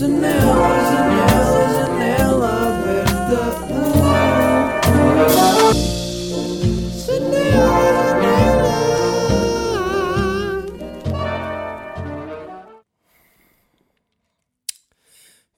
Janela, 0.00 0.32
janela, 0.90 1.68
janela 1.74 2.48
aberta. 2.68 3.40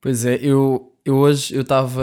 Pois 0.00 0.24
é, 0.24 0.40
eu, 0.42 0.92
eu 1.04 1.14
hoje 1.14 1.54
eu 1.54 1.62
estava. 1.62 2.02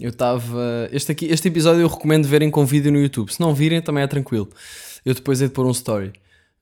Eu 0.00 0.08
estava. 0.08 0.88
Este, 0.90 1.12
aqui, 1.12 1.26
este 1.26 1.48
episódio 1.48 1.82
eu 1.82 1.88
recomendo 1.88 2.26
verem 2.26 2.50
com 2.50 2.64
vídeo 2.64 2.90
no 2.90 2.98
YouTube. 2.98 3.30
Se 3.30 3.42
não 3.42 3.54
virem, 3.54 3.82
também 3.82 4.02
é 4.02 4.06
tranquilo. 4.06 4.48
Eu 5.04 5.12
depois 5.12 5.42
hei 5.42 5.48
de 5.48 5.52
pôr 5.52 5.66
um 5.66 5.70
story 5.70 6.14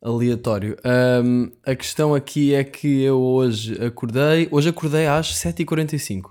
aleatório. 0.03 0.77
Ahm, 0.85 1.51
a 1.65 1.75
questão 1.75 2.15
aqui 2.15 2.55
é 2.55 2.63
que 2.65 3.03
eu 3.03 3.21
hoje 3.21 3.75
acordei. 3.85 4.49
Hoje 4.51 4.69
acordei 4.69 5.07
às 5.07 5.35
7h45. 5.35 6.31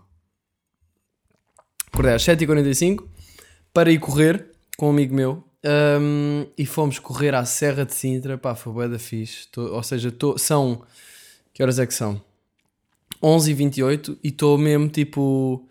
Acordei 1.91 2.14
às 2.14 2.24
7h45 2.24 3.04
para 3.74 3.91
ir 3.91 4.00
correr 4.00 4.52
com 4.77 4.88
um 4.88 4.91
amigo 4.91 5.14
meu. 5.16 5.44
Ahm, 5.66 6.46
e 6.58 6.66
fomos 6.66 7.00
correr 7.00 7.34
à 7.36 7.44
Serra 7.46 7.86
de 7.86 7.94
Sintra. 7.94 8.38
Pá, 8.38 8.55
foi 8.55 8.72
bué 8.74 8.88
da 8.88 9.00
fixe. 9.00 9.48
Tô- 9.52 9.74
ou 9.74 9.84
seja, 9.84 10.12
tô, 10.12 10.38
são. 10.38 10.84
Que 11.54 11.62
horas 11.63 11.80
é 11.80 11.86
que 11.88 11.94
são? 11.94 12.22
11h28 13.22 14.18
e 14.24 14.27
estou 14.30 14.58
mesmo 14.58 14.88
tipo. 14.88 15.68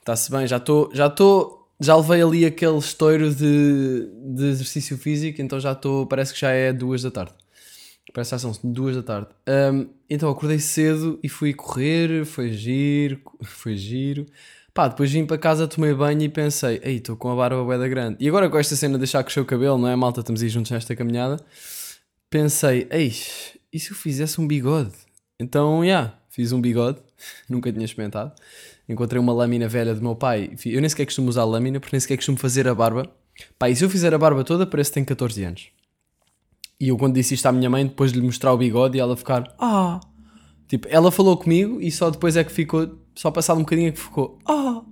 Está-se 0.00 0.30
bem, 0.30 0.46
já 0.46 0.58
estou. 0.58 0.90
Já 0.92 1.06
estou. 1.06 1.63
Já 1.80 1.96
levei 1.96 2.22
ali 2.22 2.44
aquele 2.46 2.78
estouro 2.78 3.34
de, 3.34 4.08
de 4.34 4.44
exercício 4.46 4.96
físico, 4.96 5.42
então 5.42 5.58
já 5.58 5.72
estou. 5.72 6.06
Parece 6.06 6.32
que 6.32 6.40
já 6.40 6.50
é 6.50 6.72
duas 6.72 7.02
da 7.02 7.10
tarde. 7.10 7.34
Parece 8.12 8.30
que 8.30 8.36
já 8.36 8.38
são 8.38 8.52
duas 8.62 8.94
da 8.94 9.02
tarde. 9.02 9.28
Ahm, 9.46 9.86
então 10.08 10.30
acordei 10.30 10.58
cedo 10.60 11.18
e 11.22 11.28
fui 11.28 11.52
correr, 11.52 12.24
foi 12.24 12.52
giro, 12.52 13.20
foi 13.42 13.76
giro. 13.76 14.26
Pá, 14.72 14.88
depois 14.88 15.10
vim 15.10 15.24
para 15.24 15.38
casa, 15.38 15.68
tomei 15.68 15.94
banho 15.94 16.22
e 16.22 16.28
pensei, 16.28 16.80
ei, 16.82 16.96
estou 16.96 17.16
com 17.16 17.30
a 17.30 17.36
barba 17.36 17.62
bué 17.62 17.78
da 17.78 17.86
grande. 17.86 18.16
E 18.18 18.28
agora 18.28 18.50
com 18.50 18.58
esta 18.58 18.74
cena 18.74 18.94
de 18.94 18.98
deixar 18.98 19.22
crescer 19.22 19.40
o 19.40 19.44
cabelo, 19.44 19.78
não 19.78 19.88
é, 19.88 19.94
malta? 19.94 20.20
Estamos 20.20 20.42
aí 20.42 20.48
juntos 20.48 20.70
nesta 20.70 20.96
caminhada. 20.96 21.36
Pensei, 22.28 22.88
eis, 22.90 23.56
e 23.72 23.78
se 23.78 23.92
eu 23.92 23.96
fizesse 23.96 24.40
um 24.40 24.46
bigode? 24.46 24.92
Então, 25.38 25.78
já, 25.80 25.84
yeah, 25.84 26.18
fiz 26.28 26.50
um 26.50 26.60
bigode, 26.60 26.98
nunca 27.48 27.72
tinha 27.72 27.84
experimentado. 27.84 28.32
Encontrei 28.88 29.20
uma 29.20 29.32
lâmina 29.32 29.68
velha 29.68 29.94
do 29.94 30.02
meu 30.02 30.14
pai. 30.14 30.50
Eu 30.66 30.80
nem 30.80 30.88
sequer 30.88 31.06
costumo 31.06 31.28
usar 31.28 31.44
lâmina, 31.44 31.80
porque 31.80 31.94
nem 31.94 32.00
sequer 32.00 32.16
costumo 32.16 32.38
fazer 32.38 32.68
a 32.68 32.74
barba. 32.74 33.10
Pá, 33.58 33.68
e 33.68 33.76
se 33.76 33.84
eu 33.84 33.90
fizer 33.90 34.12
a 34.14 34.18
barba 34.18 34.44
toda, 34.44 34.66
parece 34.66 34.90
que 34.90 34.94
tenho 34.94 35.06
14 35.06 35.44
anos. 35.44 35.68
E 36.80 36.88
eu, 36.88 36.96
quando 36.96 37.14
disse 37.14 37.34
isto 37.34 37.46
à 37.46 37.52
minha 37.52 37.70
mãe, 37.70 37.86
depois 37.86 38.12
de 38.12 38.20
lhe 38.20 38.26
mostrar 38.26 38.52
o 38.52 38.58
bigode 38.58 38.96
e 38.96 39.00
ela 39.00 39.16
ficar, 39.16 39.54
ah. 39.58 40.00
Tipo, 40.68 40.88
ela 40.90 41.10
falou 41.10 41.36
comigo 41.36 41.80
e 41.80 41.90
só 41.90 42.10
depois 42.10 42.36
é 42.36 42.44
que 42.44 42.52
ficou, 42.52 42.98
só 43.14 43.30
passado 43.30 43.58
um 43.58 43.60
bocadinho 43.60 43.88
é 43.88 43.92
que 43.92 44.00
ficou, 44.00 44.38
ah. 44.46 44.82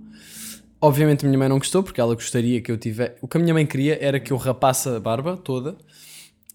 Obviamente 0.81 1.23
a 1.23 1.27
minha 1.27 1.39
mãe 1.39 1.47
não 1.47 1.57
gostou, 1.57 1.81
porque 1.81 2.01
ela 2.01 2.13
gostaria 2.13 2.61
que 2.61 2.69
eu 2.69 2.77
tivesse. 2.77 3.15
O 3.21 3.27
que 3.27 3.37
a 3.37 3.39
minha 3.39 3.53
mãe 3.53 3.65
queria 3.65 3.97
era 4.01 4.19
que 4.19 4.33
eu 4.33 4.37
rapasse 4.37 4.89
a 4.89 4.99
barba 4.99 5.37
toda 5.37 5.77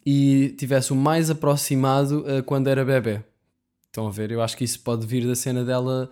e 0.04 0.54
tivesse 0.58 0.92
o 0.92 0.96
mais 0.96 1.30
aproximado 1.30 2.24
a 2.26 2.42
quando 2.42 2.68
era 2.68 2.84
bebê. 2.84 3.22
Estão 3.88 4.06
a 4.06 4.10
ver? 4.10 4.30
Eu 4.30 4.42
acho 4.42 4.56
que 4.56 4.64
isso 4.64 4.80
pode 4.80 5.06
vir 5.06 5.26
da 5.26 5.34
cena 5.34 5.64
dela. 5.64 6.10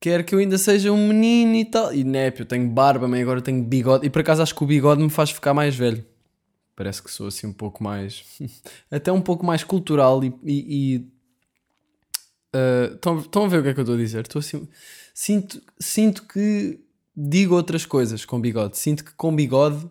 Quer 0.00 0.24
que 0.24 0.34
eu 0.34 0.38
ainda 0.38 0.56
seja 0.56 0.92
um 0.92 1.08
menino 1.08 1.54
e 1.56 1.64
tal. 1.64 1.92
E 1.92 2.04
eu 2.38 2.46
tenho 2.46 2.68
barba, 2.68 3.08
mas 3.08 3.20
agora 3.20 3.40
tenho 3.40 3.62
bigode. 3.64 4.06
E 4.06 4.10
por 4.10 4.20
acaso 4.20 4.42
acho 4.42 4.54
que 4.54 4.62
o 4.62 4.66
bigode 4.66 5.02
me 5.02 5.10
faz 5.10 5.30
ficar 5.30 5.52
mais 5.52 5.74
velho. 5.74 6.04
Parece 6.76 7.02
que 7.02 7.10
sou 7.10 7.26
assim 7.26 7.48
um 7.48 7.52
pouco 7.52 7.82
mais. 7.82 8.24
Até 8.90 9.10
um 9.10 9.20
pouco 9.20 9.44
mais 9.44 9.64
cultural 9.64 10.22
e. 10.22 10.32
e, 10.44 10.96
e 10.96 11.18
ah, 12.52 12.90
estão, 12.94 13.18
estão 13.18 13.44
a 13.44 13.48
ver 13.48 13.60
o 13.60 13.62
que 13.62 13.68
é 13.70 13.74
que 13.74 13.80
eu 13.80 13.82
estou 13.82 13.96
a 13.96 13.98
dizer? 13.98 14.20
Estou 14.20 14.40
assim. 14.40 14.68
Sinto, 15.12 15.60
sinto 15.80 16.22
que 16.22 16.78
digo 17.16 17.54
outras 17.56 17.84
coisas 17.84 18.24
com 18.24 18.40
bigode. 18.40 18.78
Sinto 18.78 19.04
que 19.04 19.12
com 19.14 19.34
bigode 19.34 19.90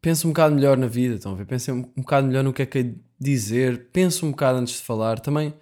penso 0.00 0.26
um 0.26 0.32
bocado 0.32 0.54
melhor 0.54 0.76
na 0.76 0.86
vida. 0.86 1.14
Estão 1.14 1.32
a 1.32 1.34
ver? 1.36 1.46
Penso 1.46 1.72
um, 1.72 1.78
um 1.96 2.02
bocado 2.02 2.26
melhor 2.26 2.42
no 2.42 2.52
que 2.52 2.62
é 2.62 2.66
que 2.66 2.78
é 2.78 2.94
dizer. 3.18 3.88
Penso 3.92 4.26
um 4.26 4.32
bocado 4.32 4.58
antes 4.58 4.74
de 4.74 4.82
falar. 4.82 5.20
Também 5.20 5.54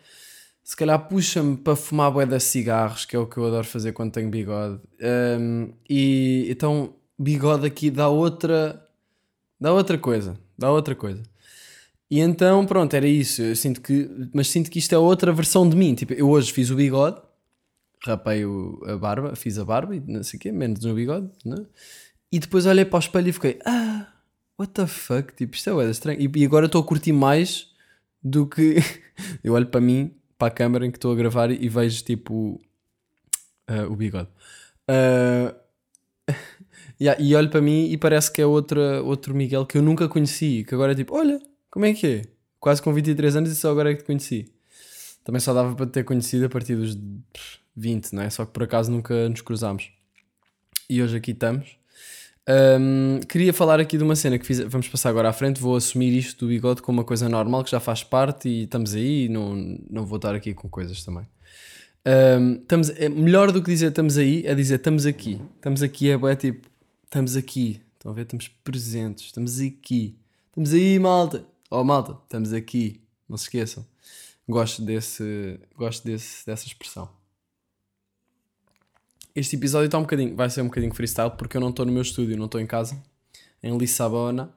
se 0.73 0.77
calhar 0.77 0.99
puxa-me 1.07 1.55
para 1.55 1.77
fumar 1.77 2.11
bué 2.11 2.25
de 2.25 2.41
cigarros, 2.41 3.05
que 3.05 3.15
é 3.15 3.19
o 3.19 3.27
que 3.27 3.37
eu 3.37 3.45
adoro 3.45 3.67
fazer 3.67 3.93
quando 3.93 4.11
tenho 4.11 4.31
bigode. 4.31 4.81
Um, 5.39 5.71
e 5.87 6.47
então, 6.49 6.95
bigode 7.19 7.67
aqui 7.67 7.91
dá 7.91 8.09
outra, 8.09 8.83
dá 9.61 9.71
outra 9.71 9.99
coisa, 9.99 10.35
dá 10.57 10.73
outra 10.73 10.95
coisa. 10.95 11.23
E 12.11 12.21
então, 12.21 12.65
pronto, 12.65 12.95
era 12.95 13.07
isso. 13.07 13.43
Eu 13.43 13.55
sinto 13.55 13.83
que, 13.83 14.09
mas 14.33 14.49
sinto 14.49 14.71
que 14.71 14.79
isto 14.79 14.95
é 14.95 14.99
outra 14.99 15.31
versão 15.31 15.69
de 15.69 15.77
mim. 15.77 15.95
Tipo, 15.95 16.15
eu 16.15 16.31
hoje 16.31 16.51
fiz 16.51 16.71
o 16.71 16.75
bigode, 16.75 17.21
rapei 18.07 18.43
a 18.87 18.97
barba, 18.97 19.37
fiz 19.37 19.59
a 19.59 19.67
barba 19.67 19.95
e 19.95 20.01
não 20.01 20.23
sei 20.23 20.39
o 20.39 20.41
quê, 20.41 20.51
menos 20.51 20.83
no 20.83 20.95
bigode, 20.95 21.29
né? 21.45 21.67
E 22.33 22.39
depois 22.39 22.65
olhei 22.65 22.87
para 22.87 22.97
o 22.97 23.01
espelho 23.01 23.29
e 23.29 23.33
fiquei, 23.33 23.59
ah, 23.67 24.11
what 24.59 24.73
the 24.73 24.87
fuck? 24.87 25.35
Tipo, 25.35 25.55
isto 25.55 25.79
é 25.83 25.91
estranho. 25.91 26.19
E, 26.19 26.31
e 26.35 26.47
agora 26.47 26.65
estou 26.65 26.81
a 26.81 26.87
curtir 26.87 27.13
mais 27.13 27.67
do 28.25 28.47
que. 28.47 28.77
eu 29.45 29.53
olho 29.53 29.67
para 29.67 29.79
mim, 29.79 30.15
para 30.43 30.49
a 30.49 30.51
câmera 30.51 30.85
em 30.85 30.91
que 30.91 30.99
estou 30.99 31.13
a 31.13 31.15
gravar 31.15 31.53
e 31.53 31.69
vejo 31.69 32.03
tipo 32.03 32.61
ah, 33.69 33.87
o 33.87 33.95
bigode. 33.95 34.29
Ah, 34.89 35.55
yeah, 37.01 37.23
e 37.23 37.33
olho 37.37 37.49
para 37.49 37.61
mim 37.61 37.87
e 37.89 37.97
parece 37.97 38.33
que 38.33 38.43
é 38.43 38.47
outra, 38.47 39.01
outro 39.05 39.37
Miguel 39.37 39.65
que 39.65 39.79
eu 39.79 39.83
nunca 39.83 40.09
conheci. 40.09 40.65
Que 40.67 40.75
agora 40.75 40.91
é 40.91 40.95
tipo, 40.97 41.15
olha, 41.15 41.41
como 41.71 41.85
é 41.85 41.95
que 41.95 42.07
é? 42.09 42.23
Quase 42.59 42.83
com 42.83 42.93
23 42.93 43.37
anos 43.37 43.53
e 43.53 43.55
só 43.55 43.71
agora 43.71 43.93
é 43.93 43.95
que 43.95 44.03
te 44.03 44.07
conheci. 44.07 44.53
Também 45.23 45.39
só 45.39 45.55
dava 45.55 45.77
para 45.77 45.87
te 45.87 45.93
ter 45.93 46.05
conhecido 46.05 46.47
a 46.47 46.49
partir 46.49 46.75
dos 46.75 46.99
20, 47.77 48.13
não 48.13 48.25
é? 48.25 48.29
Só 48.29 48.45
que 48.45 48.51
por 48.53 48.65
acaso 48.65 48.91
nunca 48.91 49.29
nos 49.29 49.43
cruzámos. 49.43 49.93
E 50.91 51.01
hoje 51.01 51.19
aqui 51.19 51.31
estamos. 51.31 51.77
Ahm, 52.49 53.21
queria 53.29 53.53
falar 53.53 53.79
aqui 53.79 53.97
de 53.97 54.05
uma 54.05 54.17
cena 54.17 54.39
que 54.39 54.47
fiz. 54.47 54.61
Vamos 54.61 54.89
passar 54.89 55.11
agora 55.11 55.29
à 55.29 55.33
frente. 55.33 55.61
Vou 55.61 55.77
assumir 55.77 56.17
isto 56.17 56.45
do 56.45 56.49
bigode 56.49 56.83
como 56.83 56.99
uma 56.99 57.05
coisa 57.05 57.29
normal 57.29 57.63
que 57.65 57.71
já 57.71 57.81
faz 57.81 58.03
parte 58.03 58.49
e 58.49 58.65
estamos 58.65 58.95
aí. 58.95 59.27
E 59.27 59.29
não, 59.29 59.55
não 59.89 60.05
vou 60.07 60.17
estar 60.17 60.35
aqui 60.35 60.55
com 60.55 60.69
coisas 60.69 61.05
também. 61.05 61.27
Ahm, 62.05 62.55
estamos, 62.63 62.91
é 62.91 63.09
melhor 63.09 63.53
do 63.53 63.63
que 63.63 63.71
dizer 63.71 63.89
estamos 63.91 64.19
aí 64.19 64.45
é 64.47 64.55
dizer 64.55 64.77
estamos 64.77 65.07
aqui. 65.07 65.41
Estamos 65.57 65.83
aqui 65.83 66.11
é, 66.11 66.17
bué, 66.17 66.35
tipo 66.37 66.69
estamos 67.05 67.37
aqui. 67.37 67.81
Estão 67.95 68.11
a 68.11 68.15
ver? 68.15 68.23
Estamos 68.23 68.49
presentes. 68.49 69.27
Estamos 69.27 69.61
aqui. 69.61 70.17
Estamos 70.49 70.73
aí, 70.73 70.99
malta. 70.99 71.47
Oh, 71.71 71.85
malta, 71.85 72.19
estamos 72.25 72.53
aqui. 72.53 73.01
Não 73.29 73.37
se 73.37 73.45
esqueçam. 73.45 73.87
Gosto 74.49 74.83
desse, 74.83 75.61
gosto 75.77 76.05
desse, 76.05 76.45
dessa 76.45 76.67
expressão. 76.67 77.09
Este 79.35 79.57
episódio 79.57 79.87
está 79.87 79.99
um 79.99 80.03
bocadinho, 80.03 80.37
vai 80.37 80.51
ser 80.51 80.61
um 80.61 80.67
bocadinho 80.67 80.95
freestyle 80.95 81.31
porque 81.31 81.57
eu 81.57 81.61
não 81.61 81.71
estou 81.71 81.87
no 81.87 81.93
meu 81.93 82.03
estúdio, 82.03 82.37
não 82.37 82.47
estou 82.47 82.61
em 82.61 82.67
casa, 82.67 83.03
em 83.63 83.77
Lissabona. 83.79 84.53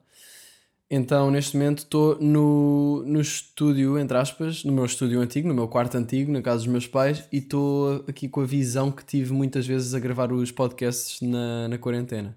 Então, 0.90 1.32
neste 1.32 1.58
momento, 1.58 1.80
estou 1.80 2.20
no, 2.22 3.04
no 3.08 3.20
estúdio, 3.20 3.98
entre 3.98 4.18
aspas, 4.18 4.64
no 4.64 4.72
meu 4.72 4.86
estúdio 4.86 5.20
antigo, 5.20 5.48
no 5.48 5.54
meu 5.54 5.68
quarto 5.68 5.96
antigo, 5.98 6.32
na 6.32 6.42
casa 6.42 6.58
dos 6.58 6.68
meus 6.68 6.86
pais, 6.86 7.24
e 7.32 7.38
estou 7.38 8.04
aqui 8.08 8.28
com 8.30 8.42
a 8.42 8.46
visão 8.46 8.92
que 8.92 9.04
tive 9.04 9.34
muitas 9.34 9.66
vezes 9.66 9.96
a 9.96 10.00
gravar 10.00 10.32
os 10.32 10.52
podcasts 10.52 11.22
na, 11.22 11.68
na 11.70 11.78
quarentena. 11.80 12.36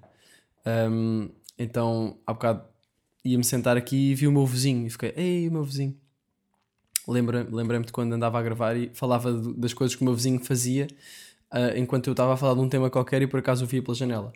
Um, 0.90 1.28
então, 1.58 2.16
há 2.26 2.32
bocado 2.32 2.62
ia-me 3.24 3.44
sentar 3.44 3.76
aqui 3.76 4.12
e 4.12 4.14
vi 4.14 4.26
o 4.26 4.32
meu 4.32 4.46
vizinho 4.46 4.86
e 4.86 4.90
fiquei, 4.90 5.12
ei, 5.14 5.48
o 5.48 5.52
meu 5.52 5.64
vizinho. 5.64 5.94
Lembra- 7.06 7.46
Lembrei-me 7.50 7.84
de 7.84 7.92
quando 7.92 8.12
andava 8.14 8.38
a 8.38 8.42
gravar 8.42 8.76
e 8.76 8.90
falava 8.94 9.30
das 9.32 9.74
coisas 9.74 9.94
que 9.94 10.00
o 10.02 10.04
meu 10.04 10.14
vizinho 10.14 10.40
fazia 10.42 10.88
ah, 11.50 11.76
enquanto 11.76 12.08
eu 12.08 12.12
estava 12.12 12.34
a 12.34 12.36
falar 12.36 12.54
de 12.54 12.60
um 12.60 12.68
tema 12.68 12.90
qualquer 12.90 13.22
e 13.22 13.26
por 13.26 13.40
acaso 13.40 13.64
o 13.64 13.68
via 13.68 13.82
pela 13.82 13.94
janela. 13.94 14.32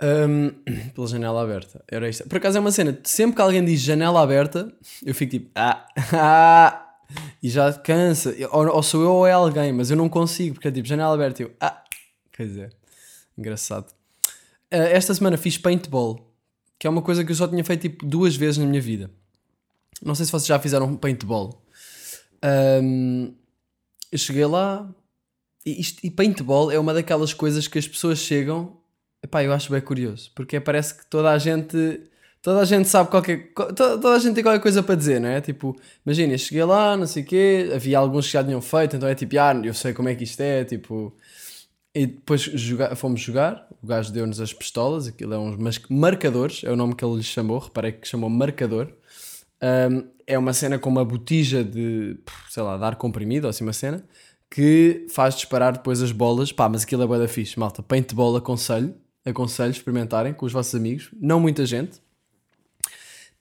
Ahm, 0.00 0.50
pela 0.94 1.06
janela 1.06 1.42
aberta. 1.42 1.84
Era 1.88 2.08
isto. 2.08 2.28
Por 2.28 2.38
acaso 2.38 2.58
é 2.58 2.60
uma 2.60 2.72
cena, 2.72 2.98
sempre 3.04 3.36
que 3.36 3.42
alguém 3.42 3.64
diz 3.64 3.80
janela 3.80 4.20
aberta, 4.22 4.72
eu 5.04 5.14
fico 5.14 5.30
tipo, 5.30 5.50
ah, 5.54 5.86
ah, 6.12 6.96
e 7.42 7.48
já 7.48 7.72
cansa. 7.72 8.34
Ou, 8.50 8.68
ou 8.68 8.82
sou 8.82 9.02
eu 9.02 9.12
ou 9.12 9.26
é 9.26 9.32
alguém, 9.32 9.72
mas 9.72 9.90
eu 9.90 9.96
não 9.96 10.08
consigo, 10.08 10.54
porque 10.54 10.68
é 10.68 10.72
tipo 10.72 10.88
janela 10.88 11.14
aberta. 11.14 11.42
e 11.42 11.46
Eu, 11.46 11.52
ah, 11.60 11.82
quer 12.32 12.46
dizer, 12.46 12.76
engraçado. 13.36 13.92
Ah, 14.70 14.76
esta 14.76 15.14
semana 15.14 15.36
fiz 15.36 15.58
paintball, 15.58 16.34
que 16.78 16.86
é 16.86 16.90
uma 16.90 17.02
coisa 17.02 17.24
que 17.24 17.30
eu 17.30 17.36
só 17.36 17.46
tinha 17.46 17.64
feito 17.64 17.82
tipo 17.82 18.06
duas 18.06 18.34
vezes 18.34 18.58
na 18.58 18.66
minha 18.66 18.80
vida. 18.80 19.10
Não 20.02 20.14
sei 20.14 20.26
se 20.26 20.32
vocês 20.32 20.46
já 20.46 20.58
fizeram 20.58 20.96
paintball. 20.96 21.62
Ahm, 22.42 23.34
eu 24.10 24.18
cheguei 24.18 24.44
lá 24.44 24.92
isto- 25.70 26.00
e 26.04 26.10
paintball 26.10 26.70
é 26.70 26.78
uma 26.78 26.92
daquelas 26.94 27.32
coisas 27.34 27.68
que 27.68 27.78
as 27.78 27.86
pessoas 27.88 28.18
chegam. 28.18 28.76
Epá, 29.22 29.42
eu 29.44 29.52
acho 29.52 29.70
bem 29.70 29.80
curioso, 29.80 30.30
porque 30.34 30.58
parece 30.60 30.94
que 30.96 31.06
toda 31.06 31.30
a 31.30 31.38
gente. 31.38 32.00
Toda 32.42 32.60
a 32.60 32.64
gente 32.64 32.88
sabe 32.88 33.08
qualquer. 33.08 33.52
Toda, 33.54 33.74
toda 33.74 34.14
a 34.16 34.18
gente 34.18 34.34
tem 34.34 34.42
qualquer 34.42 34.60
coisa 34.60 34.82
para 34.82 34.96
dizer, 34.96 35.20
não 35.20 35.28
é? 35.28 35.40
Tipo, 35.40 35.76
imagina, 36.04 36.36
cheguei 36.36 36.64
lá, 36.64 36.96
não 36.96 37.06
sei 37.06 37.22
o 37.22 37.26
quê, 37.26 37.70
havia 37.72 37.96
alguns 37.98 38.26
que 38.26 38.32
já 38.32 38.42
tinham 38.42 38.60
feito, 38.60 38.96
então 38.96 39.08
é 39.08 39.14
tipo, 39.14 39.38
ah, 39.38 39.54
eu 39.64 39.72
sei 39.72 39.92
como 39.92 40.08
é 40.08 40.14
que 40.16 40.24
isto 40.24 40.40
é, 40.40 40.64
tipo. 40.64 41.16
E 41.94 42.06
depois 42.06 42.40
joga- 42.40 42.96
fomos 42.96 43.20
jogar, 43.20 43.68
o 43.82 43.86
gajo 43.86 44.10
deu-nos 44.12 44.40
as 44.40 44.52
pistolas, 44.52 45.06
aquilo 45.06 45.34
é 45.34 45.38
uns 45.38 45.56
marcadores, 45.90 46.62
é 46.64 46.72
o 46.72 46.76
nome 46.76 46.94
que 46.96 47.04
ele 47.04 47.16
lhes 47.16 47.26
chamou, 47.26 47.58
reparei 47.58 47.92
que 47.92 48.08
chamou 48.08 48.28
marcador. 48.30 48.88
Um, 49.62 50.08
é 50.26 50.36
uma 50.38 50.52
cena 50.52 50.78
com 50.78 50.90
uma 50.90 51.04
botija 51.04 51.62
de, 51.62 52.18
sei 52.50 52.62
lá, 52.62 52.76
de 52.76 52.82
ar 52.84 52.96
comprimido, 52.96 53.46
assim 53.46 53.62
uma 53.62 53.72
cena, 53.72 54.04
que 54.52 55.06
faz 55.08 55.34
disparar 55.34 55.72
depois 55.72 56.02
as 56.02 56.12
bolas. 56.12 56.52
Pá, 56.52 56.68
mas 56.68 56.82
aquilo 56.82 57.02
é 57.14 57.18
da 57.18 57.26
fixe, 57.26 57.58
malta. 57.58 57.82
Paintball 57.82 58.36
aconselho, 58.36 58.94
aconselho 59.24 59.70
experimentarem 59.70 60.34
com 60.34 60.44
os 60.44 60.52
vossos 60.52 60.74
amigos, 60.74 61.08
não 61.18 61.40
muita 61.40 61.64
gente. 61.64 62.02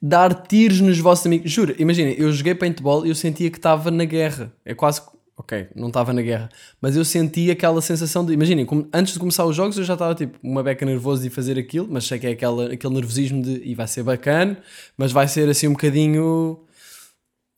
Dar 0.02 0.34
tiros 0.34 0.80
nos 0.80 0.98
vossos 1.00 1.26
amigos. 1.26 1.52
Juro, 1.52 1.76
imaginem, 1.78 2.16
eu 2.18 2.32
joguei 2.32 2.56
paintball 2.56 3.06
e 3.06 3.10
eu 3.10 3.16
sentia 3.16 3.52
que 3.52 3.58
estava 3.58 3.92
na 3.92 4.06
guerra. 4.06 4.54
É 4.64 4.74
quase 4.74 5.02
ok, 5.36 5.68
não 5.76 5.88
estava 5.88 6.14
na 6.14 6.22
guerra, 6.22 6.50
mas 6.80 6.96
eu 6.96 7.04
senti 7.04 7.50
aquela 7.50 7.82
sensação 7.82 8.24
de, 8.24 8.32
imaginem, 8.32 8.64
como, 8.64 8.88
antes 8.94 9.14
de 9.14 9.20
começar 9.20 9.44
os 9.44 9.56
jogos 9.56 9.76
eu 9.76 9.84
já 9.84 9.94
estava 9.94 10.14
tipo 10.14 10.38
uma 10.44 10.62
beca 10.62 10.86
nervoso 10.86 11.24
de 11.24 11.32
fazer 11.32 11.58
aquilo, 11.58 11.88
mas 11.90 12.06
sei 12.06 12.20
que 12.20 12.28
é 12.28 12.32
aquela, 12.32 12.72
aquele 12.72 12.94
nervosismo 12.94 13.42
de, 13.42 13.60
e 13.64 13.74
vai 13.74 13.88
ser 13.88 14.04
bacana, 14.04 14.58
mas 14.96 15.12
vai 15.12 15.28
ser 15.28 15.50
assim 15.50 15.68
um 15.68 15.72
bocadinho, 15.72 16.60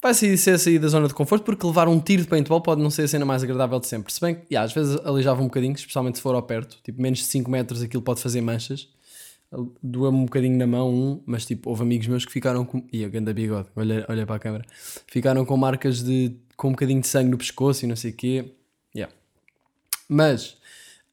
vai 0.03 0.13
ser, 0.13 0.38
ser 0.38 0.59
sair 0.59 0.77
da 0.77 0.88
zona 0.88 1.07
de 1.07 1.13
conforto, 1.13 1.44
porque 1.44 1.65
levar 1.65 1.88
um 1.88 2.00
tiro 2.00 2.21
de 2.21 2.27
paintball 2.27 2.61
pode 2.61 2.81
não 2.81 2.89
ser 2.89 3.03
a 3.03 3.07
cena 3.07 3.25
mais 3.25 3.44
agradável 3.44 3.79
de 3.79 3.88
sempre, 3.88 4.13
se 4.13 4.21
bem 4.21 4.35
que, 4.35 4.41
yeah, 4.51 4.65
às 4.65 4.73
vezes 4.73 4.97
alijava 5.05 5.41
um 5.41 5.45
bocadinho, 5.45 5.73
especialmente 5.73 6.17
se 6.17 6.21
for 6.21 6.35
ao 6.35 6.44
perto, 6.44 6.77
tipo 6.83 7.01
menos 7.01 7.19
de 7.19 7.25
5 7.25 7.50
metros 7.50 7.81
aquilo 7.81 8.03
pode 8.03 8.21
fazer 8.21 8.41
manchas, 8.41 8.88
doa-me 9.81 10.17
um 10.17 10.25
bocadinho 10.25 10.57
na 10.57 10.67
mão, 10.67 10.89
um, 10.89 11.23
mas 11.25 11.45
tipo, 11.45 11.69
houve 11.69 11.83
amigos 11.83 12.07
meus 12.07 12.25
que 12.25 12.31
ficaram 12.31 12.65
com. 12.65 12.83
Ih, 12.91 13.05
a 13.05 13.09
ganda 13.09 13.33
bigode, 13.33 13.69
olha, 13.75 14.05
olha 14.09 14.25
para 14.25 14.35
a 14.35 14.39
câmera. 14.39 14.65
Ficaram 15.07 15.45
com 15.45 15.55
marcas 15.57 16.03
de. 16.03 16.35
com 16.57 16.69
um 16.69 16.71
bocadinho 16.71 17.01
de 17.01 17.07
sangue 17.07 17.29
no 17.29 17.38
pescoço 17.38 17.85
e 17.85 17.88
não 17.88 17.95
sei 17.95 18.11
o 18.11 18.15
quê. 18.15 18.53
Yeah. 18.95 19.13
Mas. 20.07 20.57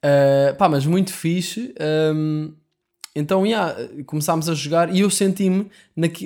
Uh, 0.02 0.56
pá, 0.56 0.68
mas 0.68 0.86
muito 0.86 1.12
fixe. 1.12 1.74
Um, 2.14 2.52
então, 3.14 3.44
yeah, 3.44 3.76
começámos 4.06 4.48
a 4.48 4.54
jogar 4.54 4.94
e 4.94 5.00
eu 5.00 5.10
senti-me 5.10 5.70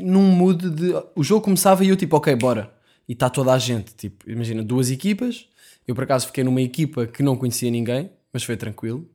num 0.02 0.22
mood 0.22 0.68
de. 0.70 0.92
O 1.14 1.24
jogo 1.24 1.42
começava 1.42 1.84
e 1.84 1.88
eu 1.88 1.96
tipo, 1.96 2.16
ok, 2.16 2.34
bora. 2.36 2.72
E 3.08 3.12
está 3.12 3.30
toda 3.30 3.52
a 3.52 3.58
gente. 3.58 3.94
Tipo, 3.94 4.30
imagina, 4.30 4.62
duas 4.62 4.90
equipas. 4.90 5.48
Eu 5.86 5.94
por 5.94 6.04
acaso 6.04 6.26
fiquei 6.26 6.44
numa 6.44 6.60
equipa 6.60 7.06
que 7.06 7.22
não 7.22 7.36
conhecia 7.36 7.70
ninguém, 7.70 8.10
mas 8.32 8.42
foi 8.42 8.56
tranquilo. 8.56 9.08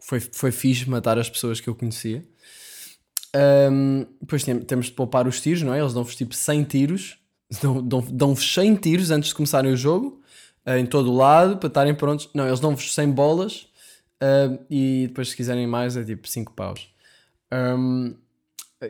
Foi, 0.00 0.20
foi 0.20 0.52
fixe 0.52 0.88
matar 0.88 1.18
as 1.18 1.30
pessoas 1.30 1.60
que 1.60 1.68
eu 1.68 1.74
conhecia. 1.74 2.24
Um, 3.70 4.06
depois 4.20 4.44
temos 4.66 4.86
de 4.86 4.92
poupar 4.92 5.26
os 5.26 5.40
tiros, 5.40 5.62
não 5.62 5.74
é? 5.74 5.80
Eles 5.80 5.92
dão-vos 5.92 6.14
tipo 6.14 6.34
100 6.34 6.64
tiros, 6.64 7.18
dão-vos 7.82 8.12
dão 8.12 8.36
100 8.36 8.76
tiros 8.76 9.10
antes 9.10 9.30
de 9.30 9.34
começarem 9.34 9.72
o 9.72 9.76
jogo, 9.76 10.22
uh, 10.66 10.76
em 10.76 10.86
todo 10.86 11.10
o 11.10 11.16
lado, 11.16 11.56
para 11.56 11.68
estarem 11.68 11.94
prontos. 11.94 12.28
Não, 12.34 12.46
eles 12.46 12.60
dão-vos 12.60 12.94
100 12.94 13.10
bolas 13.10 13.66
e 14.70 15.06
depois, 15.08 15.28
se 15.28 15.36
quiserem 15.36 15.66
mais, 15.66 15.96
é 15.98 16.04
tipo 16.04 16.26
5 16.26 16.52
paus. 16.54 16.93
Um, 17.52 18.14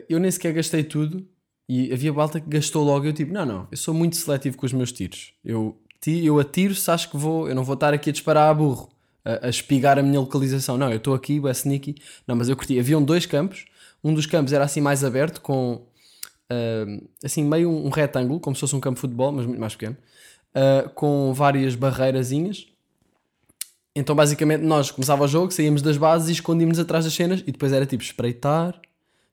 eu 0.09 0.19
nem 0.19 0.29
sequer 0.31 0.53
gastei 0.53 0.83
tudo 0.83 1.27
e 1.67 1.91
havia 1.91 2.11
balta 2.13 2.39
que 2.39 2.49
gastou 2.49 2.83
logo. 2.83 3.05
Eu 3.05 3.13
tipo, 3.13 3.33
não, 3.33 3.45
não, 3.45 3.67
eu 3.71 3.77
sou 3.77 3.93
muito 3.93 4.15
seletivo 4.15 4.57
com 4.57 4.65
os 4.65 4.73
meus 4.73 4.91
tiros. 4.91 5.33
Eu, 5.43 5.79
eu 6.05 6.39
atiro 6.39 6.75
se 6.75 6.89
acho 6.91 7.09
que 7.09 7.17
vou, 7.17 7.47
eu 7.47 7.55
não 7.55 7.63
vou 7.63 7.75
estar 7.75 7.93
aqui 7.93 8.09
a 8.09 8.13
disparar 8.13 8.49
a 8.49 8.53
burro, 8.53 8.91
a, 9.23 9.47
a 9.47 9.49
espigar 9.49 9.97
a 9.97 10.03
minha 10.03 10.19
localização. 10.19 10.77
Não, 10.77 10.89
eu 10.89 10.97
estou 10.97 11.13
aqui, 11.13 11.41
é 11.45 11.51
sneaky. 11.51 11.95
Não, 12.27 12.35
mas 12.35 12.49
eu 12.49 12.55
curti. 12.55 12.79
Haviam 12.79 13.03
dois 13.03 13.25
campos 13.25 13.65
um 14.05 14.13
dos 14.13 14.27
campos 14.27 14.53
era 14.53 14.63
assim 14.63 14.81
mais 14.81 15.03
aberto, 15.03 15.41
com 15.41 15.81
uh, 16.51 17.09
assim 17.23 17.43
meio 17.43 17.71
um 17.71 17.89
retângulo, 17.89 18.39
como 18.39 18.55
se 18.55 18.59
fosse 18.59 18.75
um 18.75 18.79
campo 18.79 18.95
de 18.95 19.01
futebol, 19.01 19.31
mas 19.31 19.47
muito 19.47 19.59
mais 19.59 19.73
pequeno, 19.73 19.97
uh, 20.55 20.87
com 20.91 21.33
várias 21.33 21.73
barreirazinhas. 21.73 22.67
Então 23.95 24.15
basicamente 24.15 24.61
nós 24.61 24.91
começava 24.91 25.23
o 25.23 25.27
jogo, 25.27 25.51
saíamos 25.51 25.81
das 25.81 25.97
bases 25.97 26.29
e 26.29 26.33
escondíamos 26.33 26.77
atrás 26.79 27.05
das 27.05 27.13
cenas 27.13 27.41
e 27.47 27.51
depois 27.51 27.71
era 27.71 27.85
tipo 27.85 28.03
espreitar. 28.03 28.79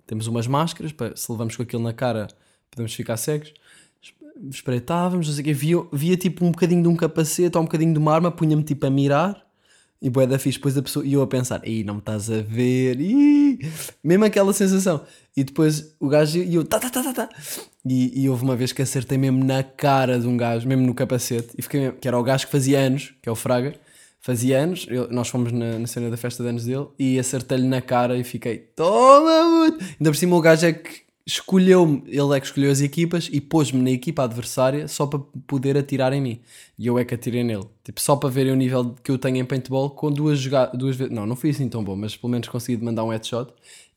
Temos 0.06 0.26
umas 0.26 0.46
máscaras, 0.46 0.92
para, 0.92 1.16
se 1.16 1.30
levamos 1.32 1.56
com 1.56 1.62
aquilo 1.62 1.82
na 1.82 1.92
cara 1.92 2.28
podemos 2.70 2.94
ficar 2.94 3.16
cegos. 3.16 3.52
Espreitávamos, 4.50 5.28
não 5.28 5.34
sei 5.34 5.42
o 5.42 5.44
quê, 5.44 5.52
via, 5.52 5.76
via 5.92 6.16
tipo 6.16 6.44
um 6.44 6.50
bocadinho 6.50 6.82
de 6.82 6.88
um 6.88 6.96
capacete 6.96 7.56
ou 7.56 7.62
um 7.62 7.66
bocadinho 7.66 7.92
de 7.92 7.98
uma 7.98 8.12
arma, 8.12 8.30
punha-me 8.30 8.62
tipo 8.62 8.86
a 8.86 8.90
mirar 8.90 9.46
e 10.00 10.10
bué 10.10 10.26
da 10.26 10.36
fixe, 10.36 10.58
depois 10.58 10.76
a 10.76 10.82
pessoa, 10.82 11.06
e 11.06 11.12
eu 11.12 11.22
a 11.22 11.26
pensar, 11.28 11.60
ih, 11.64 11.84
não 11.84 11.94
me 11.94 12.00
estás 12.00 12.28
a 12.28 12.42
ver, 12.42 13.00
ih, 13.00 13.60
mesmo 14.02 14.24
aquela 14.24 14.52
sensação. 14.52 15.02
E 15.36 15.44
depois 15.44 15.94
o 16.00 16.08
gajo, 16.08 16.38
e 16.38 16.56
eu, 16.56 16.64
tá, 16.64 16.80
tá, 16.80 16.90
tá, 16.90 17.04
tá, 17.04 17.12
tá. 17.12 17.28
E, 17.86 18.22
e 18.22 18.28
houve 18.28 18.42
uma 18.42 18.56
vez 18.56 18.72
que 18.72 18.82
acertei 18.82 19.16
mesmo 19.16 19.44
na 19.44 19.62
cara 19.62 20.18
de 20.18 20.26
um 20.26 20.36
gajo, 20.36 20.66
mesmo 20.66 20.84
no 20.84 20.92
capacete, 20.92 21.50
e 21.56 21.62
fiquei 21.62 21.80
mesmo, 21.80 21.98
que 21.98 22.08
era 22.08 22.18
o 22.18 22.22
gajo 22.22 22.46
que 22.46 22.50
fazia 22.50 22.80
anos, 22.80 23.14
que 23.22 23.28
é 23.28 23.32
o 23.32 23.36
Fraga, 23.36 23.74
fazia 24.22 24.62
anos, 24.62 24.86
eu, 24.88 25.08
nós 25.10 25.28
fomos 25.28 25.52
na, 25.52 25.78
na, 25.80 25.86
cena 25.86 26.08
da 26.08 26.16
festa 26.16 26.42
de 26.42 26.48
anos 26.48 26.64
dele, 26.64 26.86
e 26.98 27.18
acertei-lhe 27.18 27.66
na 27.66 27.82
cara 27.82 28.16
e 28.16 28.24
fiquei, 28.24 28.56
toma, 28.58 29.70
puto. 29.70 29.84
Ainda 29.84 30.10
por 30.10 30.16
cima 30.16 30.36
o 30.36 30.40
gajo 30.40 30.64
é 30.64 30.72
que 30.72 31.02
escolheu-me, 31.26 32.02
ele 32.06 32.36
é 32.36 32.40
que 32.40 32.46
escolheu 32.46 32.70
as 32.70 32.80
equipas 32.80 33.28
e 33.30 33.40
pôs-me 33.40 33.80
na 33.80 33.90
equipa 33.90 34.24
adversária 34.24 34.88
só 34.88 35.06
para 35.06 35.20
poder 35.46 35.76
atirar 35.76 36.12
em 36.12 36.20
mim. 36.20 36.40
E 36.78 36.86
eu 36.86 36.98
é 36.98 37.04
que 37.04 37.14
atirei 37.14 37.44
nele. 37.44 37.66
Tipo, 37.84 38.00
só 38.00 38.16
para 38.16 38.30
verem 38.30 38.52
o 38.52 38.56
nível 38.56 38.94
que 39.02 39.10
eu 39.10 39.18
tenho 39.18 39.36
em 39.36 39.44
paintball 39.44 39.90
com 39.90 40.10
duas 40.10 40.38
jogadas, 40.38 40.78
duas 40.78 40.96
vezes. 40.96 41.12
Não, 41.12 41.26
não 41.26 41.36
fui 41.36 41.50
assim 41.50 41.68
tão 41.68 41.82
bom, 41.82 41.96
mas 41.96 42.16
pelo 42.16 42.30
menos 42.30 42.48
consegui 42.48 42.82
mandar 42.82 43.04
um 43.04 43.10
headshot 43.10 43.52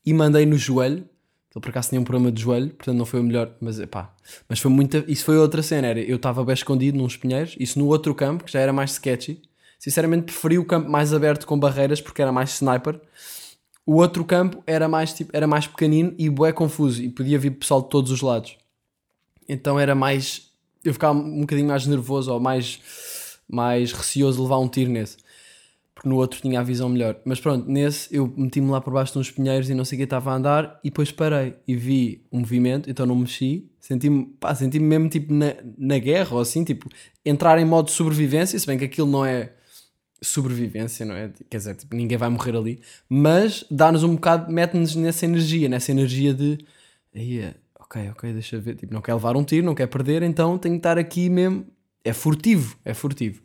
e 0.05 0.13
mandei 0.13 0.45
no 0.45 0.57
joelho. 0.57 1.07
Ele 1.55 1.61
por 1.61 1.69
acaso 1.69 1.89
tinha 1.89 2.01
um 2.01 2.03
problema 2.03 2.31
de 2.31 2.41
joelho, 2.41 2.69
portanto 2.71 2.97
não 2.97 3.05
foi 3.05 3.19
o 3.21 3.23
melhor, 3.23 3.55
mas 3.61 3.83
pá. 3.85 4.13
Mas 4.47 4.59
foi 4.59 4.69
muita. 4.69 5.03
Isso 5.07 5.23
foi 5.23 5.37
outra 5.37 5.63
cena. 5.63 5.87
Era, 5.87 5.99
eu 6.01 6.17
estava 6.17 6.43
bem 6.43 6.53
escondido 6.53 6.97
nos 6.97 7.15
pinheiros, 7.15 7.55
isso 7.59 7.79
no 7.79 7.87
outro 7.87 8.13
campo, 8.13 8.43
que 8.43 8.51
já 8.51 8.59
era 8.59 8.73
mais 8.73 8.91
sketchy. 8.91 9.41
Sinceramente 9.85 10.23
preferi 10.23 10.57
o 10.57 10.65
campo 10.65 10.89
mais 10.89 11.13
aberto 11.13 11.45
com 11.45 11.59
barreiras 11.59 12.01
porque 12.01 12.19
era 12.19 12.31
mais 12.31 12.55
sniper. 12.55 12.99
O 13.85 13.97
outro 13.97 14.25
campo 14.25 14.63
era 14.65 14.87
mais, 14.87 15.13
tipo, 15.13 15.29
era 15.31 15.45
mais 15.45 15.67
pequenino 15.67 16.11
e 16.17 16.27
bué 16.27 16.51
confuso 16.51 17.03
e 17.03 17.07
podia 17.07 17.37
vir 17.37 17.51
pessoal 17.51 17.83
de 17.83 17.89
todos 17.89 18.09
os 18.09 18.19
lados. 18.19 18.57
Então 19.47 19.79
era 19.79 19.93
mais. 19.93 20.49
Eu 20.83 20.91
ficava 20.91 21.15
um 21.15 21.41
bocadinho 21.41 21.67
mais 21.67 21.85
nervoso 21.85 22.33
ou 22.33 22.39
mais, 22.39 23.37
mais 23.47 23.93
receoso 23.93 24.37
de 24.37 24.41
levar 24.41 24.57
um 24.57 24.67
tiro 24.67 24.89
nesse. 24.89 25.17
Porque 25.93 26.09
no 26.09 26.15
outro 26.15 26.41
tinha 26.41 26.61
a 26.61 26.63
visão 26.63 26.89
melhor. 26.89 27.17
Mas 27.23 27.39
pronto, 27.39 27.69
nesse 27.69 28.07
eu 28.11 28.33
meti-me 28.35 28.71
lá 28.71 28.81
por 28.81 28.91
baixo 28.91 29.13
de 29.13 29.19
uns 29.19 29.29
pinheiros 29.29 29.69
e 29.69 29.75
não 29.75 29.85
sei 29.85 29.97
o 29.97 29.99
que 29.99 30.03
estava 30.05 30.31
a 30.31 30.35
andar 30.35 30.79
e 30.83 30.89
depois 30.89 31.11
parei 31.11 31.53
e 31.67 31.75
vi 31.75 32.25
um 32.31 32.39
movimento, 32.39 32.89
então 32.89 33.05
não 33.05 33.15
mexi. 33.15 33.69
Senti-me 33.79 34.35
senti 34.55 34.79
mesmo 34.79 35.09
tipo 35.09 35.31
na, 35.31 35.53
na 35.77 35.99
guerra 35.99 36.33
ou 36.33 36.41
assim, 36.41 36.63
tipo, 36.63 36.89
entrar 37.23 37.59
em 37.59 37.65
modo 37.65 37.85
de 37.85 37.91
sobrevivência, 37.91 38.57
se 38.57 38.65
bem 38.65 38.79
que 38.79 38.85
aquilo 38.85 39.07
não 39.07 39.23
é 39.23 39.51
sobrevivência, 40.27 41.05
não 41.05 41.15
é? 41.15 41.31
Quer 41.49 41.57
dizer, 41.57 41.75
tipo, 41.75 41.95
ninguém 41.95 42.17
vai 42.17 42.29
morrer 42.29 42.55
ali, 42.55 42.79
mas 43.09 43.65
dá-nos 43.69 44.03
um 44.03 44.15
bocado, 44.15 44.51
mete-nos 44.51 44.95
nessa 44.95 45.25
energia, 45.25 45.69
nessa 45.69 45.91
energia 45.91 46.33
de 46.33 46.57
aí, 47.15 47.53
ok, 47.79 48.09
ok, 48.09 48.33
deixa 48.33 48.59
ver, 48.59 48.75
tipo, 48.75 48.93
não 48.93 49.01
quer 49.01 49.13
levar 49.13 49.35
um 49.35 49.43
tiro, 49.43 49.65
não 49.65 49.75
quer 49.75 49.87
perder, 49.87 50.23
então 50.23 50.57
tenho 50.57 50.75
que 50.75 50.79
estar 50.79 50.97
aqui 50.97 51.29
mesmo. 51.29 51.65
É 52.03 52.13
furtivo, 52.13 52.77
é 52.85 52.93
furtivo. 52.93 53.41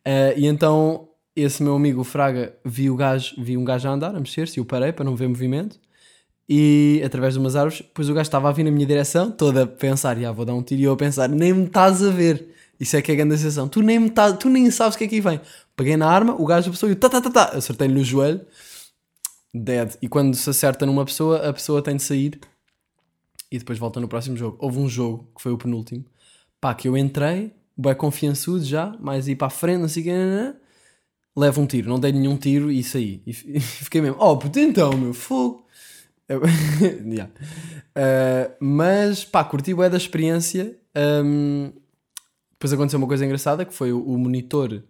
Uh, 0.00 0.36
e 0.36 0.46
então 0.46 1.08
esse 1.36 1.62
meu 1.62 1.74
amigo 1.74 2.02
Fraga 2.02 2.54
viu 2.64 2.94
o 2.94 2.96
gajo, 2.96 3.34
vi 3.38 3.56
um 3.56 3.64
gajo 3.64 3.88
a 3.88 3.92
andar, 3.92 4.14
a 4.14 4.20
mexer-se, 4.20 4.58
e 4.58 4.60
eu 4.60 4.64
parei 4.64 4.92
para 4.92 5.04
não 5.04 5.14
ver 5.14 5.28
movimento. 5.28 5.78
E 6.48 7.00
através 7.04 7.34
de 7.34 7.38
umas 7.38 7.54
árvores, 7.54 7.78
depois 7.80 8.08
o 8.08 8.14
gajo 8.14 8.26
estava 8.26 8.48
a 8.48 8.52
vir 8.52 8.64
na 8.64 8.70
minha 8.72 8.86
direção, 8.86 9.30
toda 9.30 9.62
a 9.62 9.66
pensar, 9.66 10.18
já 10.18 10.32
vou 10.32 10.44
dar 10.44 10.54
um 10.54 10.62
tiro, 10.62 10.80
e 10.80 10.84
eu 10.84 10.92
a 10.92 10.96
pensar, 10.96 11.28
nem 11.28 11.52
me 11.52 11.66
estás 11.66 12.02
a 12.02 12.10
ver. 12.10 12.48
Isso 12.78 12.96
é 12.96 13.02
que 13.02 13.12
é 13.12 13.14
a 13.14 13.16
grande 13.18 13.36
sensação. 13.36 13.68
Tu 13.68 13.82
nem, 13.82 14.08
tá, 14.08 14.32
tu 14.32 14.48
nem 14.48 14.70
sabes 14.70 14.94
o 14.94 14.98
que 14.98 15.04
é 15.04 15.08
que 15.08 15.20
vem. 15.20 15.40
Peguei 15.80 15.96
na 15.96 16.10
arma, 16.10 16.34
o 16.38 16.44
gajo, 16.44 16.70
pessoa, 16.70 16.92
e 16.92 16.94
tá, 16.94 17.08
tá, 17.08 17.22
tá, 17.22 17.30
tá, 17.30 17.44
acertei-lhe 17.56 17.94
no 17.94 18.04
joelho, 18.04 18.42
dead. 19.54 19.96
E 20.02 20.10
quando 20.10 20.34
se 20.34 20.50
acerta 20.50 20.84
numa 20.84 21.06
pessoa, 21.06 21.48
a 21.48 21.54
pessoa 21.54 21.80
tem 21.80 21.96
de 21.96 22.02
sair 22.02 22.38
e 23.50 23.58
depois 23.58 23.78
volta 23.78 23.98
no 23.98 24.06
próximo 24.06 24.36
jogo. 24.36 24.58
Houve 24.60 24.78
um 24.78 24.86
jogo, 24.86 25.32
que 25.34 25.40
foi 25.40 25.52
o 25.52 25.56
penúltimo, 25.56 26.04
pá, 26.60 26.74
que 26.74 26.86
eu 26.86 26.98
entrei, 26.98 27.54
bem 27.74 27.94
confiançudo 27.94 28.62
já, 28.62 28.94
mais 29.00 29.26
ir 29.26 29.36
para 29.36 29.46
a 29.46 29.50
frente, 29.50 29.84
assim 29.84 30.02
que. 30.02 30.10
Levo 31.34 31.62
um 31.62 31.66
tiro, 31.66 31.88
não 31.88 31.98
dei 31.98 32.12
nenhum 32.12 32.36
tiro 32.36 32.70
e 32.70 32.84
saí. 32.84 33.22
E 33.26 33.32
fiquei 33.58 34.02
mesmo, 34.02 34.18
oh, 34.20 34.36
puto, 34.36 34.58
então, 34.58 34.92
meu 34.98 35.14
fogo. 35.14 35.66
yeah. 37.06 37.32
uh, 37.96 38.54
mas 38.60 39.24
pá, 39.24 39.42
curti 39.44 39.72
bem 39.72 39.88
da 39.88 39.96
experiência. 39.96 40.78
Um, 41.24 41.72
depois 42.50 42.70
aconteceu 42.70 42.98
uma 42.98 43.08
coisa 43.08 43.24
engraçada 43.24 43.64
que 43.64 43.72
foi 43.72 43.94
o, 43.94 44.04
o 44.04 44.18
monitor 44.18 44.84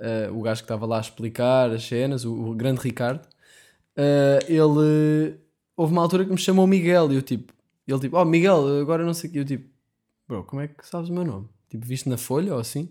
uh, 0.00 0.36
o 0.36 0.42
gajo 0.42 0.60
que 0.60 0.64
estava 0.64 0.86
lá 0.86 0.98
a 0.98 1.00
explicar 1.00 1.70
as 1.70 1.84
cenas, 1.84 2.24
o, 2.24 2.32
o 2.32 2.54
grande 2.54 2.80
Ricardo, 2.80 3.24
uh, 3.24 4.44
ele 4.48 5.38
houve 5.76 5.92
uma 5.92 6.02
altura 6.02 6.24
que 6.24 6.30
me 6.30 6.38
chamou 6.38 6.66
Miguel 6.66 7.12
e 7.12 7.16
eu 7.16 7.22
tipo, 7.22 7.52
ele 7.86 7.98
tipo, 7.98 8.16
oh 8.16 8.24
Miguel, 8.24 8.80
agora 8.80 9.04
não 9.04 9.14
sei 9.14 9.30
o 9.30 9.32
que, 9.32 9.38
eu 9.38 9.44
tipo, 9.44 9.68
bro, 10.28 10.44
como 10.44 10.62
é 10.62 10.68
que 10.68 10.86
sabes 10.86 11.08
o 11.10 11.12
meu 11.12 11.24
nome? 11.24 11.48
Tipo, 11.68 11.86
viste 11.86 12.08
na 12.08 12.16
folha 12.16 12.54
ou 12.54 12.60
assim? 12.60 12.90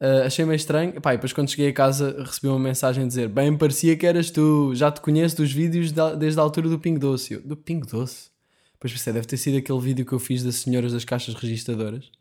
Uh, 0.00 0.24
achei 0.24 0.44
meio 0.44 0.56
estranho. 0.56 1.00
Pá, 1.00 1.12
e 1.12 1.16
depois 1.16 1.32
quando 1.32 1.50
cheguei 1.50 1.68
a 1.68 1.72
casa 1.72 2.22
recebi 2.22 2.46
uma 2.46 2.58
mensagem 2.58 3.04
a 3.04 3.06
dizer: 3.06 3.28
Bem, 3.28 3.56
parecia 3.56 3.96
que 3.96 4.06
eras 4.06 4.30
tu, 4.30 4.72
já 4.74 4.92
te 4.92 5.00
conheço 5.00 5.36
dos 5.36 5.52
vídeos 5.52 5.90
da, 5.90 6.14
desde 6.14 6.38
a 6.38 6.42
altura 6.42 6.68
do 6.68 6.78
Ping 6.78 6.98
Doce. 6.98 7.34
Eu, 7.34 7.42
do 7.42 7.56
Ping 7.56 7.80
Doce? 7.80 8.30
Pois 8.78 8.92
pensei, 8.92 9.12
deve 9.12 9.26
ter 9.26 9.36
sido 9.36 9.58
aquele 9.58 9.80
vídeo 9.80 10.06
que 10.06 10.12
eu 10.12 10.20
fiz 10.20 10.44
das 10.44 10.54
senhoras 10.56 10.92
das 10.92 11.04
caixas 11.04 11.34
registadoras. 11.34 12.12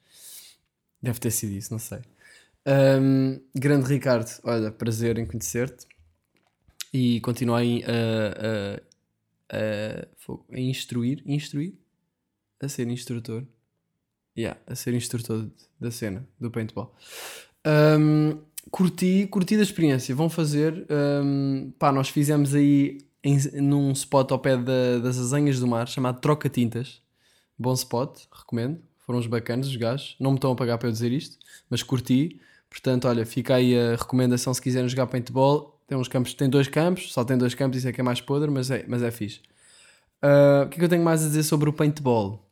Deve 1.02 1.20
ter 1.20 1.30
sido 1.30 1.54
isso, 1.54 1.72
não 1.72 1.78
sei. 1.78 2.00
Um, 2.68 3.40
grande 3.56 3.88
Ricardo, 3.88 4.30
olha, 4.44 4.70
prazer 4.72 5.18
em 5.18 5.26
conhecer-te 5.26 5.88
e 6.94 7.22
continuar 7.22 7.62
a, 7.62 7.64
a, 9.54 9.58
a, 9.58 10.08
a, 10.54 10.60
instruir, 10.60 11.24
instruir, 11.26 11.76
a 12.62 12.68
ser 12.68 12.88
instrutor. 12.90 13.46
Yeah, 14.38 14.60
a 14.68 14.76
ser 14.76 14.94
instrutor 14.94 15.50
da 15.80 15.90
cena, 15.92 16.28
do 16.40 16.52
paintball. 16.52 16.94
Um, 17.66 18.40
curti, 18.70 19.26
curti 19.28 19.56
da 19.56 19.64
experiência. 19.64 20.14
Vão 20.14 20.30
fazer. 20.30 20.86
Um, 20.92 21.72
pá, 21.80 21.92
nós 21.92 22.10
fizemos 22.10 22.54
aí 22.54 23.00
em, 23.24 23.38
num 23.62 23.92
spot 23.94 24.32
ao 24.32 24.40
pé 24.40 24.58
da- 24.58 25.00
das 25.02 25.18
Azenhas 25.18 25.60
do 25.60 25.68
Mar, 25.68 25.88
chamado 25.88 26.20
Troca 26.20 26.50
Tintas. 26.50 27.02
Bom 27.58 27.74
spot, 27.74 28.26
recomendo. 28.32 28.80
Foram 29.00 29.20
uns 29.20 29.28
bacanas 29.28 29.68
os 29.68 29.76
gajos. 29.76 30.16
Não 30.20 30.32
me 30.32 30.38
estão 30.38 30.52
a 30.52 30.56
pagar 30.56 30.78
para 30.78 30.90
eu 30.90 30.92
dizer 30.92 31.12
isto, 31.12 31.38
mas 31.70 31.82
curti. 31.82 32.40
Portanto, 32.70 33.08
olha, 33.08 33.26
fica 33.26 33.56
aí 33.56 33.78
a 33.78 33.96
recomendação 33.96 34.54
se 34.54 34.62
quiserem 34.62 34.90
jogar 34.90 35.08
paintball. 35.08 35.80
Tem 35.88 35.98
uns 35.98 36.08
campos, 36.08 36.34
tem 36.34 36.50
dois 36.50 36.68
campos, 36.68 37.14
só 37.14 37.24
tem 37.24 37.38
dois 37.38 37.56
campos, 37.56 37.78
isso 37.80 37.88
é 37.88 37.94
que 37.94 38.02
é 38.02 38.04
mais 38.04 38.20
podre, 38.22 38.52
mas 38.52 38.70
é, 38.70 38.86
mas 38.88 39.02
é 39.02 39.10
fixe. 39.12 39.40
Ah, 40.22 40.64
o 40.66 40.70
que 40.70 40.76
é 40.76 40.80
que 40.80 40.86
eu 40.86 40.90
tenho 40.90 41.04
mais 41.04 41.24
a 41.24 41.28
dizer 41.28 41.44
sobre 41.44 41.70
o 41.70 41.74
paintball? 41.74 42.44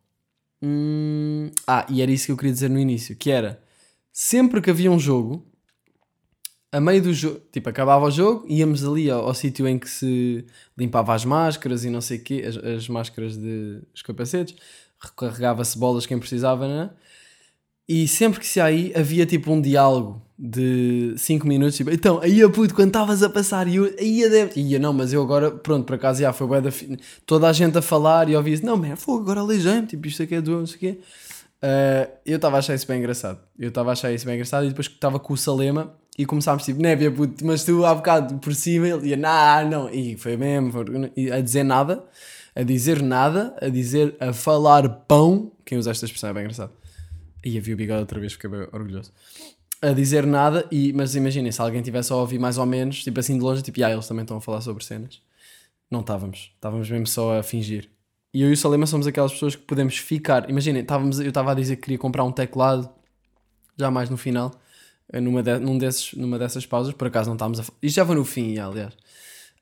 Hum, 0.61 1.51
ah, 1.67 1.85
e 1.89 2.01
era 2.01 2.11
isso 2.11 2.27
que 2.27 2.31
eu 2.31 2.37
queria 2.37 2.53
dizer 2.53 2.69
no 2.69 2.79
início, 2.79 3.15
que 3.15 3.29
era 3.31 3.61
sempre 4.11 4.61
que 4.61 4.69
havia 4.69 4.91
um 4.91 4.99
jogo, 4.99 5.45
a 6.71 6.79
meio 6.79 7.01
do 7.01 7.13
jogo, 7.13 7.41
tipo, 7.51 7.69
acabava 7.69 8.05
o 8.05 8.11
jogo, 8.11 8.45
íamos 8.49 8.83
ali 8.83 9.09
ao, 9.09 9.27
ao 9.27 9.33
sítio 9.33 9.67
em 9.67 9.79
que 9.79 9.89
se 9.89 10.45
limpava 10.77 11.13
as 11.13 11.23
máscaras 11.25 11.85
e 11.85 11.89
não 11.89 12.01
sei 12.01 12.17
o 12.17 12.23
quê, 12.23 12.43
as, 12.47 12.57
as 12.57 12.89
máscaras 12.89 13.37
de 13.37 13.81
capacetes, 14.03 14.55
recarregava-se 14.99 15.77
bolas 15.77 16.05
quem 16.05 16.19
precisava, 16.19 16.67
né? 16.67 16.89
E 17.87 18.07
sempre 18.07 18.39
que 18.39 18.47
se 18.47 18.59
aí 18.59 18.91
havia 18.95 19.25
tipo 19.25 19.51
um 19.51 19.61
diálogo 19.61 20.21
de 20.37 21.13
5 21.17 21.47
minutos, 21.47 21.77
tipo, 21.77 21.91
então, 21.91 22.19
aí 22.21 22.41
a 22.41 22.49
puto, 22.49 22.73
quando 22.73 22.87
estavas 22.87 23.23
a 23.23 23.29
passar, 23.29 23.67
e 23.67 23.75
eu, 23.77 23.85
aí 23.99 24.23
a 24.25 24.27
deve. 24.27 24.59
Ia, 24.59 24.79
não, 24.79 24.91
mas 24.91 25.13
eu 25.13 25.21
agora, 25.21 25.51
pronto, 25.51 25.85
por 25.85 25.95
acaso 25.95 26.19
já 26.21 26.33
foi 26.33 26.47
bué 26.47 26.59
da 26.61 26.71
fi- 26.71 26.97
toda 27.25 27.47
a 27.47 27.53
gente 27.53 27.77
a 27.77 27.81
falar 27.81 28.27
e 28.27 28.35
ouvia-se, 28.35 28.65
não, 28.65 28.75
man, 28.75 28.95
fogo, 28.95 29.21
agora 29.21 29.39
aleijei-me, 29.41 29.87
tipo, 29.87 30.05
isto 30.07 30.23
aqui 30.23 30.35
é 30.35 30.41
do, 30.41 30.51
não 30.59 30.65
sei 30.65 30.75
o 30.75 30.79
quê. 30.79 30.97
Ah, 31.61 32.09
eu 32.25 32.35
estava 32.35 32.57
a 32.57 32.59
achar 32.59 32.75
isso 32.75 32.85
bem 32.87 32.99
engraçado. 32.99 33.39
Eu 33.57 33.69
estava 33.69 33.91
a 33.91 33.93
achar 33.93 34.11
isso 34.11 34.25
bem 34.25 34.35
engraçado 34.35 34.65
e 34.65 34.69
depois 34.69 34.87
que 34.87 34.95
estava 34.95 35.19
com 35.19 35.33
o 35.33 35.37
Salema 35.37 35.93
e 36.17 36.25
começámos 36.25 36.65
tipo, 36.65 36.81
Nébia, 36.81 37.09
puto, 37.11 37.45
mas 37.45 37.63
tu 37.63 37.85
há 37.85 37.93
bocado 37.95 38.35
por 38.39 38.53
cima, 38.53 38.87
ele 38.87 39.09
ia, 39.09 39.17
não, 39.17 39.69
não, 39.69 39.89
e 39.89 40.17
foi 40.17 40.35
mesmo, 40.35 40.71
foi- 40.71 40.85
a 41.31 41.39
dizer 41.39 41.63
nada, 41.63 42.03
a 42.55 42.61
dizer 42.63 43.01
nada, 43.01 43.55
a 43.61 43.69
dizer, 43.69 44.15
a 44.19 44.33
falar 44.33 44.87
pão. 45.07 45.51
Quem 45.63 45.77
usa 45.77 45.91
esta 45.91 46.05
expressão 46.05 46.29
é 46.29 46.33
bem 46.33 46.43
engraçado. 46.43 46.71
E 47.45 47.57
havia 47.57 47.73
o 47.75 47.77
bigode 47.77 47.99
outra 48.01 48.19
vez, 48.19 48.33
fiquei 48.33 48.49
orgulhoso. 48.49 49.13
A 49.81 49.91
dizer 49.91 50.25
nada, 50.25 50.67
e, 50.71 50.91
mas 50.93 51.15
imaginem, 51.15 51.51
se 51.51 51.61
alguém 51.61 51.81
tivesse 51.81 52.11
a 52.11 52.15
ouvir 52.15 52.39
mais 52.39 52.57
ou 52.57 52.65
menos, 52.65 53.03
tipo 53.03 53.19
assim 53.19 53.37
de 53.37 53.43
longe, 53.43 53.61
tipo, 53.61 53.83
ah, 53.85 53.91
eles 53.91 54.07
também 54.07 54.23
estão 54.23 54.37
a 54.37 54.41
falar 54.41 54.61
sobre 54.61 54.83
cenas. 54.83 55.21
Não 55.91 55.99
estávamos, 55.99 56.51
estávamos 56.55 56.89
mesmo 56.89 57.05
só 57.05 57.37
a 57.39 57.43
fingir. 57.43 57.89
E 58.33 58.41
eu 58.41 58.49
e 58.49 58.53
o 58.53 58.57
Salema 58.57 58.87
somos 58.87 59.05
aquelas 59.05 59.31
pessoas 59.31 59.55
que 59.55 59.61
podemos 59.63 59.97
ficar. 59.97 60.49
Imaginem, 60.49 60.81
estávamos, 60.81 61.19
eu 61.19 61.29
estava 61.29 61.51
a 61.51 61.53
dizer 61.55 61.75
que 61.75 61.83
queria 61.83 61.97
comprar 61.99 62.23
um 62.23 62.31
teclado, 62.31 62.89
já 63.77 63.91
mais 63.91 64.09
no 64.09 64.17
final, 64.17 64.51
eh, 65.13 65.21
numa, 65.21 65.43
de- 65.43 65.59
num 65.59 65.77
desses, 65.77 66.13
numa 66.13 66.39
dessas 66.39 66.65
pausas, 66.65 66.93
por 66.93 67.07
acaso 67.07 67.29
não 67.29 67.35
estávamos 67.35 67.59
a. 67.59 67.63
Isto 67.81 67.95
já 67.97 68.05
foi 68.05 68.15
no 68.15 68.25
fim, 68.25 68.57
aliás. 68.57 68.93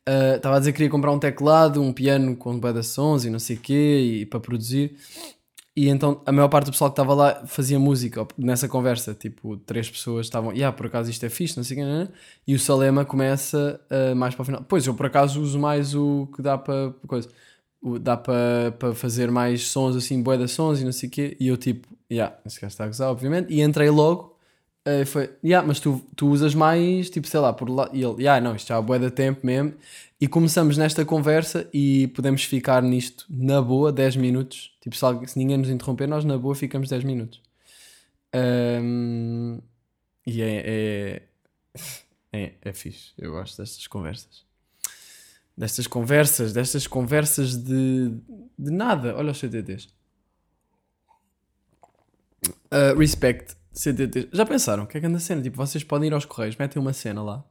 Ah, 0.05 0.35
Estava 0.37 0.55
a 0.55 0.59
dizer 0.59 0.71
que 0.71 0.77
queria 0.77 0.89
comprar 0.89 1.11
um 1.11 1.19
teclado, 1.19 1.81
um 1.81 1.91
piano 1.93 2.35
com 2.35 2.59
de 2.59 2.83
sons 2.83 3.25
e 3.25 3.29
não 3.29 3.39
sei 3.39 3.57
o 3.57 3.59
quê, 3.59 4.19
e 4.21 4.25
para 4.25 4.39
produzir. 4.39 4.95
E 5.75 5.89
então 5.89 6.21
a 6.25 6.31
maior 6.31 6.49
parte 6.49 6.65
do 6.67 6.71
pessoal 6.71 6.91
que 6.91 6.93
estava 6.93 7.13
lá 7.15 7.47
fazia 7.47 7.79
música 7.79 8.27
nessa 8.37 8.67
conversa. 8.69 9.13
Tipo, 9.15 9.57
três 9.57 9.89
pessoas 9.89 10.27
estavam, 10.27 10.51
yeah, 10.53 10.75
por 10.75 10.85
acaso 10.85 11.09
isto 11.09 11.25
é 11.25 11.29
fixe, 11.29 11.57
não 11.57 11.63
sei 11.63 11.81
o 11.81 11.85
né? 11.85 12.09
e 12.47 12.53
o 12.53 12.59
Salema 12.59 13.03
começa 13.05 13.81
ah, 13.89 14.13
mais 14.15 14.35
para 14.35 14.43
o 14.43 14.45
final. 14.45 14.63
Pois 14.67 14.85
eu 14.85 14.93
por 14.93 15.07
acaso 15.07 15.41
uso 15.41 15.57
mais 15.59 15.95
o 15.95 16.27
que 16.35 16.41
dá 16.41 16.57
para 16.57 16.91
coisa. 17.07 17.27
O- 17.81 17.99
dá 17.99 18.15
para 18.17 18.71
para 18.79 18.93
fazer 18.95 19.31
mais 19.31 19.67
sons 19.67 19.95
assim, 19.95 20.21
de 20.23 20.47
sons 20.47 20.79
e 20.81 20.85
não 20.85 20.91
sei 20.91 21.09
o 21.09 21.11
quê. 21.11 21.37
E 21.39 21.47
eu 21.47 21.57
tipo, 21.57 21.87
yeah, 22.11 22.37
esse 22.45 22.61
gajo 22.61 22.71
está 22.71 22.83
a 22.85 22.87
gozar, 22.87 23.09
obviamente. 23.11 23.51
E 23.53 23.61
entrei 23.61 23.89
logo. 23.89 24.32
Eh, 24.85 25.05
foi, 25.05 25.29
yeah, 25.43 25.65
mas 25.65 25.79
tu, 25.79 26.01
tu 26.15 26.27
usas 26.27 26.53
mais, 26.53 27.09
tipo, 27.09 27.27
sei 27.27 27.39
lá, 27.39 27.53
por 27.53 27.69
lá. 27.69 27.89
E 27.93 28.03
ele, 28.03 28.23
yeah, 28.23 28.41
não, 28.41 28.55
isto 28.55 28.67
já 28.67 28.81
bué 28.81 28.99
de 28.99 29.09
tempo 29.09 29.45
mesmo. 29.45 29.73
E 30.19 30.27
começamos 30.27 30.77
nesta 30.77 31.05
conversa 31.05 31.69
e 31.73 32.07
podemos 32.09 32.43
ficar 32.43 32.81
nisto 32.81 33.25
na 33.29 33.61
boa 33.61 33.91
10 33.91 34.17
minutos. 34.17 34.75
Tipo, 34.81 34.95
se, 34.95 35.27
se 35.27 35.37
ninguém 35.39 35.57
nos 35.57 35.69
interromper, 35.69 36.07
nós 36.07 36.25
na 36.25 36.37
boa 36.37 36.55
ficamos 36.55 36.89
10 36.89 37.03
minutos. 37.03 37.41
Ahm, 38.33 39.59
e 40.25 40.41
é, 40.41 40.63
é, 40.65 41.21
é, 42.33 42.53
é 42.61 42.73
fixe. 42.73 43.11
Eu 43.17 43.31
gosto 43.31 43.61
destas 43.61 43.87
conversas. 43.87 44.45
Destas 45.57 45.87
conversas, 45.87 46.53
destas 46.53 46.87
conversas 46.87 47.55
de, 47.55 48.11
de 48.57 48.71
nada. 48.71 49.15
Olha 49.15 49.31
os 49.31 49.37
CTTs. 49.39 49.87
Uh, 52.71 52.97
respect, 52.97 53.55
CTTs. 53.73 54.29
Já 54.31 54.45
pensaram? 54.45 54.83
O 54.83 54.87
que 54.87 54.97
é 54.97 55.01
que 55.01 55.07
anda 55.07 55.17
a 55.17 55.21
cena? 55.21 55.41
Tipo, 55.41 55.57
vocês 55.57 55.83
podem 55.83 56.07
ir 56.07 56.13
aos 56.13 56.25
correios, 56.25 56.55
metem 56.55 56.81
uma 56.81 56.93
cena 56.93 57.23
lá. 57.23 57.43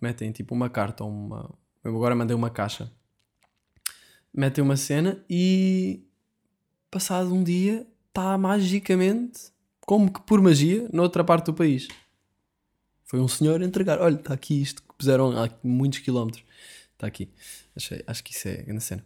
Metem 0.00 0.32
tipo 0.32 0.54
uma 0.54 0.68
carta 0.68 1.04
ou 1.04 1.10
uma. 1.10 1.54
Eu 1.82 1.94
agora 1.96 2.14
mandei 2.14 2.34
uma 2.34 2.50
caixa. 2.50 2.90
Metem 4.34 4.62
uma 4.62 4.76
cena 4.76 5.24
e. 5.28 6.04
Passado 6.90 7.34
um 7.34 7.44
dia, 7.44 7.86
está 8.08 8.38
magicamente, 8.38 9.52
como 9.82 10.10
que 10.10 10.22
por 10.22 10.40
magia, 10.40 10.88
noutra 10.90 11.22
parte 11.22 11.46
do 11.46 11.54
país. 11.54 11.86
Foi 13.04 13.20
um 13.20 13.28
senhor 13.28 13.60
entregar. 13.62 14.00
Olha, 14.00 14.14
está 14.14 14.32
aqui 14.32 14.60
isto 14.60 14.82
que 14.82 14.94
puseram 14.96 15.30
há 15.38 15.50
muitos 15.62 15.98
quilómetros. 15.98 16.44
Está 16.94 17.06
aqui. 17.06 17.30
Achei, 17.76 18.02
acho 18.06 18.24
que 18.24 18.32
isso 18.32 18.48
é 18.48 18.62
grande 18.62 18.82
cena. 18.82 19.04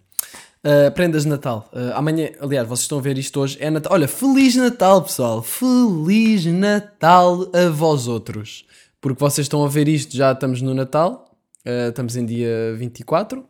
Uh, 0.64 0.92
prendas 0.92 1.24
de 1.24 1.28
Natal. 1.28 1.68
Uh, 1.72 1.92
amanhã, 1.96 2.30
aliás, 2.40 2.68
vocês 2.68 2.82
estão 2.84 2.98
a 2.98 3.00
ver 3.02 3.18
isto 3.18 3.40
hoje. 3.40 3.56
É 3.60 3.68
Natal. 3.68 3.92
Olha, 3.92 4.06
Feliz 4.06 4.54
Natal, 4.54 5.02
pessoal. 5.02 5.42
Feliz 5.42 6.44
Natal 6.46 7.50
a 7.52 7.68
vós 7.68 8.06
outros. 8.06 8.64
Porque 9.00 9.18
vocês 9.18 9.44
estão 9.46 9.64
a 9.64 9.68
ver 9.68 9.88
isto, 9.88 10.16
já 10.16 10.30
estamos 10.30 10.62
no 10.62 10.72
Natal. 10.72 11.36
Uh, 11.66 11.88
estamos 11.88 12.14
em 12.14 12.24
dia 12.24 12.74
24. 12.76 13.40
Uh, 13.40 13.44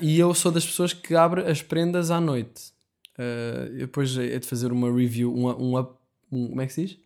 e 0.00 0.16
eu 0.18 0.32
sou 0.32 0.52
das 0.52 0.64
pessoas 0.64 0.92
que 0.92 1.14
abre 1.16 1.42
as 1.50 1.60
prendas 1.60 2.10
à 2.10 2.20
noite. 2.20 2.70
Depois 3.78 4.16
é 4.16 4.38
de 4.38 4.46
fazer 4.46 4.72
uma 4.72 4.90
review, 4.92 5.32
um, 5.32 5.46
um, 5.48 5.78
um- 6.32 6.48
como 6.48 6.60
é 6.60 6.66
que 6.66 6.72
se 6.72 6.86
diz? 6.86 6.96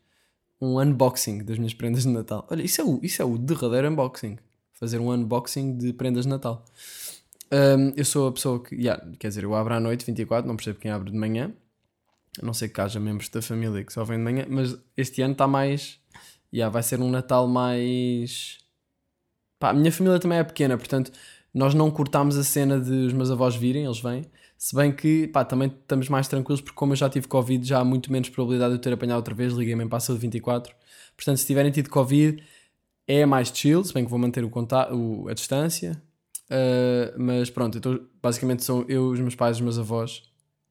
Um 0.59 0.79
unboxing 0.81 1.45
das 1.45 1.59
minhas 1.59 1.75
prendas 1.75 2.05
de 2.05 2.09
Natal. 2.09 2.47
Olha, 2.51 2.63
isso 2.63 2.81
é 2.81 2.85
o, 2.85 2.99
isso 3.03 3.21
é 3.21 3.25
o 3.25 3.37
derradeiro 3.37 3.91
unboxing. 3.91 4.39
Fazer 4.73 4.99
um 4.99 5.11
unboxing 5.11 5.77
de 5.77 5.93
prendas 5.93 6.25
de 6.25 6.31
Natal. 6.31 6.65
Um, 7.53 7.93
eu 7.97 8.05
sou 8.05 8.29
a 8.29 8.33
pessoa 8.33 8.62
que, 8.62 8.75
yeah, 8.75 9.03
quer 9.19 9.29
dizer, 9.29 9.45
eu 9.45 9.55
abro 9.55 9.75
à 9.75 9.81
noite 9.81 10.05
24, 10.05 10.47
não 10.49 10.57
percebo 10.57 10.79
quem 10.81 10.91
abre 10.91 11.11
de 11.11 11.17
manhã. 11.17 11.53
A 12.41 12.45
não 12.45 12.53
sei 12.53 12.69
que 12.69 12.81
haja 12.81 13.00
membros 13.00 13.29
da 13.29 13.41
família 13.41 13.85
que 13.85 13.93
só 13.93 14.05
vêm 14.05 14.19
de 14.19 14.25
manhã, 14.25 14.47
mas 14.49 14.76
este 14.97 15.23
ano 15.23 15.33
está 15.33 15.47
mais. 15.47 15.99
Yeah, 16.53 16.73
vai 16.73 16.83
ser 16.83 17.00
um 17.00 17.11
Natal 17.11 17.47
mais. 17.49 18.59
Pá, 19.59 19.71
a 19.71 19.75
minha 19.75 19.91
família 19.93 20.19
também 20.19 20.38
é 20.38 20.45
pequena, 20.45 20.76
portanto, 20.76 21.12
nós 21.55 21.73
não 21.75 21.91
cortámos 21.91 22.37
a 22.37 22.45
cena 22.45 22.79
de 22.79 22.93
os 22.93 23.12
meus 23.12 23.31
avós 23.31 23.57
virem, 23.57 23.85
eles 23.85 24.00
vêm. 24.00 24.26
Se 24.59 24.75
bem 24.75 24.93
que, 24.93 25.26
pá, 25.29 25.45
também 25.45 25.69
estamos 25.69 26.09
mais 26.09 26.29
tranquilos, 26.29 26.61
porque 26.61 26.76
como 26.76 26.93
eu 26.93 26.97
já 26.97 27.09
tive 27.09 27.29
Covid, 27.29 27.67
já 27.67 27.81
há 27.81 27.85
muito 27.85 28.11
menos 28.11 28.29
probabilidade 28.29 28.73
de 28.73 28.79
eu 28.79 28.83
ter 28.83 28.93
apanhado 28.93 29.17
outra 29.19 29.35
vez. 29.35 29.53
Liguei-me 29.53 29.85
em 29.85 29.88
passa 29.88 30.12
de 30.12 30.19
24. 30.19 30.75
Portanto, 31.17 31.37
se 31.38 31.47
tiverem 31.47 31.71
tido 31.71 31.91
Covid, 31.91 32.43
é 33.07 33.25
mais 33.26 33.49
chill, 33.49 33.85
se 33.85 33.93
bem 33.95 34.05
que 34.05 34.11
vou 34.11 34.19
manter 34.19 34.45
o 34.45 34.50
conta 34.50 34.93
o, 34.95 35.29
a 35.29 35.35
distância. 35.35 36.00
Uh, 36.50 37.19
mas 37.19 37.50
pronto, 37.50 37.79
então, 37.79 38.00
basicamente 38.23 38.62
são 38.62 38.85
eu, 38.88 39.09
os 39.09 39.21
meus 39.21 39.35
pais, 39.35 39.57
os 39.57 39.62
meus 39.62 39.79
avós 39.79 40.23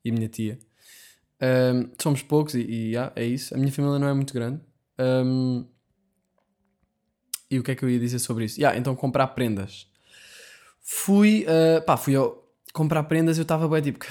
e 0.03 0.09
a 0.09 0.13
minha 0.13 0.29
tia. 0.29 0.59
Um, 1.41 1.91
somos 2.01 2.21
poucos 2.21 2.55
e, 2.55 2.61
e 2.61 2.91
yeah, 2.91 3.11
é 3.15 3.25
isso. 3.25 3.53
A 3.53 3.57
minha 3.57 3.71
família 3.71 3.99
não 3.99 4.07
é 4.07 4.13
muito 4.13 4.33
grande. 4.33 4.61
Um, 4.97 5.65
e 7.49 7.59
o 7.59 7.63
que 7.63 7.71
é 7.71 7.75
que 7.75 7.83
eu 7.83 7.89
ia 7.89 7.99
dizer 7.99 8.19
sobre 8.19 8.45
isso? 8.45 8.59
Yeah, 8.59 8.77
então 8.77 8.95
comprar 8.95 9.27
prendas. 9.27 9.87
Fui, 10.81 11.45
uh, 11.45 11.81
pá, 11.83 11.97
fui 11.97 12.15
ao 12.15 12.45
comprar 12.75 13.03
prendas. 13.03 13.37
Eu 13.37 13.43
estava 13.43 13.67
bem 13.67 13.81
tipo, 13.81 14.05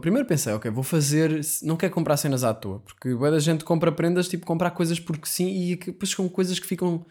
primeiro 0.00 0.26
pensei, 0.26 0.52
ok, 0.52 0.70
vou 0.70 0.82
fazer. 0.82 1.40
Não 1.62 1.76
quero 1.76 1.92
comprar 1.92 2.16
cenas 2.16 2.42
à 2.42 2.54
toa, 2.54 2.80
porque 2.80 3.14
bué 3.14 3.30
da 3.30 3.38
gente 3.38 3.64
compra 3.64 3.92
prendas, 3.92 4.28
tipo, 4.28 4.46
comprar 4.46 4.70
coisas 4.70 4.98
porque 4.98 5.28
sim, 5.28 5.48
e 5.48 5.76
depois 5.76 6.10
são 6.10 6.28
coisas 6.28 6.58
que 6.58 6.66
ficam. 6.66 7.06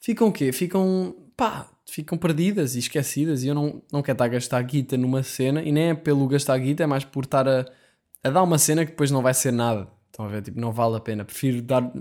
Ficam 0.00 0.28
o 0.28 0.32
quê? 0.32 0.52
Ficam, 0.52 1.14
pá, 1.36 1.68
ficam 1.88 2.16
perdidas 2.18 2.74
e 2.76 2.78
esquecidas. 2.78 3.42
E 3.42 3.48
eu 3.48 3.54
não, 3.54 3.82
não 3.92 4.02
quero 4.02 4.14
estar 4.16 4.24
a 4.24 4.28
gastar 4.28 4.62
guita 4.62 4.96
numa 4.96 5.22
cena, 5.22 5.62
e 5.62 5.72
nem 5.72 5.90
é 5.90 5.94
pelo 5.94 6.26
gastar 6.28 6.58
guita, 6.58 6.82
é 6.82 6.86
mais 6.86 7.04
por 7.04 7.24
estar 7.24 7.48
a, 7.48 7.64
a 8.22 8.30
dar 8.30 8.42
uma 8.42 8.58
cena 8.58 8.84
que 8.84 8.92
depois 8.92 9.10
não 9.10 9.22
vai 9.22 9.34
ser 9.34 9.52
nada. 9.52 9.88
Estão 10.10 10.24
a 10.24 10.28
ver? 10.28 10.42
Tipo, 10.42 10.58
não 10.60 10.72
vale 10.72 10.96
a 10.96 11.00
pena. 11.00 11.24
Prefiro 11.24 11.60
dar, 11.62 11.92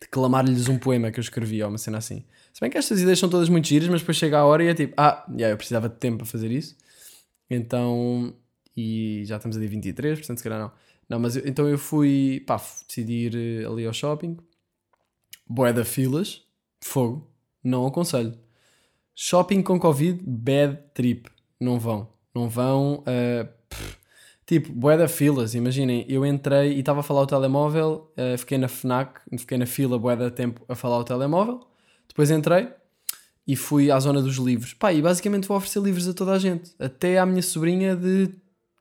declamar-lhes 0.00 0.68
um 0.68 0.78
poema 0.78 1.10
que 1.10 1.18
eu 1.18 1.22
escrevi 1.22 1.62
ou 1.62 1.68
uma 1.68 1.78
cena 1.78 1.98
assim. 1.98 2.24
Se 2.52 2.60
bem 2.60 2.68
que 2.70 2.76
estas 2.76 3.00
ideias 3.00 3.18
são 3.18 3.30
todas 3.30 3.48
muito 3.48 3.66
giras, 3.66 3.88
mas 3.88 4.00
depois 4.02 4.16
chega 4.16 4.38
a 4.38 4.44
hora 4.44 4.62
e 4.62 4.68
é 4.68 4.74
tipo, 4.74 4.92
ah, 4.98 5.24
yeah, 5.30 5.52
eu 5.52 5.56
precisava 5.56 5.88
de 5.88 5.96
tempo 5.96 6.18
para 6.18 6.26
fazer 6.26 6.50
isso. 6.50 6.76
Então, 7.50 8.34
e 8.76 9.22
já 9.26 9.36
estamos 9.36 9.56
a 9.56 9.60
dia 9.60 9.68
23, 9.68 10.18
portanto, 10.18 10.38
se 10.38 10.44
calhar 10.44 10.58
não. 10.60 10.72
Não, 11.08 11.18
mas 11.18 11.36
eu- 11.36 11.42
então 11.46 11.68
eu 11.68 11.78
fui, 11.78 12.42
pá, 12.46 12.56
decidi 12.88 13.26
ir 13.26 13.34
eh, 13.62 13.66
ali 13.66 13.86
ao 13.86 13.92
shopping. 13.92 14.36
Boé 15.46 15.72
da 15.72 15.84
filas, 15.84 16.42
fogo, 16.82 17.30
não 17.62 17.86
aconselho. 17.86 18.34
Shopping 19.14 19.62
com 19.62 19.78
Covid, 19.78 20.20
bad 20.24 20.78
trip. 20.94 21.30
Não 21.60 21.78
vão. 21.78 22.08
Não 22.34 22.48
vão. 22.48 23.04
pff, 23.68 24.02
Tipo, 24.52 24.72
bué 24.72 24.96
da 24.98 25.06
filas, 25.08 25.54
imaginem, 25.54 26.04
eu 26.08 26.26
entrei 26.26 26.72
e 26.74 26.80
estava 26.80 27.00
a 27.00 27.02
falar 27.02 27.22
o 27.22 27.26
telemóvel, 27.26 28.12
eh, 28.16 28.36
fiquei 28.36 28.58
na 28.58 28.68
FNAC, 28.68 29.20
fiquei 29.38 29.56
na 29.56 29.66
fila 29.66 29.98
bué 29.98 30.16
da 30.16 30.30
tempo 30.30 30.62
a 30.68 30.74
falar 30.74 30.98
o 30.98 31.04
telemóvel, 31.04 31.60
depois 32.08 32.30
entrei 32.30 32.68
e 33.46 33.54
fui 33.56 33.90
à 33.90 33.98
zona 34.00 34.20
dos 34.20 34.36
livros. 34.36 34.74
Pá, 34.74 34.92
e 34.92 35.00
basicamente 35.00 35.46
vou 35.46 35.56
oferecer 35.56 35.80
livros 35.80 36.08
a 36.08 36.12
toda 36.12 36.32
a 36.32 36.38
gente, 36.38 36.72
até 36.78 37.18
à 37.18 37.24
minha 37.24 37.40
sobrinha 37.40 37.94
de 37.96 38.30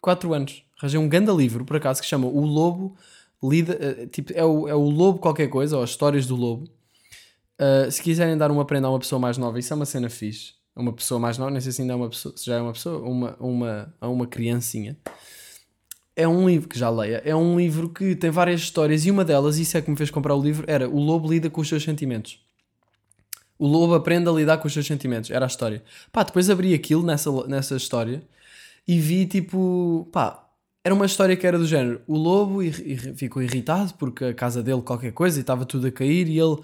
4 0.01 0.33
anos. 0.33 0.63
Arranjei 0.77 0.99
um 0.99 1.07
ganda 1.07 1.31
livro, 1.31 1.63
por 1.63 1.77
acaso, 1.77 2.01
que 2.01 2.07
chama 2.07 2.27
O 2.27 2.43
Lobo, 2.43 2.95
lida, 3.41 3.77
eh, 3.79 4.07
tipo, 4.07 4.33
é 4.33 4.43
o, 4.43 4.67
é 4.67 4.75
o 4.75 4.89
Lobo 4.89 5.19
qualquer 5.19 5.47
coisa, 5.47 5.77
ou 5.77 5.83
as 5.83 5.91
Histórias 5.91 6.25
do 6.25 6.35
Lobo. 6.35 6.67
Uh, 7.61 7.91
se 7.91 8.01
quiserem 8.01 8.35
dar 8.35 8.49
uma 8.49 8.65
prenda 8.65 8.87
a 8.87 8.89
uma 8.89 8.97
pessoa 8.97 9.19
mais 9.19 9.37
nova, 9.37 9.59
isso 9.59 9.71
é 9.71 9.75
uma 9.75 9.85
cena 9.85 10.09
fixe. 10.09 10.53
Uma 10.75 10.91
pessoa 10.91 11.19
mais 11.19 11.37
nova, 11.37 11.51
nem 11.51 11.61
sei 11.61 11.71
se 11.71 11.81
ainda 11.81 11.93
é 11.93 11.95
uma 11.95 12.09
pessoa, 12.09 12.35
se 12.35 12.45
já 12.45 12.55
é 12.55 12.61
uma 12.61 12.73
pessoa, 12.73 13.07
uma, 13.07 13.35
uma, 13.39 13.93
a 14.01 14.07
uma 14.09 14.25
criancinha. 14.25 14.97
É 16.15 16.27
um 16.27 16.49
livro 16.49 16.67
que 16.67 16.79
já 16.79 16.89
leia, 16.89 17.21
é 17.23 17.35
um 17.35 17.57
livro 17.57 17.89
que 17.89 18.15
tem 18.15 18.29
várias 18.31 18.61
histórias 18.61 19.05
e 19.05 19.11
uma 19.11 19.23
delas, 19.23 19.57
isso 19.57 19.77
é 19.77 19.81
que 19.81 19.91
me 19.91 19.95
fez 19.97 20.09
comprar 20.09 20.33
o 20.35 20.41
livro, 20.41 20.65
era 20.67 20.89
O 20.89 20.99
Lobo 20.99 21.29
lida 21.31 21.49
com 21.49 21.61
os 21.61 21.67
seus 21.69 21.83
sentimentos. 21.83 22.39
O 23.59 23.67
lobo 23.67 23.93
aprende 23.93 24.27
a 24.27 24.31
lidar 24.31 24.57
com 24.57 24.65
os 24.67 24.73
seus 24.73 24.87
sentimentos, 24.87 25.29
era 25.29 25.45
a 25.45 25.47
história. 25.47 25.83
Pá, 26.11 26.23
depois 26.23 26.49
abri 26.49 26.73
aquilo 26.73 27.03
nessa, 27.03 27.31
nessa 27.47 27.75
história 27.75 28.23
e 28.87 28.97
vi 28.99 29.27
tipo, 29.27 30.09
pá, 30.11 30.47
era 30.83 30.95
uma 30.95 31.05
história 31.05 31.37
que 31.37 31.45
era 31.45 31.59
do 31.59 31.67
género. 31.67 32.01
O 32.07 32.17
lobo 32.17 32.63
ir- 32.63 32.81
ir- 32.83 33.15
ficou 33.15 33.39
irritado 33.39 33.93
porque 33.99 34.25
a 34.25 34.33
casa 34.33 34.63
dele 34.63 34.81
qualquer 34.81 35.11
coisa 35.11 35.37
e 35.37 35.41
estava 35.41 35.63
tudo 35.63 35.85
a 35.85 35.91
cair 35.91 36.27
e 36.27 36.39
ele 36.39 36.57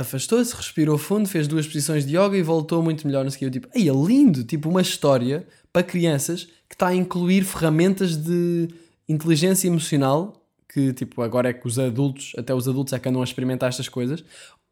afastou-se, 0.00 0.54
respirou 0.54 0.96
fundo, 0.96 1.28
fez 1.28 1.46
duas 1.46 1.66
posições 1.66 2.06
de 2.06 2.16
yoga 2.16 2.36
e 2.36 2.42
voltou 2.42 2.82
muito 2.82 3.06
melhor. 3.06 3.24
Não 3.24 3.30
sei 3.30 3.36
o 3.36 3.38
que. 3.38 3.44
Eu 3.46 3.50
tipo, 3.50 3.68
aí 3.74 3.88
é 3.88 3.92
lindo, 3.92 4.44
tipo 4.44 4.68
uma 4.68 4.80
história 4.80 5.46
para 5.72 5.82
crianças 5.82 6.44
que 6.68 6.74
está 6.74 6.88
a 6.88 6.94
incluir 6.94 7.44
ferramentas 7.44 8.16
de 8.16 8.68
inteligência 9.08 9.66
emocional 9.66 10.38
que 10.70 10.92
tipo 10.92 11.22
agora 11.22 11.48
é 11.48 11.52
que 11.52 11.66
os 11.66 11.78
adultos, 11.78 12.32
até 12.36 12.54
os 12.54 12.68
adultos 12.68 12.92
é 12.92 12.98
que 12.98 13.08
andam 13.08 13.22
a 13.22 13.24
experimentar 13.24 13.68
estas 13.70 13.88
coisas. 13.88 14.22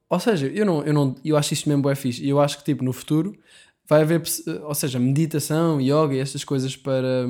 Ou 0.08 0.20
seja, 0.20 0.46
eu 0.46 0.64
não, 0.64 0.84
eu 0.84 0.92
não, 0.92 1.14
eu 1.24 1.36
acho 1.36 1.54
isto 1.54 1.68
mesmo 1.68 1.82
bué 1.82 1.94
fixe. 1.94 2.22
E 2.22 2.28
eu 2.28 2.40
acho 2.40 2.58
que 2.58 2.64
tipo 2.64 2.84
no 2.84 2.92
futuro 2.92 3.36
vai 3.88 4.02
haver, 4.02 4.22
ou 4.64 4.74
seja, 4.74 4.98
meditação, 4.98 5.80
yoga 5.80 6.14
e 6.14 6.18
estas 6.18 6.44
coisas 6.44 6.76
para 6.76 7.26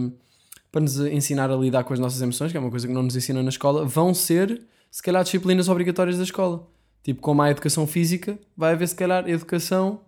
para 0.71 0.83
nos 0.83 0.99
ensinar 0.99 1.51
a 1.51 1.57
lidar 1.57 1.85
com 1.85 1.95
as 1.95 1.99
nossas 1.99 2.21
emoções, 2.21 2.51
que 2.51 2.59
é 2.59 2.61
uma 2.61 2.71
coisa 2.71 2.87
que 2.87 2.93
não 2.93 3.03
nos 3.03 3.17
ensinam 3.17 3.43
na 3.43 3.49
escola, 3.49 3.87
vão 3.87 4.13
ser, 4.13 4.63
se 4.91 5.03
calhar, 5.03 5.25
disciplinas 5.25 5.71
obrigatórias 5.71 6.19
da 6.19 6.25
escola. 6.25 6.69
Tipo, 7.07 7.21
como 7.21 7.41
há 7.41 7.53
educação 7.53 7.87
física, 7.87 8.37
vai 8.57 8.73
haver, 8.73 8.89
se 8.89 8.97
calhar, 8.97 9.29
educação 9.31 10.01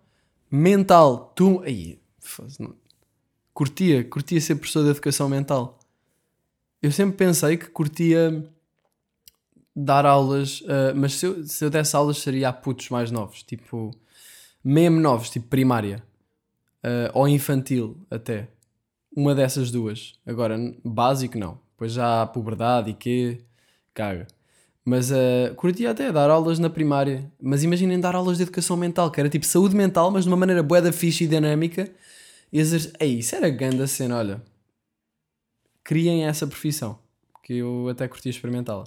mental. 0.50 1.32
Tu. 1.36 1.60
Aí, 1.60 2.02
curtia, 3.54 4.02
curtia 4.02 4.40
ser 4.40 4.56
professor 4.56 4.82
de 4.82 4.90
educação 4.90 5.28
mental. 5.28 5.78
Eu 6.82 6.90
sempre 6.90 7.16
pensei 7.16 7.56
que 7.56 7.66
curtia 7.66 8.44
dar 9.76 10.04
aulas, 10.04 10.60
ah, 10.66 10.92
mas 10.92 11.14
se 11.14 11.26
eu, 11.26 11.46
se 11.46 11.64
eu 11.64 11.70
desse 11.70 11.94
aulas 11.94 12.18
seria 12.18 12.48
a 12.48 12.52
putos 12.52 12.88
mais 12.88 13.12
novos, 13.12 13.44
tipo, 13.44 13.92
mesmo 14.64 14.98
novos, 14.98 15.30
tipo 15.30 15.46
primária, 15.46 16.02
ah, 16.82 17.12
ou 17.14 17.28
infantil 17.28 17.96
até. 18.10 18.48
Uma 19.16 19.36
dessas 19.36 19.70
duas. 19.70 20.18
Agora, 20.26 20.58
básico 20.84 21.38
não. 21.38 21.60
Depois 21.70 21.92
já 21.92 22.22
há 22.22 22.26
puberdade 22.26 22.90
e 22.90 22.94
quê, 22.94 23.44
caga. 23.94 24.26
Mas 24.88 25.10
uh, 25.10 25.54
curtia 25.54 25.90
até 25.90 26.10
dar 26.10 26.30
aulas 26.30 26.58
na 26.58 26.70
primária. 26.70 27.30
Mas 27.38 27.62
imaginem 27.62 28.00
dar 28.00 28.14
aulas 28.14 28.38
de 28.38 28.44
educação 28.44 28.74
mental, 28.74 29.10
que 29.10 29.20
era 29.20 29.28
tipo 29.28 29.44
saúde 29.44 29.76
mental, 29.76 30.10
mas 30.10 30.24
de 30.24 30.30
uma 30.30 30.36
maneira 30.36 30.62
bué 30.62 30.80
da 30.80 30.90
fixe 30.90 31.24
e 31.24 31.26
dinâmica. 31.26 31.90
E 32.50 32.58
exer... 32.58 32.90
Ei, 32.98 33.18
isso 33.18 33.36
era 33.36 33.50
ganda 33.50 33.86
cena, 33.86 34.16
olha. 34.16 34.42
Criem 35.84 36.24
essa 36.24 36.46
profissão, 36.46 36.98
que 37.42 37.58
eu 37.58 37.86
até 37.90 38.08
curtia 38.08 38.30
experimentá-la. 38.30 38.84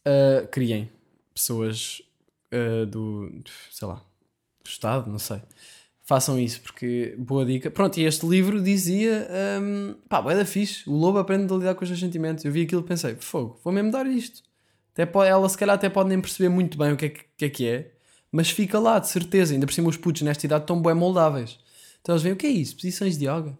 Uh, 0.00 0.48
criem 0.50 0.90
pessoas 1.34 2.00
uh, 2.50 2.86
do, 2.86 3.30
sei 3.70 3.86
lá, 3.86 4.02
do 4.64 4.68
Estado, 4.68 5.10
não 5.10 5.18
sei. 5.18 5.42
Façam 6.04 6.38
isso, 6.38 6.62
porque 6.62 7.14
boa 7.18 7.44
dica. 7.44 7.70
Pronto, 7.70 8.00
e 8.00 8.04
este 8.04 8.26
livro 8.26 8.62
dizia: 8.62 9.28
um, 9.60 9.94
pá, 10.08 10.22
bué 10.22 10.34
da 10.34 10.46
fixe, 10.46 10.88
o 10.88 10.94
lobo 10.94 11.18
aprende 11.18 11.52
a 11.52 11.56
lidar 11.56 11.74
com 11.74 11.82
os 11.82 11.88
seus 11.88 12.00
sentimentos. 12.00 12.46
Eu 12.46 12.50
vi 12.50 12.62
aquilo 12.62 12.80
e 12.80 12.84
pensei: 12.84 13.14
fogo, 13.16 13.60
vou 13.62 13.72
mesmo 13.74 13.90
dar 13.90 14.06
isto. 14.06 14.48
Até 15.00 15.06
pode, 15.06 15.30
ela 15.30 15.48
se 15.48 15.56
calhar 15.56 15.74
até 15.74 15.88
pode 15.88 16.10
nem 16.10 16.20
perceber 16.20 16.50
muito 16.50 16.76
bem 16.76 16.92
o 16.92 16.96
que 16.96 17.06
é 17.06 17.08
que, 17.08 17.44
é 17.46 17.48
que 17.48 17.66
é, 17.66 17.90
mas 18.30 18.50
fica 18.50 18.78
lá, 18.78 18.98
de 18.98 19.08
certeza. 19.08 19.54
Ainda 19.54 19.66
por 19.66 19.72
cima, 19.72 19.88
os 19.88 19.96
putos 19.96 20.20
nesta 20.20 20.44
idade 20.44 20.64
estão 20.64 20.80
bem 20.82 20.92
moldáveis. 20.92 21.58
Então 22.02 22.14
eles 22.14 22.22
veem: 22.22 22.34
o 22.34 22.36
que 22.36 22.46
é 22.46 22.50
isso? 22.50 22.76
Posições 22.76 23.16
de 23.16 23.24
yoga. 23.24 23.58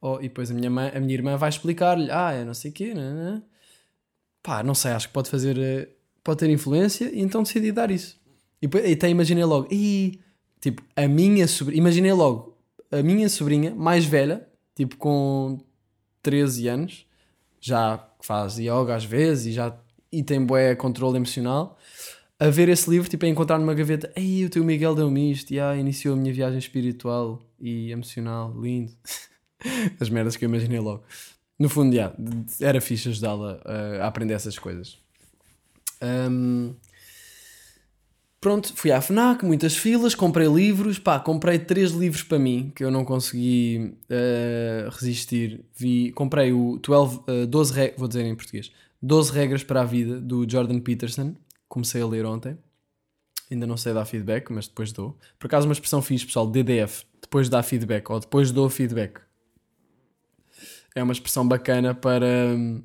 Oh, 0.00 0.18
e 0.18 0.22
depois 0.22 0.50
a 0.50 0.54
minha, 0.54 0.68
mãe, 0.68 0.90
a 0.92 0.98
minha 0.98 1.14
irmã 1.14 1.36
vai 1.36 1.48
explicar-lhe: 1.48 2.10
ah, 2.10 2.32
é 2.32 2.44
não 2.44 2.52
sei 2.52 2.72
o 2.72 2.74
quê, 2.74 2.94
né, 2.94 3.12
né. 3.12 3.42
pá, 4.42 4.64
não 4.64 4.74
sei, 4.74 4.90
acho 4.90 5.06
que 5.06 5.14
pode 5.14 5.30
fazer, 5.30 5.56
eh, 5.56 5.88
pode 6.24 6.40
ter 6.40 6.50
influência, 6.50 7.08
e 7.14 7.20
então 7.20 7.44
decidi 7.44 7.70
dar 7.70 7.88
isso. 7.92 8.20
E, 8.60 8.66
e 8.66 8.92
até 8.92 9.08
imaginei 9.08 9.44
logo: 9.44 9.68
Ih, 9.72 10.18
tipo, 10.60 10.82
a 10.96 11.06
minha 11.06 11.46
sobrinha, 11.46 11.78
imaginei 11.78 12.12
logo 12.12 12.58
a 12.90 13.02
minha 13.02 13.28
sobrinha 13.28 13.72
mais 13.72 14.04
velha, 14.04 14.48
tipo 14.74 14.96
com 14.96 15.60
13 16.22 16.66
anos, 16.66 17.06
já 17.60 18.04
faz 18.20 18.58
yoga 18.58 18.96
às 18.96 19.04
vezes 19.04 19.46
e 19.46 19.52
já 19.52 19.70
e 20.12 20.22
tem 20.22 20.44
bué 20.44 20.74
controle 20.74 21.16
emocional, 21.16 21.78
a 22.38 22.48
ver 22.48 22.68
esse 22.68 22.90
livro, 22.90 23.08
tipo, 23.08 23.24
a 23.24 23.28
encontrar 23.28 23.58
numa 23.58 23.72
gaveta, 23.74 24.12
ei, 24.16 24.44
o 24.44 24.50
teu 24.50 24.64
Miguel 24.64 24.94
deu-me 24.94 25.30
isto, 25.32 25.52
e 25.52 25.60
ah, 25.60 25.76
iniciou 25.76 26.14
a 26.14 26.18
minha 26.18 26.32
viagem 26.34 26.58
espiritual 26.58 27.40
e 27.60 27.90
emocional, 27.92 28.52
lindo. 28.60 28.92
As 30.00 30.08
merdas 30.10 30.36
que 30.36 30.44
eu 30.44 30.48
imaginei 30.48 30.80
logo. 30.80 31.04
No 31.58 31.68
fundo, 31.68 31.94
já, 31.94 32.12
era 32.60 32.80
fixe 32.80 33.08
ajudá-la 33.10 33.60
a, 33.64 34.04
a 34.04 34.06
aprender 34.08 34.34
essas 34.34 34.58
coisas. 34.58 34.98
Hum, 36.02 36.74
Pronto, 38.40 38.72
fui 38.74 38.90
à 38.90 39.00
FNAC, 39.00 39.44
muitas 39.44 39.76
filas, 39.76 40.16
comprei 40.16 40.48
livros, 40.48 40.98
pá, 40.98 41.20
comprei 41.20 41.60
três 41.60 41.92
livros 41.92 42.24
para 42.24 42.40
mim, 42.40 42.72
que 42.74 42.82
eu 42.82 42.90
não 42.90 43.04
consegui 43.04 43.94
eh, 44.10 44.88
resistir. 44.90 45.60
Vi, 45.76 46.10
comprei 46.10 46.52
o 46.52 46.76
12, 46.82 47.20
eh, 47.28 47.46
12 47.46 47.72
re- 47.72 47.94
vou 47.96 48.08
dizer 48.08 48.24
em 48.24 48.34
português, 48.34 48.72
12 49.02 49.32
regras 49.32 49.64
para 49.64 49.80
a 49.80 49.84
vida, 49.84 50.20
do 50.20 50.48
Jordan 50.48 50.80
Peterson, 50.80 51.34
comecei 51.68 52.00
a 52.00 52.06
ler 52.06 52.24
ontem, 52.24 52.56
ainda 53.50 53.66
não 53.66 53.76
sei 53.76 53.92
dar 53.92 54.04
feedback, 54.04 54.50
mas 54.50 54.68
depois 54.68 54.92
dou. 54.92 55.18
Por 55.38 55.46
acaso 55.46 55.66
uma 55.66 55.72
expressão 55.72 56.00
fixe, 56.00 56.26
pessoal, 56.26 56.46
DDF, 56.46 57.04
depois 57.20 57.48
dá 57.48 57.62
feedback, 57.62 58.10
ou 58.10 58.20
depois 58.20 58.50
dou 58.50 58.68
feedback. 58.68 59.20
É 60.94 61.02
uma 61.02 61.12
expressão 61.12 61.46
bacana 61.46 61.94
para 61.94 62.54
hum, 62.54 62.82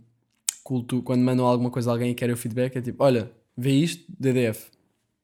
culto, 0.63 1.01
quando 1.03 1.21
mandam 1.21 1.45
alguma 1.45 1.69
coisa 1.69 1.89
a 1.89 1.93
alguém 1.93 2.11
e 2.11 2.15
querem 2.15 2.33
o 2.33 2.37
feedback, 2.37 2.75
é 2.77 2.81
tipo, 2.81 3.03
olha, 3.03 3.31
vê 3.55 3.71
isto, 3.71 4.03
DDF 4.17 4.77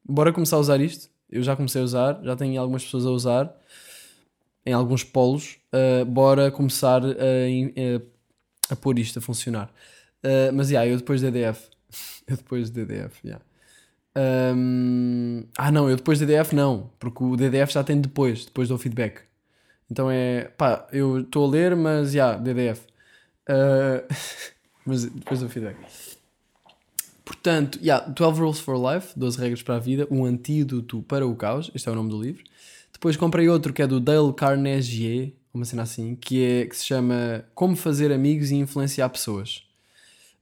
bora 0.04 0.34
começar 0.34 0.58
a 0.58 0.60
usar 0.60 0.82
isto. 0.82 1.10
Eu 1.30 1.42
já 1.42 1.56
comecei 1.56 1.82
a 1.82 1.86
usar, 1.86 2.22
já 2.24 2.36
tenho 2.36 2.60
algumas 2.60 2.84
pessoas 2.84 3.06
a 3.06 3.10
usar 3.10 3.56
em 4.66 4.74
alguns 4.74 5.04
polos. 5.04 5.58
Uh, 5.74 6.06
bora 6.06 6.52
começar 6.52 7.04
a, 7.04 7.08
a, 7.10 8.74
a 8.74 8.76
pôr 8.76 9.00
isto 9.00 9.20
a 9.20 9.22
funcionar. 9.22 9.72
Uh, 10.24 10.54
mas 10.54 10.70
yeah, 10.70 10.90
eu 10.90 10.98
depois 10.98 11.22
de 11.22 11.30
DDF. 11.30 11.68
eu 12.28 12.38
depois 12.38 12.72
de 12.72 12.86
DDF, 12.86 13.20
yeah. 13.26 13.44
Um, 14.16 15.44
ah, 15.58 15.72
não, 15.72 15.90
eu 15.90 15.96
depois 15.96 16.20
de 16.20 16.26
DDF 16.26 16.56
não, 16.56 16.92
porque 17.00 17.24
o 17.24 17.36
DDF 17.36 17.74
já 17.74 17.84
tem 17.84 18.00
depois, 18.00 18.46
depois 18.46 18.70
do 18.70 18.78
feedback. 18.78 19.22
Então 19.90 20.10
é 20.10 20.46
pá, 20.58 20.88
eu 20.92 21.22
estou 21.22 21.46
a 21.46 21.50
ler, 21.50 21.76
mas 21.76 22.12
já, 22.12 22.32
yeah, 22.32 22.38
DDF. 22.42 22.82
Uh, 23.50 24.14
mas 24.86 25.06
depois 25.06 25.40
do 25.40 25.50
feedback. 25.50 25.78
Portanto, 27.26 27.80
yeah, 27.82 28.06
12 28.08 28.40
Rules 28.40 28.60
for 28.60 28.76
Life, 28.76 29.18
12 29.18 29.40
regras 29.40 29.64
para 29.64 29.76
a 29.76 29.80
vida, 29.80 30.08
um 30.12 30.26
antídoto 30.26 31.02
para 31.04 31.26
o 31.26 31.36
caos, 31.36 31.72
este 31.74 31.88
é 31.88 31.92
o 31.92 31.96
nome 31.96 32.10
do 32.10 32.22
livro. 32.22 32.44
Depois 32.92 33.18
comprei 33.18 33.50
outro 33.50 33.74
que 33.74 33.82
é 33.82 33.88
do 33.88 34.00
Dale 34.00 34.34
Carnegie, 34.34 35.36
uma 35.54 35.66
cena 35.66 35.84
assim, 35.84 36.16
que, 36.16 36.44
é, 36.44 36.66
que 36.66 36.76
se 36.76 36.86
chama 36.86 37.46
Como 37.54 37.76
Fazer 37.76 38.12
Amigos 38.12 38.52
e 38.52 38.56
Influenciar 38.56 39.10
Pessoas. 39.10 39.64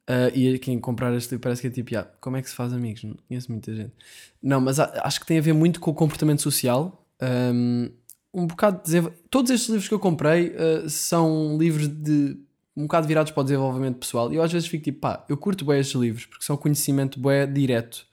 Ah, 0.08 0.30
e 0.34 0.58
quem 0.60 0.80
comprar 0.80 1.14
este 1.16 1.32
livro 1.32 1.44
parece 1.44 1.62
que 1.62 1.68
é 1.68 1.70
tipo, 1.70 1.92
como 2.20 2.36
é 2.38 2.42
que 2.42 2.50
se 2.50 2.56
faz 2.56 2.74
amigos? 2.74 3.04
Não 3.04 3.16
conheço 3.28 3.52
muita 3.52 3.74
gente. 3.74 3.94
Não, 4.42 4.60
mas 4.60 4.80
acho 4.80 5.20
que 5.20 5.26
tem 5.26 5.38
a 5.38 5.42
ver 5.42 5.54
muito 5.54 5.80
com 5.80 5.92
o 5.92 5.94
comportamento 5.94 6.42
social. 6.42 7.06
Um, 7.22 7.90
um 8.34 8.48
bocado 8.48 8.78
de 8.78 8.84
desenvol- 8.84 9.14
Todos 9.30 9.52
estes 9.52 9.70
livros 9.70 9.88
que 9.88 9.94
eu 9.94 10.00
comprei 10.00 10.56
ah, 10.58 10.90
são 10.90 11.58
livros 11.58 11.88
de 11.88 12.38
um 12.76 12.84
bocado 12.84 13.08
virados 13.08 13.32
para 13.32 13.42
o 13.42 13.44
desenvolvimento 13.44 13.98
pessoal. 13.98 14.32
E 14.32 14.36
eu 14.38 14.44
às 14.44 14.52
vezes 14.52 14.68
fico 14.68 14.84
tipo, 14.84 15.00
pá, 15.00 15.26
eu 15.30 15.38
curto 15.38 15.64
bem 15.66 15.80
estes 15.80 16.00
livros 16.00 16.26
porque 16.26 16.44
são 16.46 16.58
conhecimento 16.58 17.20
bem 17.20 17.52
direto. 17.52 18.06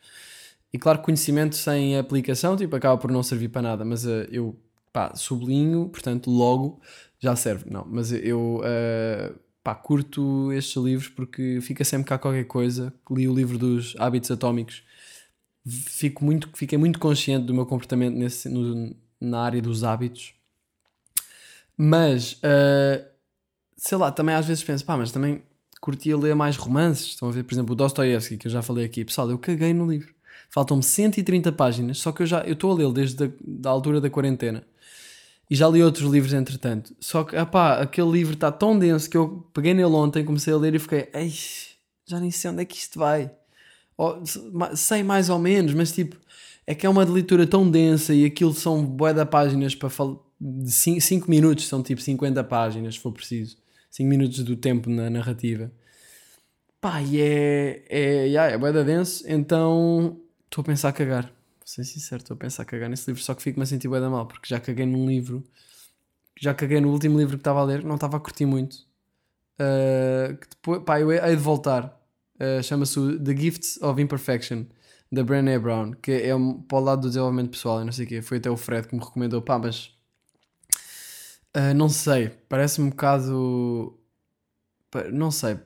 E 0.72 0.78
claro 0.78 0.98
conhecimento 1.00 1.56
sem 1.56 1.96
aplicação 1.96 2.56
tipo, 2.56 2.76
acaba 2.76 2.98
por 2.98 3.10
não 3.10 3.22
servir 3.22 3.48
para 3.48 3.62
nada, 3.62 3.84
mas 3.84 4.06
ah, 4.06 4.26
eu 4.30 4.56
pá, 4.92 5.14
sublinho, 5.14 5.88
portanto, 5.88 6.30
logo 6.30 6.80
já 7.18 7.34
serve. 7.34 7.64
Não, 7.70 7.86
mas 7.88 8.12
eu 8.12 8.60
ah, 8.64 9.32
pá, 9.68 9.74
curto 9.74 10.50
estes 10.52 10.82
livros 10.82 11.08
porque 11.08 11.58
fica 11.60 11.84
sempre 11.84 12.08
cá 12.08 12.18
qualquer 12.18 12.44
coisa. 12.44 12.92
Li 13.10 13.28
o 13.28 13.34
livro 13.34 13.58
dos 13.58 13.94
hábitos 13.98 14.30
atómicos, 14.30 14.82
fico 15.66 16.24
muito, 16.24 16.48
fiquei 16.54 16.78
muito 16.78 16.98
consciente 16.98 17.44
do 17.46 17.52
meu 17.54 17.66
comportamento 17.66 18.14
nesse, 18.16 18.48
no- 18.48 18.96
na 19.20 19.40
área 19.42 19.60
dos 19.60 19.84
hábitos. 19.84 20.34
Mas 21.76 22.38
ah, 22.42 23.04
sei 23.76 23.98
lá, 23.98 24.10
também 24.12 24.34
às 24.34 24.46
vezes 24.46 24.64
penso, 24.64 24.84
pá, 24.84 24.96
mas 24.96 25.12
também 25.12 25.42
curtia 25.80 26.16
ler 26.16 26.34
mais 26.34 26.56
romances. 26.56 27.08
Estão 27.08 27.28
a 27.28 27.32
ver, 27.32 27.44
por 27.44 27.54
exemplo, 27.54 27.72
o 27.72 27.76
Dostoiévski, 27.76 28.36
que 28.38 28.46
eu 28.48 28.50
já 28.52 28.62
falei 28.62 28.84
aqui. 28.86 29.04
Pessoal, 29.04 29.30
eu 29.30 29.38
caguei 29.38 29.74
no 29.74 29.90
livro. 29.90 30.14
Faltam-me 30.50 30.82
130 30.82 31.52
páginas, 31.52 31.98
só 31.98 32.10
que 32.12 32.22
eu 32.22 32.26
já 32.26 32.40
eu 32.42 32.54
estou 32.54 32.72
a 32.72 32.74
lê-lo 32.74 32.92
desde 32.92 33.24
a 33.24 33.30
da 33.42 33.70
altura 33.70 34.00
da 34.00 34.10
quarentena. 34.10 34.64
E 35.50 35.56
já 35.56 35.68
li 35.68 35.82
outros 35.82 36.10
livros 36.10 36.34
entretanto. 36.34 36.94
Só 37.00 37.24
que, 37.24 37.34
pá, 37.46 37.80
aquele 37.80 38.10
livro 38.10 38.34
está 38.34 38.52
tão 38.52 38.78
denso 38.78 39.08
que 39.08 39.16
eu 39.16 39.48
peguei 39.54 39.72
nele 39.72 39.94
ontem, 39.94 40.24
comecei 40.24 40.52
a 40.52 40.56
ler 40.56 40.74
e 40.74 40.78
fiquei, 40.78 41.08
ei, 41.14 41.32
já 42.06 42.20
nem 42.20 42.30
sei 42.30 42.50
onde 42.50 42.62
é 42.62 42.64
que 42.64 42.76
isto 42.76 42.98
vai. 42.98 43.30
Ou, 43.96 44.22
sei 44.74 45.02
mais 45.02 45.30
ou 45.30 45.38
menos, 45.38 45.74
mas 45.74 45.90
tipo, 45.90 46.16
é 46.66 46.74
que 46.74 46.84
é 46.86 46.88
uma 46.88 47.02
leitura 47.02 47.46
tão 47.46 47.68
densa 47.68 48.14
e 48.14 48.24
aquilo 48.24 48.52
são 48.52 48.84
bué 48.84 49.12
de 49.14 49.24
páginas 49.24 49.74
para 49.74 49.88
falar. 49.88 50.16
De 50.40 50.70
5 50.70 51.28
minutos 51.28 51.66
são 51.66 51.82
tipo 51.82 52.00
50 52.00 52.44
páginas, 52.44 52.94
se 52.94 53.00
for 53.00 53.10
preciso. 53.10 53.56
5 53.90 54.08
minutos 54.08 54.44
do 54.44 54.54
tempo 54.54 54.88
na 54.88 55.10
narrativa. 55.10 55.72
Pá, 56.80 57.02
e 57.02 57.20
é. 57.20 57.84
É, 57.88 58.26
yeah, 58.26 58.54
é 58.54 58.58
bué 58.58 58.72
da 58.72 58.82
denso, 58.82 59.24
então 59.26 60.20
estou 60.44 60.62
a 60.62 60.64
pensar 60.64 60.90
a 60.90 60.92
cagar. 60.92 61.37
Ser 61.68 61.84
sincero, 61.84 62.22
estou 62.22 62.34
a 62.34 62.38
pensar 62.38 62.62
a 62.62 62.64
cagar 62.64 62.88
nesse 62.88 63.10
livro, 63.10 63.22
só 63.22 63.34
que 63.34 63.42
fico-me 63.42 63.62
a 63.62 63.66
sentir 63.66 63.88
bué 63.88 64.00
da 64.00 64.08
mal, 64.08 64.24
porque 64.26 64.48
já 64.48 64.58
caguei 64.58 64.86
num 64.86 65.06
livro. 65.06 65.44
Já 66.40 66.54
caguei 66.54 66.80
no 66.80 66.90
último 66.90 67.18
livro 67.18 67.36
que 67.36 67.42
estava 67.42 67.60
a 67.60 67.64
ler, 67.64 67.84
não 67.84 67.96
estava 67.96 68.16
a 68.16 68.20
curtir 68.20 68.46
muito. 68.46 68.86
Uh, 69.60 70.34
que 70.38 70.48
depois, 70.48 70.82
pá, 70.82 70.98
eu 70.98 71.12
hei 71.12 71.36
de 71.36 71.42
voltar. 71.42 71.94
Uh, 72.36 72.62
Chama-se 72.62 73.18
The 73.18 73.36
Gifts 73.36 73.82
of 73.82 74.00
Imperfection 74.00 74.64
da 75.12 75.22
Brené 75.22 75.58
Brown, 75.58 75.92
que 75.92 76.12
é 76.12 76.34
um, 76.34 76.58
para 76.62 76.78
o 76.78 76.80
lado 76.80 77.02
do 77.02 77.08
desenvolvimento 77.08 77.50
pessoal, 77.50 77.84
não 77.84 77.92
sei 77.92 78.06
o 78.06 78.08
quê. 78.08 78.22
Foi 78.22 78.38
até 78.38 78.48
o 78.48 78.56
Fred 78.56 78.88
que 78.88 78.96
me 78.96 79.04
recomendou, 79.04 79.42
pá, 79.42 79.58
mas 79.58 79.94
uh, 81.54 81.74
não 81.76 81.90
sei, 81.90 82.30
parece-me 82.48 82.86
um 82.86 82.90
bocado. 82.90 84.00
Não 85.12 85.30
sei. 85.30 85.58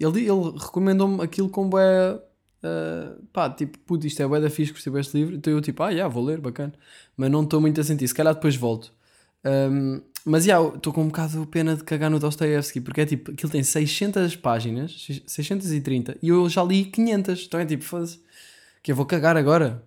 Ele, 0.00 0.20
ele 0.20 0.58
recomendou-me 0.58 1.22
aquilo 1.22 1.50
como 1.50 1.78
é. 1.78 2.18
Uh, 2.64 3.22
pá, 3.30 3.50
tipo, 3.50 3.78
puto, 3.80 4.06
isto 4.06 4.22
é 4.22 4.26
bué 4.26 4.40
da 4.40 4.48
fixe, 4.48 4.72
gostei 4.72 4.92
este 4.98 5.18
livro. 5.18 5.34
Então 5.34 5.52
eu, 5.52 5.60
tipo, 5.60 5.82
ah, 5.82 5.90
já, 5.90 5.96
yeah, 5.96 6.12
vou 6.12 6.24
ler, 6.24 6.40
bacana. 6.40 6.72
Mas 7.14 7.30
não 7.30 7.42
estou 7.42 7.60
muito 7.60 7.78
a 7.78 7.84
sentir, 7.84 8.08
se 8.08 8.14
calhar 8.14 8.34
depois 8.34 8.56
volto. 8.56 8.90
Um, 9.44 10.00
mas 10.24 10.44
já, 10.44 10.56
yeah, 10.56 10.76
estou 10.76 10.90
com 10.90 11.02
um 11.02 11.08
bocado 11.08 11.46
pena 11.46 11.76
de 11.76 11.84
cagar 11.84 12.10
no 12.10 12.18
Dostoevsky, 12.18 12.80
porque 12.80 13.02
é 13.02 13.06
tipo, 13.06 13.32
aquilo 13.32 13.52
tem 13.52 13.62
600 13.62 14.36
páginas, 14.36 15.06
630, 15.26 16.16
e 16.22 16.28
eu 16.28 16.48
já 16.48 16.64
li 16.64 16.86
500. 16.86 17.44
Então 17.46 17.60
é 17.60 17.66
tipo, 17.66 17.84
foda-se 17.84 18.18
que 18.82 18.90
eu 18.92 18.96
vou 18.96 19.04
cagar 19.04 19.36
agora. 19.36 19.82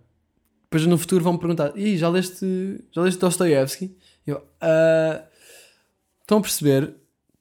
Depois 0.65 0.85
no 0.85 0.97
futuro 0.97 1.23
vão 1.23 1.33
me 1.33 1.39
perguntar: 1.39 1.75
Ih, 1.75 1.97
já 1.97 2.09
leste, 2.09 2.79
já 2.91 3.01
leste 3.01 3.19
Dostoevsky? 3.19 3.95
Eu, 4.25 4.37
uh, 4.37 5.23
estão 6.21 6.37
a 6.37 6.41
perceber? 6.41 6.93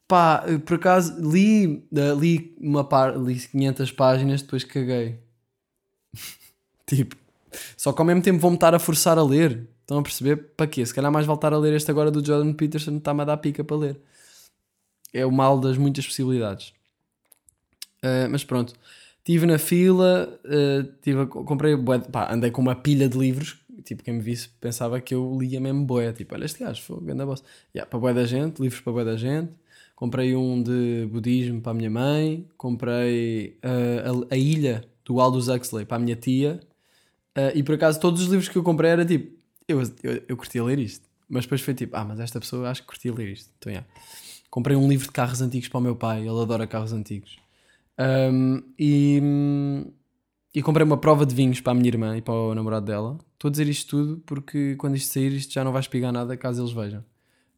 Pá, 0.09 0.45
por 0.65 0.75
acaso 0.77 1.21
li, 1.21 1.87
uh, 1.93 2.19
li 2.19 2.57
uma 2.59 2.85
par, 2.85 3.19
li 3.19 3.35
500 3.35 3.93
páginas, 3.93 4.41
depois 4.41 4.65
caguei. 4.65 5.26
Tipo, 6.87 7.17
só 7.77 7.93
que 7.93 8.01
ao 8.01 8.07
mesmo 8.07 8.23
tempo 8.23 8.39
vão-me 8.39 8.57
estar 8.57 8.75
a 8.75 8.79
forçar 8.79 9.19
a 9.19 9.23
ler. 9.23 9.67
Estão 9.81 9.99
a 9.99 10.03
perceber? 10.03 10.37
Para 10.57 10.67
quê? 10.67 10.85
Se 10.85 10.95
calhar 10.95 11.13
mais 11.13 11.27
voltar 11.27 11.53
a 11.53 11.59
ler 11.59 11.73
este 11.75 11.91
agora 11.91 12.11
do 12.11 12.25
Jordan 12.25 12.53
Peterson 12.53 12.97
está-me 12.97 13.23
a 13.23 13.25
dar 13.25 13.37
pica 13.37 13.63
para 13.63 13.77
ler. 13.77 14.01
É 15.13 15.25
o 15.25 15.31
mal 15.31 15.59
das 15.59 15.77
muitas 15.77 16.07
possibilidades. 16.07 16.73
Uh, 18.03 18.29
mas 18.31 18.45
pronto. 18.45 18.75
Estive 19.19 19.47
na 19.47 19.59
fila, 19.59 20.39
uh, 20.45 20.93
tive, 21.03 21.27
comprei, 21.27 21.75
bué, 21.75 21.99
pá, 21.99 22.33
andei 22.33 22.51
com 22.51 22.63
uma 22.63 22.77
pilha 22.77 23.09
de 23.09 23.19
livros, 23.19 23.59
tipo, 23.83 24.05
quem 24.05 24.15
me 24.15 24.21
visse 24.21 24.49
pensava 24.61 25.01
que 25.01 25.15
eu 25.15 25.37
lia 25.37 25.61
mesmo 25.61 25.85
boé, 25.85 26.13
tipo, 26.13 26.35
olha 26.35 26.45
este 26.45 26.63
gajo, 26.63 26.81
foi 26.83 27.01
grande 27.01 27.25
bosta. 27.25 27.47
Yeah, 27.75 27.89
para 27.91 27.99
boé 27.99 28.15
da 28.15 28.25
gente, 28.25 28.61
livros 28.61 28.81
para 28.81 28.93
boé 28.93 29.05
da 29.05 29.17
gente. 29.17 29.53
Comprei 29.97 30.37
um 30.37 30.63
de 30.63 31.09
budismo 31.11 31.61
para 31.61 31.73
a 31.73 31.75
minha 31.75 31.91
mãe, 31.91 32.47
comprei 32.57 33.59
uh, 33.65 34.27
a, 34.31 34.35
a, 34.35 34.37
Ilha 34.37 34.85
do 35.05 35.21
Aldous 35.21 35.49
Huxley 35.49 35.87
para 35.87 35.97
a 35.97 36.01
minha 36.01 36.15
tia, 36.15 36.61
uh, 37.37 37.53
e 37.55 37.63
por 37.63 37.75
acaso 37.75 38.01
todos 38.01 38.23
os 38.23 38.29
livros 38.29 38.49
que 38.49 38.57
eu 38.57 38.63
comprei 38.63 38.91
era 38.91 39.05
tipo, 39.05 39.37
eu, 39.69 39.83
eu, 40.03 40.23
eu 40.29 40.37
curtia 40.37 40.63
ler 40.65 40.79
isto, 40.79 41.07
mas 41.29 41.45
depois 41.45 41.61
foi 41.61 41.75
tipo, 41.75 41.97
ah, 41.97 42.05
mas 42.05 42.21
esta 42.21 42.41
pessoa 42.41 42.71
acho 42.71 42.83
que 42.83 42.89
curtia 42.89 43.13
ler 43.13 43.29
isto. 43.29 43.51
Então, 43.59 43.71
yeah. 43.71 43.87
Comprei 44.51 44.77
um 44.77 44.89
livro 44.89 45.07
de 45.07 45.13
carros 45.13 45.43
antigos 45.43 45.69
para 45.69 45.79
o 45.79 45.83
meu 45.83 45.97
pai, 45.97 46.21
ele 46.21 46.41
adora 46.41 46.67
carros 46.67 46.93
antigos. 46.93 47.37
Um, 47.99 48.63
e, 48.79 49.21
e 50.55 50.63
comprei 50.63 50.85
uma 50.85 50.97
prova 50.97 51.27
de 51.27 51.35
vinhos 51.35 51.61
para 51.61 51.73
a 51.73 51.75
minha 51.75 51.89
irmã 51.89 52.17
e 52.17 52.23
para 52.23 52.35
o 52.35 52.55
namorado 52.55 52.87
dela. 52.87 53.19
Estou 53.35 53.49
a 53.49 53.51
dizer 53.51 53.69
isto 53.69 53.91
tudo 53.91 54.23
porque 54.25 54.77
quando 54.77 54.97
isto 54.97 55.13
sair, 55.13 55.33
isto 55.33 55.53
já 55.53 55.65
não 55.65 55.73
vai 55.73 55.81
espigar 55.81 56.13
nada 56.13 56.37
caso 56.37 56.63
eles 56.63 56.73
vejam. 56.73 57.05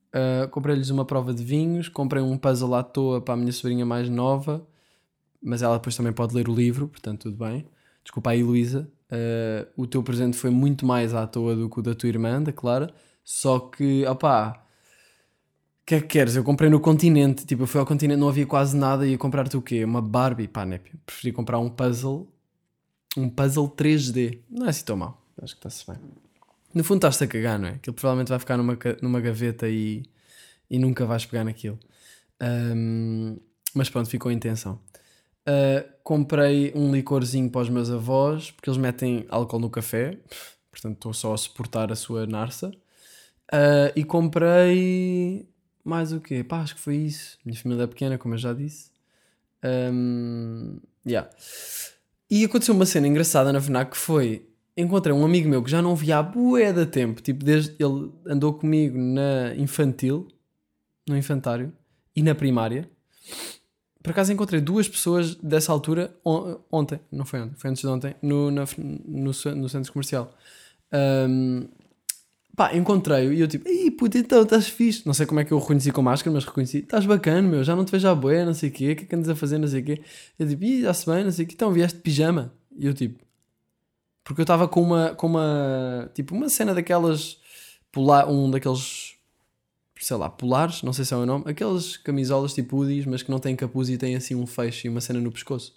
Uh, 0.08 0.48
comprei-lhes 0.48 0.90
uma 0.90 1.04
prova 1.04 1.34
de 1.34 1.44
vinhos, 1.44 1.88
comprei 1.88 2.22
um 2.22 2.36
puzzle 2.38 2.74
à 2.74 2.82
toa 2.82 3.20
para 3.20 3.34
a 3.34 3.36
minha 3.36 3.52
sobrinha 3.52 3.84
mais 3.84 4.08
nova, 4.08 4.66
mas 5.42 5.62
ela 5.62 5.76
depois 5.76 5.94
também 5.96 6.12
pode 6.12 6.34
ler 6.34 6.48
o 6.48 6.54
livro, 6.54 6.88
portanto 6.88 7.30
tudo 7.30 7.36
bem. 7.44 7.66
Desculpa 8.02 8.30
aí, 8.30 8.42
Luísa. 8.42 8.90
Uh, 9.10 9.66
o 9.76 9.86
teu 9.86 10.02
presente 10.02 10.36
foi 10.36 10.50
muito 10.50 10.84
mais 10.84 11.14
à 11.14 11.26
toa 11.26 11.56
do 11.56 11.68
que 11.70 11.80
o 11.80 11.82
da 11.82 11.94
tua 11.94 12.08
irmã, 12.08 12.42
da 12.42 12.52
Clara. 12.52 12.92
Só 13.24 13.58
que, 13.58 14.06
opá, 14.06 14.68
que 15.88 15.94
é 15.94 16.00
que 16.02 16.06
queres? 16.06 16.36
Eu 16.36 16.44
comprei 16.44 16.68
no 16.68 16.78
continente, 16.78 17.46
tipo, 17.46 17.62
eu 17.62 17.66
fui 17.66 17.80
ao 17.80 17.86
continente, 17.86 18.20
não 18.20 18.28
havia 18.28 18.44
quase 18.44 18.76
nada 18.76 19.06
e 19.06 19.12
ia 19.12 19.18
comprar-te 19.18 19.56
o 19.56 19.62
quê? 19.62 19.82
Uma 19.82 20.02
Barbie, 20.02 20.46
pá, 20.46 20.66
né? 20.66 20.80
Preferi 21.06 21.32
comprar 21.32 21.58
um 21.58 21.70
puzzle, 21.70 22.30
um 23.16 23.30
puzzle 23.30 23.70
3D. 23.70 24.40
Não 24.50 24.66
é 24.66 24.68
assim 24.68 24.84
tão 24.84 24.98
mal, 24.98 25.26
acho 25.42 25.54
que 25.54 25.66
está-se 25.66 25.90
bem. 25.90 25.98
No 26.74 26.84
fundo 26.84 26.98
estás-te 26.98 27.24
a 27.24 27.26
cagar, 27.26 27.58
não 27.58 27.68
é? 27.68 27.70
Aquilo 27.72 27.94
provavelmente 27.94 28.28
vai 28.28 28.38
ficar 28.38 28.58
numa, 28.58 28.78
numa 29.00 29.18
gaveta 29.18 29.66
e, 29.66 30.02
e 30.68 30.78
nunca 30.78 31.06
vais 31.06 31.24
pegar 31.24 31.42
naquilo. 31.42 31.78
Um, 32.38 33.38
mas 33.72 33.88
pronto, 33.88 34.10
ficou 34.10 34.28
a 34.28 34.32
intenção. 34.34 34.78
Uh, 35.48 35.88
comprei 36.02 36.72
um 36.74 36.92
licorzinho 36.92 37.48
para 37.48 37.62
os 37.62 37.70
meus 37.70 37.90
avós, 37.90 38.50
porque 38.50 38.68
eles 38.68 38.78
metem 38.78 39.24
álcool 39.30 39.58
no 39.58 39.70
café, 39.70 40.18
portanto 40.70 40.96
estou 40.96 41.14
só 41.14 41.32
a 41.32 41.38
suportar 41.38 41.90
a 41.90 41.96
sua 41.96 42.26
narça. 42.26 42.70
Uh, 43.50 43.88
e 43.96 44.04
comprei 44.04 45.48
mais 45.82 46.12
o 46.12 46.20
quê? 46.20 46.44
Pá, 46.44 46.60
acho 46.60 46.74
que 46.74 46.80
foi 46.82 46.96
isso. 46.96 47.38
Minha 47.44 47.58
família 47.58 47.84
é 47.84 47.86
pequena, 47.86 48.18
como 48.18 48.34
eu 48.34 48.38
já 48.38 48.52
disse. 48.52 48.90
Um, 49.64 50.78
yeah. 51.06 51.30
E 52.30 52.44
aconteceu 52.44 52.74
uma 52.74 52.84
cena 52.84 53.08
engraçada 53.08 53.50
na 53.52 53.60
FNAC 53.60 53.92
que 53.92 53.96
foi... 53.96 54.44
Encontrei 54.76 55.14
um 55.14 55.24
amigo 55.24 55.48
meu 55.48 55.62
que 55.62 55.70
já 55.70 55.80
não 55.80 55.96
via 55.96 56.18
há 56.18 56.22
bué 56.22 56.72
da 56.74 56.84
tempo. 56.84 57.22
Tipo, 57.22 57.42
desde... 57.42 57.74
Ele 57.82 58.12
andou 58.26 58.52
comigo 58.52 58.98
na 58.98 59.54
infantil, 59.56 60.28
no 61.08 61.16
infantário, 61.16 61.72
e 62.14 62.22
na 62.22 62.34
primária. 62.34 62.88
Por 64.08 64.12
acaso 64.12 64.32
encontrei 64.32 64.58
duas 64.58 64.88
pessoas 64.88 65.34
dessa 65.34 65.70
altura 65.70 66.16
on, 66.24 66.56
ontem, 66.72 66.98
não 67.12 67.26
foi 67.26 67.42
ontem, 67.42 67.54
foi 67.58 67.68
antes 67.68 67.82
de 67.82 67.88
ontem, 67.88 68.14
no, 68.22 68.50
na, 68.50 68.64
no, 68.78 69.32
no 69.54 69.68
centro 69.68 69.92
comercial. 69.92 70.34
Um, 70.90 71.68
Pá, 72.56 72.74
encontrei-o 72.74 73.32
e 73.34 73.40
eu 73.40 73.46
tipo, 73.46 73.68
ei 73.68 73.88
puto, 73.88 74.16
então 74.16 74.42
estás 74.42 74.66
fixe. 74.66 75.06
Não 75.06 75.12
sei 75.12 75.26
como 75.26 75.38
é 75.38 75.44
que 75.44 75.52
eu 75.52 75.58
o 75.58 75.60
reconheci 75.60 75.92
com 75.92 76.00
máscara, 76.00 76.34
mas 76.34 76.44
reconheci, 76.44 76.78
estás 76.78 77.04
bacana, 77.04 77.46
meu, 77.46 77.62
já 77.62 77.76
não 77.76 77.84
te 77.84 77.92
vejo 77.92 78.08
à 78.08 78.14
boia, 78.14 78.44
não 78.46 78.54
sei 78.54 78.70
o 78.70 78.72
quê, 78.72 78.92
o 78.92 78.96
que 78.96 79.04
é 79.04 79.06
que 79.06 79.14
andas 79.14 79.28
a 79.28 79.36
fazer, 79.36 79.58
não 79.58 79.68
sei 79.68 79.82
o 79.82 79.84
quê. 79.84 80.02
Eu 80.38 80.48
tipo, 80.48 80.64
ih, 80.64 80.80
já-se 80.80 81.04
bem, 81.04 81.22
não 81.22 81.30
sei 81.30 81.44
o 81.44 81.48
quê, 81.48 81.54
então 81.54 81.70
vieste 81.70 81.98
de 81.98 82.02
pijama. 82.02 82.52
E 82.76 82.86
eu 82.86 82.94
tipo, 82.94 83.22
porque 84.24 84.40
eu 84.40 84.44
estava 84.44 84.66
com 84.66 84.82
uma, 84.82 85.10
com 85.10 85.26
uma, 85.26 86.10
tipo, 86.14 86.34
uma 86.34 86.48
cena 86.48 86.74
daquelas, 86.74 87.38
polar, 87.92 88.28
um 88.28 88.50
daqueles, 88.50 89.07
sei 90.00 90.16
lá, 90.16 90.28
polares, 90.30 90.82
não 90.82 90.92
sei 90.92 91.04
se 91.04 91.12
é 91.12 91.16
o 91.16 91.26
nome, 91.26 91.44
aquelas 91.46 91.96
camisolas 91.96 92.54
tipo 92.54 92.76
hoodies, 92.76 93.06
mas 93.06 93.22
que 93.22 93.30
não 93.30 93.38
têm 93.38 93.56
capuz 93.56 93.88
e 93.88 93.98
têm 93.98 94.16
assim 94.16 94.34
um 94.34 94.46
feixe 94.46 94.86
e 94.86 94.90
uma 94.90 95.00
cena 95.00 95.20
no 95.20 95.30
pescoço. 95.30 95.74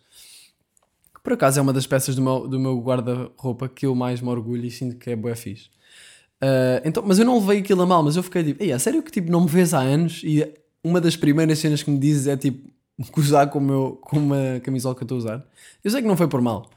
Que 1.14 1.22
por 1.22 1.34
acaso 1.34 1.60
é 1.60 1.62
uma 1.62 1.74
das 1.74 1.88
peças 1.88 2.16
do 2.16 2.22
meu, 2.22 2.48
do 2.48 2.60
meu 2.60 2.80
guarda-roupa 2.80 3.68
que 3.68 3.86
eu 3.86 3.96
mais 3.96 4.22
me 4.22 4.30
orgulho 4.30 4.66
e 4.66 4.72
sinto 4.72 4.98
que 4.98 5.10
é 5.10 5.16
bué 5.16 5.36
fixe. 5.36 5.70
Uh, 6.42 6.82
então, 6.84 7.04
mas 7.06 7.20
eu 7.20 7.26
não 7.26 7.40
levei 7.40 7.60
aquilo 7.60 7.84
a 7.84 7.86
mal, 7.86 8.02
mas 8.02 8.16
eu 8.16 8.24
fiquei 8.24 8.44
tipo, 8.44 8.64
Ei, 8.64 8.72
é 8.72 8.80
sério 8.80 9.04
que 9.04 9.12
tipo, 9.12 9.32
não 9.32 9.42
me 9.42 9.48
vês 9.48 9.74
há 9.74 9.80
anos 9.80 10.22
e 10.24 10.44
uma 10.84 11.00
das 11.00 11.16
primeiras 11.16 11.60
cenas 11.60 11.84
que 11.84 11.92
me 11.92 12.00
dizes 12.00 12.28
é 12.28 12.36
tipo 12.36 12.68
gozar 13.14 13.50
com, 13.50 13.60
o 13.60 13.62
meu, 13.62 14.00
com 14.02 14.18
uma 14.18 14.60
camisola 14.64 14.96
que 14.96 15.04
eu 15.04 15.06
estou 15.06 15.18
a 15.18 15.20
usar. 15.20 15.46
Eu 15.84 15.92
sei 15.92 16.02
que 16.02 16.08
não 16.08 16.18
foi 16.18 16.28
por 16.28 16.42
mal. 16.42 16.70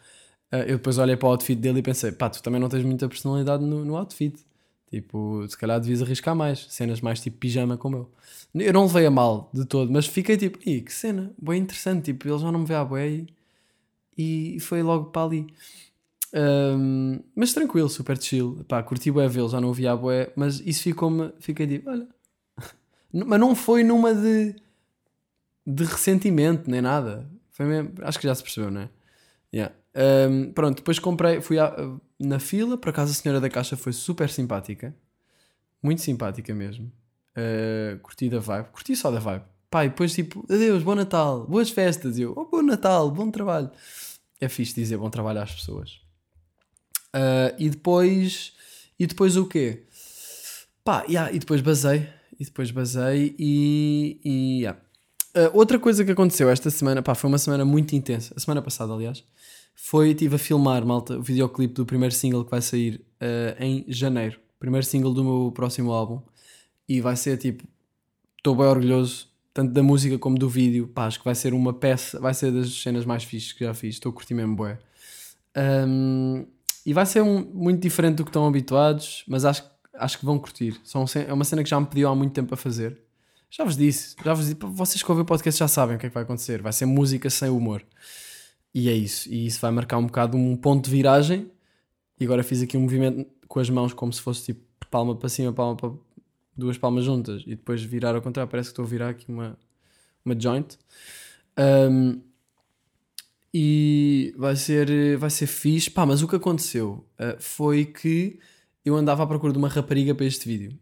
Uh, 0.52 0.56
eu 0.56 0.76
depois 0.76 0.98
olhei 0.98 1.16
para 1.16 1.28
o 1.28 1.30
outfit 1.32 1.58
dele 1.58 1.78
e 1.80 1.82
pensei, 1.82 2.12
pá, 2.12 2.28
tu 2.28 2.42
também 2.42 2.60
não 2.60 2.68
tens 2.68 2.84
muita 2.84 3.08
personalidade 3.08 3.64
no, 3.64 3.84
no 3.84 3.96
outfit. 3.96 4.38
Tipo, 4.94 5.44
se 5.48 5.58
calhar 5.58 5.80
devias 5.80 6.00
arriscar 6.02 6.36
mais. 6.36 6.66
Cenas 6.70 7.00
mais 7.00 7.20
tipo 7.20 7.36
pijama 7.38 7.76
como 7.76 7.96
eu. 7.96 8.10
Eu 8.54 8.72
não 8.72 8.86
levei 8.86 9.06
a 9.06 9.10
mal 9.10 9.50
de 9.52 9.64
todo, 9.64 9.90
mas 9.90 10.06
fiquei 10.06 10.36
tipo, 10.36 10.56
Ih, 10.64 10.82
que 10.82 10.92
cena, 10.92 11.32
bem 11.36 11.60
interessante. 11.60 12.12
Tipo, 12.12 12.28
ele 12.28 12.38
já 12.38 12.52
não 12.52 12.60
me 12.60 12.66
vê 12.66 12.74
à 12.74 12.84
boé 12.84 13.24
e, 14.16 14.56
e 14.56 14.60
foi 14.60 14.84
logo 14.84 15.06
para 15.06 15.24
ali. 15.24 15.46
Um, 16.32 17.18
mas 17.34 17.52
tranquilo, 17.52 17.88
super 17.88 18.16
chill. 18.22 18.64
Pá, 18.68 18.84
curti 18.84 19.10
bué 19.10 19.26
vê 19.26 19.40
já 19.48 19.60
não 19.60 19.68
ouvi 19.68 19.84
a 19.88 19.96
bué, 19.96 20.32
mas 20.36 20.60
isso 20.60 20.84
ficou-me, 20.84 21.32
fiquei 21.40 21.66
tipo, 21.66 21.90
olha. 21.90 22.06
mas 23.12 23.40
não 23.40 23.56
foi 23.56 23.82
numa 23.82 24.14
de, 24.14 24.54
de 25.66 25.84
ressentimento 25.84 26.70
nem 26.70 26.80
nada. 26.80 27.28
Foi 27.50 27.66
mesmo, 27.66 27.94
acho 28.02 28.20
que 28.20 28.28
já 28.28 28.34
se 28.34 28.44
percebeu, 28.44 28.70
não 28.70 28.82
é? 28.82 28.88
Yeah. 29.52 29.74
Um, 29.96 30.52
pronto, 30.52 30.78
depois 30.78 30.98
comprei, 30.98 31.40
fui 31.40 31.58
à, 31.58 31.74
na 32.18 32.38
fila, 32.38 32.76
por 32.76 32.88
acaso 32.88 33.12
a 33.12 33.14
senhora 33.14 33.40
da 33.40 33.48
caixa 33.48 33.76
foi 33.76 33.92
super 33.92 34.28
simpática, 34.28 34.94
muito 35.82 36.02
simpática 36.02 36.54
mesmo. 36.54 36.90
Uh, 37.36 37.98
curti 38.00 38.28
da 38.28 38.38
vibe, 38.38 38.68
curti 38.70 38.96
só 38.96 39.10
da 39.10 39.18
vibe. 39.18 39.44
E 39.82 39.88
depois 39.88 40.14
tipo, 40.14 40.44
adeus, 40.48 40.84
bom 40.84 40.94
Natal, 40.94 41.46
boas 41.48 41.68
festas. 41.68 42.16
E 42.16 42.22
eu, 42.22 42.32
oh, 42.36 42.44
bom 42.44 42.62
Natal, 42.62 43.10
bom 43.10 43.28
trabalho. 43.28 43.70
É 44.40 44.48
fixe 44.48 44.74
dizer 44.74 44.96
bom 44.96 45.10
trabalho 45.10 45.40
às 45.40 45.52
pessoas. 45.52 46.04
Ah, 47.14 47.54
e 47.58 47.70
depois. 47.70 48.52
E 48.98 49.06
depois 49.06 49.36
o 49.36 49.46
quê? 49.46 49.84
Pá, 50.84 51.04
yeah, 51.08 51.32
e 51.32 51.38
depois 51.38 51.60
basei. 51.60 52.08
E 52.38 52.44
depois 52.44 52.70
basei 52.72 53.34
e. 53.38 54.20
e 54.24 54.60
yeah. 54.60 54.80
Ah, 55.34 55.50
outra 55.54 55.78
coisa 55.78 56.04
que 56.04 56.10
aconteceu 56.10 56.50
esta 56.50 56.70
semana, 56.70 57.02
pá, 57.02 57.14
foi 57.14 57.28
uma 57.28 57.38
semana 57.38 57.64
muito 57.64 57.94
intensa. 57.94 58.34
A 58.36 58.40
semana 58.40 58.60
passada, 58.60 58.92
aliás. 58.92 59.24
Foi, 59.74 60.10
estive 60.10 60.36
a 60.36 60.38
filmar, 60.38 60.84
malta, 60.86 61.18
o 61.18 61.22
videoclipe 61.22 61.74
do 61.74 61.84
primeiro 61.84 62.14
single 62.14 62.44
que 62.44 62.50
vai 62.50 62.62
sair 62.62 63.00
ah, 63.20 63.56
em 63.58 63.84
janeiro. 63.88 64.40
Primeiro 64.58 64.86
single 64.86 65.12
do 65.12 65.22
meu 65.24 65.52
próximo 65.52 65.92
álbum. 65.92 66.20
E 66.88 67.00
vai 67.00 67.16
ser 67.16 67.36
tipo. 67.38 67.64
Estou 68.38 68.54
bem 68.54 68.66
orgulhoso, 68.66 69.28
tanto 69.54 69.72
da 69.72 69.82
música 69.82 70.18
como 70.18 70.38
do 70.38 70.48
vídeo. 70.48 70.86
Pá, 70.88 71.06
acho 71.06 71.18
que 71.18 71.24
vai 71.24 71.34
ser 71.34 71.54
uma 71.54 71.72
peça, 71.72 72.20
vai 72.20 72.34
ser 72.34 72.52
das 72.52 72.70
cenas 72.82 73.04
mais 73.06 73.24
fixes 73.24 73.52
que 73.52 73.64
já 73.64 73.72
fiz. 73.74 73.94
Estou 73.94 74.10
a 74.10 74.12
curtir 74.12 74.34
mesmo, 74.34 74.54
bué. 74.54 74.78
Um, 75.56 76.46
e 76.84 76.92
vai 76.92 77.06
ser 77.06 77.22
um- 77.22 77.44
muito 77.54 77.80
diferente 77.80 78.16
do 78.16 78.24
que 78.24 78.30
estão 78.30 78.46
habituados, 78.46 79.24
mas 79.26 79.44
acho, 79.44 79.64
acho 79.94 80.18
que 80.18 80.24
vão 80.26 80.38
curtir. 80.38 80.78
São, 80.84 81.04
é 81.26 81.32
uma 81.32 81.44
cena 81.44 81.62
que 81.62 81.70
já 81.70 81.80
me 81.80 81.86
pediu 81.86 82.08
há 82.08 82.14
muito 82.14 82.32
tempo 82.32 82.52
a 82.52 82.56
fazer. 82.56 82.98
Já 83.50 83.64
vos 83.64 83.76
disse, 83.76 84.16
já 84.22 84.34
vos 84.34 84.46
disse, 84.46 84.58
vocês 84.60 85.02
que 85.02 85.10
ouvem 85.10 85.22
o 85.22 85.26
podcast 85.26 85.58
já 85.58 85.68
sabem 85.68 85.96
o 85.96 85.98
que 85.98 86.06
é 86.06 86.08
que 86.10 86.14
vai 86.14 86.24
acontecer. 86.24 86.60
Vai 86.60 86.72
ser 86.72 86.86
música 86.86 87.30
sem 87.30 87.48
humor. 87.48 87.82
E 88.74 88.88
é 88.88 88.92
isso. 88.92 89.32
E 89.32 89.46
isso 89.46 89.60
vai 89.60 89.70
marcar 89.70 89.98
um 89.98 90.06
bocado 90.06 90.36
um 90.36 90.56
ponto 90.56 90.84
de 90.84 90.90
viragem. 90.90 91.50
E 92.18 92.24
agora 92.24 92.42
fiz 92.42 92.60
aqui 92.60 92.76
um 92.76 92.80
movimento 92.80 93.26
com 93.46 93.60
as 93.60 93.70
mãos 93.70 93.92
como 93.92 94.12
se 94.12 94.20
fosse 94.20 94.46
tipo 94.46 94.64
palma 94.90 95.14
para 95.14 95.28
cima, 95.28 95.52
palma 95.52 95.76
para 95.76 95.90
duas 96.56 96.78
palmas 96.78 97.04
juntas 97.04 97.42
e 97.46 97.50
depois 97.50 97.82
virar 97.82 98.14
ao 98.14 98.22
contrário. 98.22 98.50
Parece 98.50 98.68
que 98.68 98.72
estou 98.72 98.84
a 98.84 98.88
virar 98.88 99.08
aqui 99.10 99.26
uma, 99.28 99.58
uma 100.24 100.38
joint. 100.38 100.76
Um, 101.58 102.20
e 103.52 104.34
vai 104.36 104.56
ser, 104.56 105.16
vai 105.16 105.30
ser 105.30 105.46
fixe. 105.46 105.90
Pá, 105.90 106.04
mas 106.04 106.22
o 106.22 106.28
que 106.28 106.34
aconteceu 106.34 107.06
uh, 107.20 107.40
foi 107.40 107.84
que 107.84 108.40
eu 108.84 108.96
andava 108.96 109.22
à 109.22 109.26
procura 109.26 109.52
de 109.52 109.58
uma 109.58 109.68
rapariga 109.68 110.14
para 110.14 110.26
este 110.26 110.48
vídeo. 110.48 110.76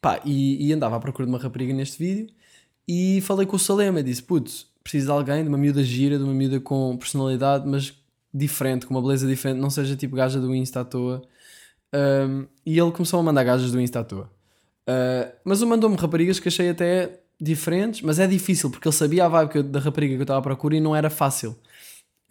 Pá, 0.00 0.20
e, 0.24 0.68
e 0.68 0.72
andava 0.72 0.96
à 0.96 1.00
procura 1.00 1.26
de 1.26 1.32
uma 1.32 1.38
rapariga 1.38 1.74
neste 1.74 1.98
vídeo 1.98 2.32
e 2.86 3.20
falei 3.22 3.46
com 3.46 3.56
o 3.56 3.58
Salema. 3.58 4.02
Disse: 4.02 4.22
Putz, 4.22 4.66
preciso 4.84 5.06
de 5.06 5.12
alguém, 5.12 5.42
de 5.42 5.48
uma 5.48 5.58
miúda 5.58 5.82
gira, 5.82 6.18
de 6.18 6.22
uma 6.22 6.34
miúda 6.34 6.60
com 6.60 6.96
personalidade, 6.96 7.66
mas 7.66 7.92
diferente, 8.32 8.86
com 8.86 8.94
uma 8.94 9.02
beleza 9.02 9.26
diferente, 9.26 9.58
não 9.58 9.70
seja 9.70 9.96
tipo 9.96 10.14
gaja 10.14 10.38
do 10.40 10.54
Insta 10.54 10.80
à 10.80 10.84
toa. 10.84 11.22
Um, 11.94 12.46
e 12.66 12.78
ele 12.78 12.92
começou 12.92 13.18
a 13.18 13.22
mandar 13.22 13.44
gajas 13.44 13.72
do 13.72 13.80
Insta 13.80 14.00
à 14.00 14.04
toa. 14.04 14.30
Uh, 14.88 15.32
mas 15.44 15.60
ele 15.60 15.70
mandou-me 15.70 15.96
raparigas 15.96 16.38
que 16.38 16.48
achei 16.48 16.68
até 16.68 17.20
diferentes, 17.40 18.02
mas 18.02 18.18
é 18.18 18.26
difícil 18.26 18.70
porque 18.70 18.86
ele 18.86 18.94
sabia 18.94 19.24
a 19.24 19.28
vibe 19.28 19.56
eu- 19.56 19.62
da 19.62 19.80
rapariga 19.80 20.14
que 20.14 20.20
eu 20.20 20.24
estava 20.24 20.40
à 20.40 20.42
procura 20.42 20.76
e 20.76 20.80
não 20.80 20.94
era 20.94 21.08
fácil. 21.08 21.56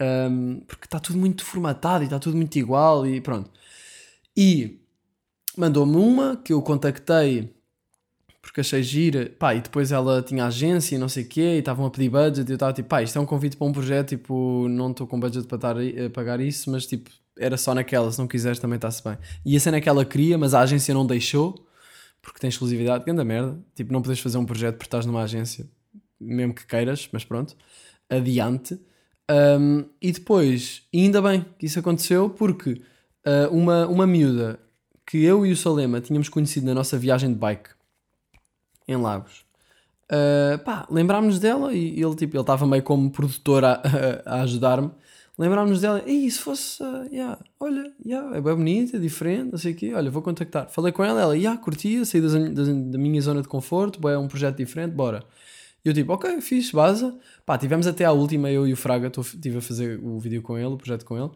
Um, 0.01 0.59
porque 0.67 0.85
está 0.85 0.99
tudo 0.99 1.17
muito 1.17 1.43
formatado 1.45 2.03
e 2.03 2.07
está 2.07 2.19
tudo 2.19 2.35
muito 2.37 2.55
igual 2.57 3.07
e 3.07 3.19
pronto. 3.21 3.49
E 4.35 4.79
mandou-me 5.57 5.95
uma 5.95 6.35
que 6.37 6.53
eu 6.53 6.61
contactei 6.61 7.53
porque 8.43 8.60
achei 8.60 8.84
gira, 8.84 9.32
pá, 9.39 9.56
e 9.56 9.62
depois 9.62 9.93
ela 9.93 10.21
tinha 10.21 10.45
agência 10.45 10.95
e 10.95 10.97
não 10.97 11.08
sei 11.08 11.23
o 11.23 11.27
quê, 11.29 11.56
e 11.56 11.60
estavam 11.60 11.86
a 11.86 11.89
pedir 11.89 12.10
budget, 12.10 12.45
e 12.45 12.51
eu 12.51 12.56
estava 12.56 12.73
tipo, 12.73 12.89
pá, 12.89 13.01
isto 13.01 13.17
é 13.17 13.21
um 13.21 13.25
convite 13.25 13.56
para 13.56 13.65
um 13.65 13.71
projeto, 13.71 14.10
tipo, 14.10 14.67
não 14.67 14.91
estou 14.91 15.08
com 15.08 15.17
budget 15.17 15.47
para 15.47 15.56
estar 15.56 15.77
a 15.77 16.06
a 16.08 16.10
pagar 16.10 16.41
isso, 16.41 16.69
mas 16.69 16.86
tipo, 16.86 17.10
era 17.39 17.56
só 17.56 17.73
naquela, 17.73 18.12
se 18.12 18.19
não 18.19 18.27
quiseres 18.27 18.60
também 18.60 18.75
está-se 18.75 19.01
bem. 19.01 19.17
E 19.45 19.56
a 19.56 19.60
cena 19.62 19.79
que 19.79 19.88
ela 19.88 20.03
queria, 20.03 20.38
mas 20.38 20.53
a 20.53 20.60
agência 20.60 20.93
não 20.93 21.06
deixou, 21.06 21.65
porque 22.21 22.38
tem 22.38 22.49
exclusividade, 22.49 23.06
grande 23.06 23.23
merda, 23.23 23.58
tipo, 23.73 23.93
não 23.93 24.01
podes 24.01 24.19
fazer 24.19 24.38
um 24.38 24.45
projeto 24.45 24.75
porque 24.75 24.88
estás 24.88 25.06
numa 25.06 25.23
agência, 25.23 25.65
mesmo 26.19 26.53
que 26.53 26.67
queiras, 26.67 27.08
mas 27.13 27.23
pronto, 27.23 27.56
adiante. 28.10 28.77
Um, 29.32 29.86
e 30.01 30.12
depois, 30.12 30.84
e 30.91 30.99
ainda 30.99 31.21
bem 31.21 31.45
que 31.58 31.65
isso 31.65 31.79
aconteceu, 31.79 32.29
porque 32.29 32.82
uh, 33.25 33.49
uma, 33.51 33.88
uma 33.88 34.06
miúda 34.06 34.60
que 35.08 35.23
eu 35.23 35.45
e 35.45 35.51
o 35.53 35.56
Salema 35.56 36.01
tínhamos 36.01 36.27
conhecido 36.27 36.65
na 36.65 36.73
nossa 36.73 36.97
viagem 36.99 37.29
de 37.29 37.39
bike 37.39 37.69
em 38.93 39.01
Lagos. 39.01 39.43
Uh, 40.12 40.58
pá, 40.63 40.86
lembrámos 40.91 41.39
dela 41.39 41.73
e 41.73 41.99
ele 42.01 42.15
tipo, 42.15 42.36
ele 42.36 42.41
estava 42.41 42.67
meio 42.67 42.84
como 42.84 43.10
produtor 43.10 43.63
a, 43.65 43.82
a, 44.25 44.38
a 44.38 44.41
ajudar-me. 44.41 44.91
Lembrámos 45.36 45.82
dela, 45.82 46.03
e 46.06 46.29
se 46.29 46.38
fosse, 46.38 46.84
uh, 46.84 47.08
yeah, 47.12 47.39
olha, 47.60 47.91
yeah, 48.06 48.38
é 48.38 48.39
bem 48.41 48.53
bonita, 48.56 48.97
é 48.97 48.99
diferente, 48.99 49.51
não 49.51 49.58
sei 49.58 49.71
o 49.73 49.75
quê, 49.75 49.91
olha, 49.95 50.12
vou 50.12 50.21
contactar. 50.21 50.69
Falei 50.69 50.91
com 50.91 51.03
ela, 51.03 51.19
ela, 51.19 51.36
yeah, 51.36 51.60
curtia, 51.60 52.06
saí 52.06 52.21
das- 52.21 52.34
das- 52.53 52.67
da 52.67 52.97
minha 52.99 53.19
zona 53.19 53.41
de 53.41 53.47
conforto, 53.47 54.08
é 54.08 54.15
um 54.15 54.27
projeto 54.27 54.58
diferente, 54.58 54.91
bora. 54.93 55.23
E 55.84 55.89
eu 55.89 55.93
tipo, 55.93 56.13
ok, 56.13 56.39
fiz, 56.39 56.69
baza. 56.71 57.17
Pá, 57.47 57.58
tivemos 57.58 57.88
até 57.88 58.06
à 58.06 58.12
última, 58.12 58.51
eu 58.51 58.67
e 58.67 58.73
o 58.73 58.77
Fraga, 58.77 59.12
estive 59.19 59.58
a 59.58 59.62
fazer 59.62 59.99
o 60.03 60.19
vídeo 60.19 60.41
com 60.43 60.56
ele, 60.56 60.67
o 60.67 60.77
projeto 60.77 61.03
com 61.03 61.17
ele, 61.17 61.32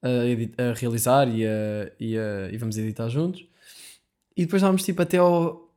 a, 0.00 0.70
a 0.70 0.74
realizar 0.74 1.26
e, 1.28 1.44
a, 1.44 1.90
e, 1.98 2.16
a- 2.16 2.50
e 2.52 2.56
vamos 2.56 2.78
editar 2.78 3.08
juntos. 3.08 3.44
E 4.36 4.42
depois 4.44 4.60
estávamos 4.62 4.84
tipo 4.84 5.02
até 5.02 5.18
ao. 5.18 5.69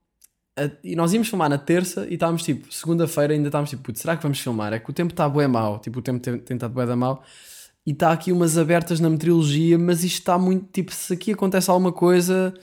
A- 0.58 0.72
e 0.84 0.96
nós 0.96 1.14
íamos 1.14 1.28
filmar 1.30 1.50
na 1.50 1.58
terça 1.58 2.08
e 2.10 2.14
estávamos 2.16 2.44
tipo, 2.44 2.72
segunda-feira 2.74 3.34
ainda 3.34 3.48
estávamos 3.48 3.70
tipo, 3.72 3.96
será 3.98 4.16
que 4.18 4.24
vamos 4.24 4.40
filmar? 4.40 4.74
É 4.74 4.80
que 4.80 4.90
o 4.90 4.94
tempo 4.94 5.14
está 5.14 5.28
bué 5.28 5.48
mau, 5.48 5.80
tipo, 5.80 6.00
o 6.00 6.02
tempo 6.02 6.20
tem, 6.20 6.38
tem 6.40 6.56
estado 6.56 6.74
bué 6.74 6.86
da 6.86 6.96
mau. 6.96 7.24
E 7.86 7.92
está 7.92 8.12
aqui 8.14 8.32
umas 8.32 8.58
abertas 8.58 9.00
na 9.00 9.10
meteorologia, 9.10 9.78
mas 9.78 10.04
isto 10.04 10.20
está 10.20 10.38
muito, 10.40 10.68
tipo, 10.72 10.92
se 10.94 11.14
aqui 11.14 11.34
acontece 11.34 11.70
alguma 11.70 11.92
coisa, 11.92 12.54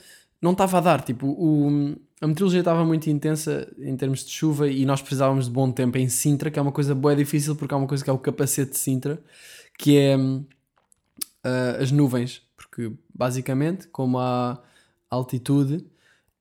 não 0.41 0.51
estava 0.53 0.77
a 0.79 0.81
dar, 0.81 1.01
tipo, 1.03 1.27
o, 1.27 1.95
a 2.19 2.27
meteorologia 2.27 2.61
estava 2.61 2.83
muito 2.85 3.07
intensa 3.09 3.71
em 3.79 3.95
termos 3.95 4.23
de 4.25 4.31
chuva 4.31 4.67
e 4.67 4.85
nós 4.85 4.99
precisávamos 5.01 5.45
de 5.45 5.51
bom 5.51 5.71
tempo 5.71 5.97
em 5.97 6.09
Sintra, 6.09 6.49
que 6.49 6.57
é 6.57 6.61
uma 6.61 6.71
coisa 6.71 6.95
bué 6.95 7.15
difícil 7.15 7.55
porque 7.55 7.73
há 7.73 7.77
uma 7.77 7.87
coisa 7.87 8.03
que 8.03 8.09
é 8.09 8.13
o 8.13 8.17
capacete 8.17 8.71
de 8.71 8.77
Sintra, 8.79 9.21
que 9.77 9.97
é 9.97 10.15
ah, 11.43 11.77
as 11.81 11.91
nuvens, 11.91 12.41
porque 12.55 12.91
basicamente, 13.13 13.87
como 13.87 14.19
há 14.19 14.61
altitude, 15.09 15.85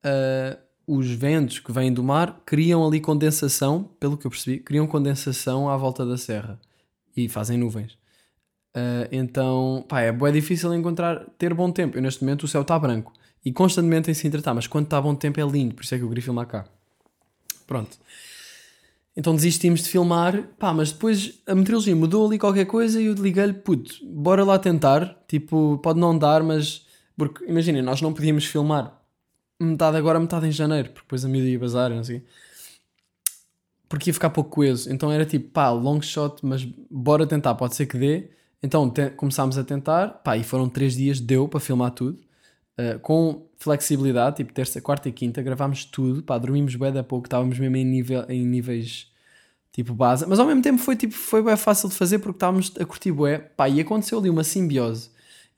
ah, 0.05 0.59
os 0.93 1.09
ventos 1.09 1.61
que 1.61 1.71
vêm 1.71 1.93
do 1.93 2.03
mar 2.03 2.43
criam 2.45 2.85
ali 2.85 3.01
condensação, 3.01 3.89
pelo 4.01 4.17
que 4.17 4.27
eu 4.27 4.31
percebi, 4.31 4.59
criam 4.59 4.89
condensação 4.89 5.69
à 5.69 5.77
volta 5.77 6.05
da 6.05 6.19
serra 6.19 6.61
e 7.17 7.29
fazem 7.29 7.57
nuvens. 7.57 7.97
Ah, 8.75 9.09
então, 9.13 9.85
pá, 9.89 10.01
é 10.01 10.11
bué 10.11 10.33
difícil 10.33 10.75
encontrar, 10.75 11.27
ter 11.39 11.55
bom 11.55 11.71
tempo. 11.71 11.97
Eu, 11.97 12.03
neste 12.03 12.25
momento 12.25 12.43
o 12.43 12.49
céu 12.49 12.63
está 12.63 12.77
branco 12.77 13.13
e 13.45 13.53
constantemente 13.53 14.11
em 14.11 14.15
Sintra 14.15 14.41
está, 14.41 14.53
mas 14.53 14.67
quando 14.67 14.87
está 14.87 15.01
bom 15.01 15.15
tempo 15.15 15.41
é 15.41 15.45
lindo, 15.45 15.77
por 15.77 15.85
isso 15.85 15.95
é 15.95 15.99
que 15.99 16.03
eu 16.03 16.09
queria 16.09 16.25
filmar 16.25 16.47
cá. 16.47 16.65
Pronto. 17.69 17.97
Então 19.17 19.35
desistimos 19.35 19.83
de 19.83 19.91
filmar, 19.91 20.43
pá, 20.59 20.75
mas 20.75 20.91
depois 20.91 21.41
a 21.47 21.55
meteorologia 21.55 21.95
mudou 21.95 22.27
ali 22.27 22.37
qualquer 22.37 22.65
coisa 22.65 23.01
e 23.01 23.07
eu 23.07 23.15
liguei-lhe, 23.15 23.53
puto, 23.53 23.95
bora 24.05 24.45
lá 24.45 24.59
tentar. 24.59 25.23
Tipo, 25.29 25.79
pode 25.79 26.01
não 26.01 26.19
dar, 26.19 26.43
mas. 26.43 26.85
Porque, 27.17 27.45
imaginem, 27.45 27.83
nós 27.83 28.01
não 28.01 28.13
podíamos 28.13 28.45
filmar 28.45 29.00
metade 29.61 29.97
agora, 29.97 30.19
metade 30.19 30.47
em 30.47 30.53
janeiro, 30.53 30.91
porque 30.91 31.03
depois 31.03 31.25
a 31.25 31.29
miúda 31.29 31.49
ia 31.49 31.59
bazar 31.59 31.91
não 31.91 32.05
sei. 32.05 32.25
Porque 33.89 34.11
ia 34.11 34.15
ficar 34.15 34.31
pouco 34.31 34.51
coeso. 34.51 34.93
Então 34.93 35.11
era 35.11 35.27
tipo, 35.27 35.51
pá, 35.51 35.71
long 35.71 36.01
shot, 36.01 36.45
mas 36.45 36.65
bora 36.91 37.27
tentar, 37.27 37.55
pode 37.55 37.75
ser 37.75 37.87
que 37.87 37.99
dê. 37.99 38.31
Então 38.63 38.93
começámos 39.17 39.59
a 39.59 39.65
tentar, 39.65 40.09
pá, 40.25 40.37
e 40.37 40.45
foram 40.45 40.69
três 40.69 40.95
dias, 40.95 41.21
deu 41.21 41.49
para 41.49 41.61
filmar 41.61 41.91
tudo. 41.93 42.19
Uh, 42.79 42.99
com 43.01 43.47
flexibilidade, 43.59 44.37
tipo 44.37 44.53
terça, 44.55 44.81
quarta 44.81 45.09
e 45.09 45.13
quinta, 45.13 45.43
gravámos 45.43 45.85
tudo, 45.85 46.23
pá, 46.23 46.39
dormimos 46.39 46.75
bem 46.77 46.91
da 46.93 47.05
pouco, 47.05 47.27
estávamos 47.27 47.59
mesmo 47.59 47.77
em, 47.77 47.85
nível, 47.85 48.25
em 48.29 48.47
níveis 48.47 49.11
tipo 49.73 49.95
base, 49.95 50.27
mas 50.27 50.39
ao 50.39 50.47
mesmo 50.47 50.63
tempo 50.63 50.79
foi 50.79 50.97
tipo, 50.97 51.15
foi 51.15 51.43
bem 51.43 51.57
fácil 51.57 51.89
de 51.89 51.95
fazer 51.95 52.19
porque 52.19 52.37
estávamos 52.37 52.73
a 52.81 52.85
curtir 52.85 53.13
bué, 53.13 53.39
pá, 53.39 53.69
e 53.69 53.81
aconteceu 53.81 54.19
ali 54.19 54.31
uma 54.31 54.45
simbiose. 54.45 55.11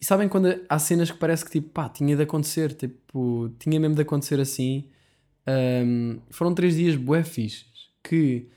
E 0.03 0.05
sabem 0.05 0.29
quando 0.29 0.53
há 0.69 0.79
cenas 0.81 1.13
que 1.13 1.17
parece 1.17 1.45
que 1.45 1.53
tipo, 1.53 1.69
pá, 1.69 1.89
tinha 1.89 2.17
de 2.17 2.23
acontecer, 2.25 2.75
tipo, 2.75 3.55
tinha 3.57 3.79
mesmo 3.79 3.95
de 3.95 4.03
acontecer 4.03 4.41
assim. 4.41 4.89
Um, 5.47 6.19
foram 6.29 6.53
três 6.53 6.75
dias 6.75 6.97
bué 6.97 7.23
fixes, 7.23 7.89
que 8.03 8.49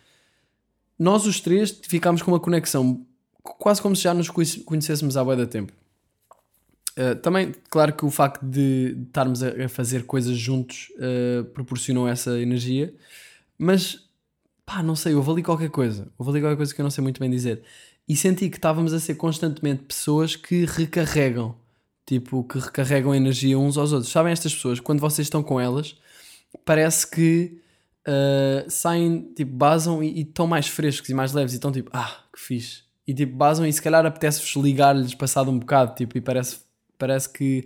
nós 0.98 1.28
os 1.28 1.40
três 1.40 1.80
ficámos 1.88 2.24
com 2.24 2.32
uma 2.32 2.40
conexão 2.40 3.06
quase 3.44 3.80
como 3.80 3.96
se 3.96 4.02
já 4.02 4.12
nos 4.12 4.28
conhecêssemos 4.28 5.16
há 5.16 5.24
bué 5.24 5.36
da 5.36 5.46
tempo. 5.46 5.72
Uh, 6.98 7.16
também, 7.18 7.54
claro 7.70 7.94
que 7.94 8.06
o 8.06 8.10
facto 8.10 8.44
de 8.44 8.98
estarmos 9.06 9.44
a, 9.44 9.66
a 9.66 9.70
fazer 9.70 10.04
coisas 10.08 10.36
juntos 10.36 10.92
uh, 10.96 11.46
proporcionou 11.46 12.08
essa 12.08 12.40
energia, 12.40 12.92
mas 13.56 14.10
pá, 14.66 14.82
não 14.82 14.96
sei, 14.96 15.14
houve 15.14 15.30
ali 15.30 15.44
qualquer 15.44 15.70
coisa, 15.70 16.08
houve 16.18 16.32
ali 16.32 16.42
qualquer 16.42 16.58
coisa 16.58 16.74
que 16.74 16.82
eu 16.82 16.84
não 16.84 16.90
sei 16.90 17.04
muito 17.04 17.20
bem 17.20 17.30
dizer. 17.30 17.62
E 18.08 18.16
senti 18.16 18.50
que 18.50 18.58
estávamos 18.58 18.94
a 18.94 19.00
ser 19.00 19.16
constantemente 19.16 19.84
pessoas 19.84 20.36
que 20.36 20.66
recarregam, 20.66 21.56
tipo, 22.06 22.44
que 22.44 22.60
recarregam 22.60 23.16
energia 23.16 23.58
uns 23.58 23.78
aos 23.78 23.92
outros. 23.92 24.12
Sabem 24.12 24.32
estas 24.32 24.54
pessoas, 24.54 24.80
quando 24.80 25.00
vocês 25.00 25.26
estão 25.26 25.42
com 25.42 25.60
elas, 25.60 25.96
parece 26.64 27.10
que 27.10 27.60
uh, 28.08 28.70
saem, 28.70 29.32
tipo, 29.36 29.52
basam 29.52 30.04
e 30.04 30.20
e 30.20 30.22
estão 30.22 30.46
mais 30.46 30.68
frescos 30.68 31.10
e 31.10 31.14
mais 31.14 31.34
leves 31.34 31.54
e 31.54 31.56
estão 31.56 31.72
tipo, 31.72 31.90
ah, 31.94 32.24
que 32.32 32.40
fixe. 32.40 32.84
E 33.08 33.14
tipo, 33.14 33.36
basam 33.36 33.66
e 33.66 33.74
se 33.74 33.82
calhar 33.82 34.06
apetece-vos 34.06 34.64
ligar-lhes 34.64 35.16
passado 35.16 35.50
um 35.50 35.60
bocado, 35.60 35.96
tipo, 35.96 36.18
e 36.18 36.22
parece, 36.22 36.60
parece 36.98 37.30
que 37.30 37.66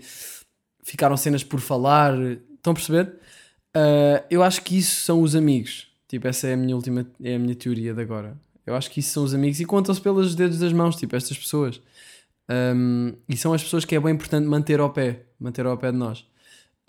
ficaram 0.83 1.15
cenas 1.17 1.43
por 1.43 1.59
falar. 1.59 2.13
Estão 2.19 2.71
a 2.71 2.73
perceber? 2.73 3.19
Uh, 3.75 4.23
eu 4.29 4.43
acho 4.43 4.61
que 4.63 4.77
isso 4.77 5.01
são 5.01 5.21
os 5.21 5.35
amigos. 5.35 5.87
Tipo, 6.07 6.27
essa 6.27 6.47
é 6.47 6.53
a 6.53 6.57
minha 6.57 6.75
última, 6.75 7.05
é 7.23 7.35
a 7.35 7.39
minha 7.39 7.55
teoria 7.55 7.93
de 7.93 8.01
agora. 8.01 8.35
Eu 8.69 8.75
acho 8.75 8.91
que 8.91 8.99
isso 8.99 9.11
são 9.11 9.23
os 9.23 9.33
amigos 9.33 9.59
e 9.59 9.65
contam-se 9.65 9.99
pelos 9.99 10.35
dedos 10.35 10.59
das 10.59 10.71
mãos, 10.71 10.95
tipo, 10.95 11.15
estas 11.15 11.37
pessoas. 11.37 11.81
Um, 12.49 13.13
e 13.27 13.35
são 13.35 13.51
as 13.51 13.63
pessoas 13.63 13.83
que 13.83 13.95
é 13.95 13.99
bem 13.99 14.13
importante 14.13 14.45
manter 14.45 14.79
ao 14.79 14.91
pé, 14.91 15.23
manter 15.39 15.65
ao 15.65 15.75
pé 15.75 15.91
de 15.91 15.97
nós. 15.97 16.19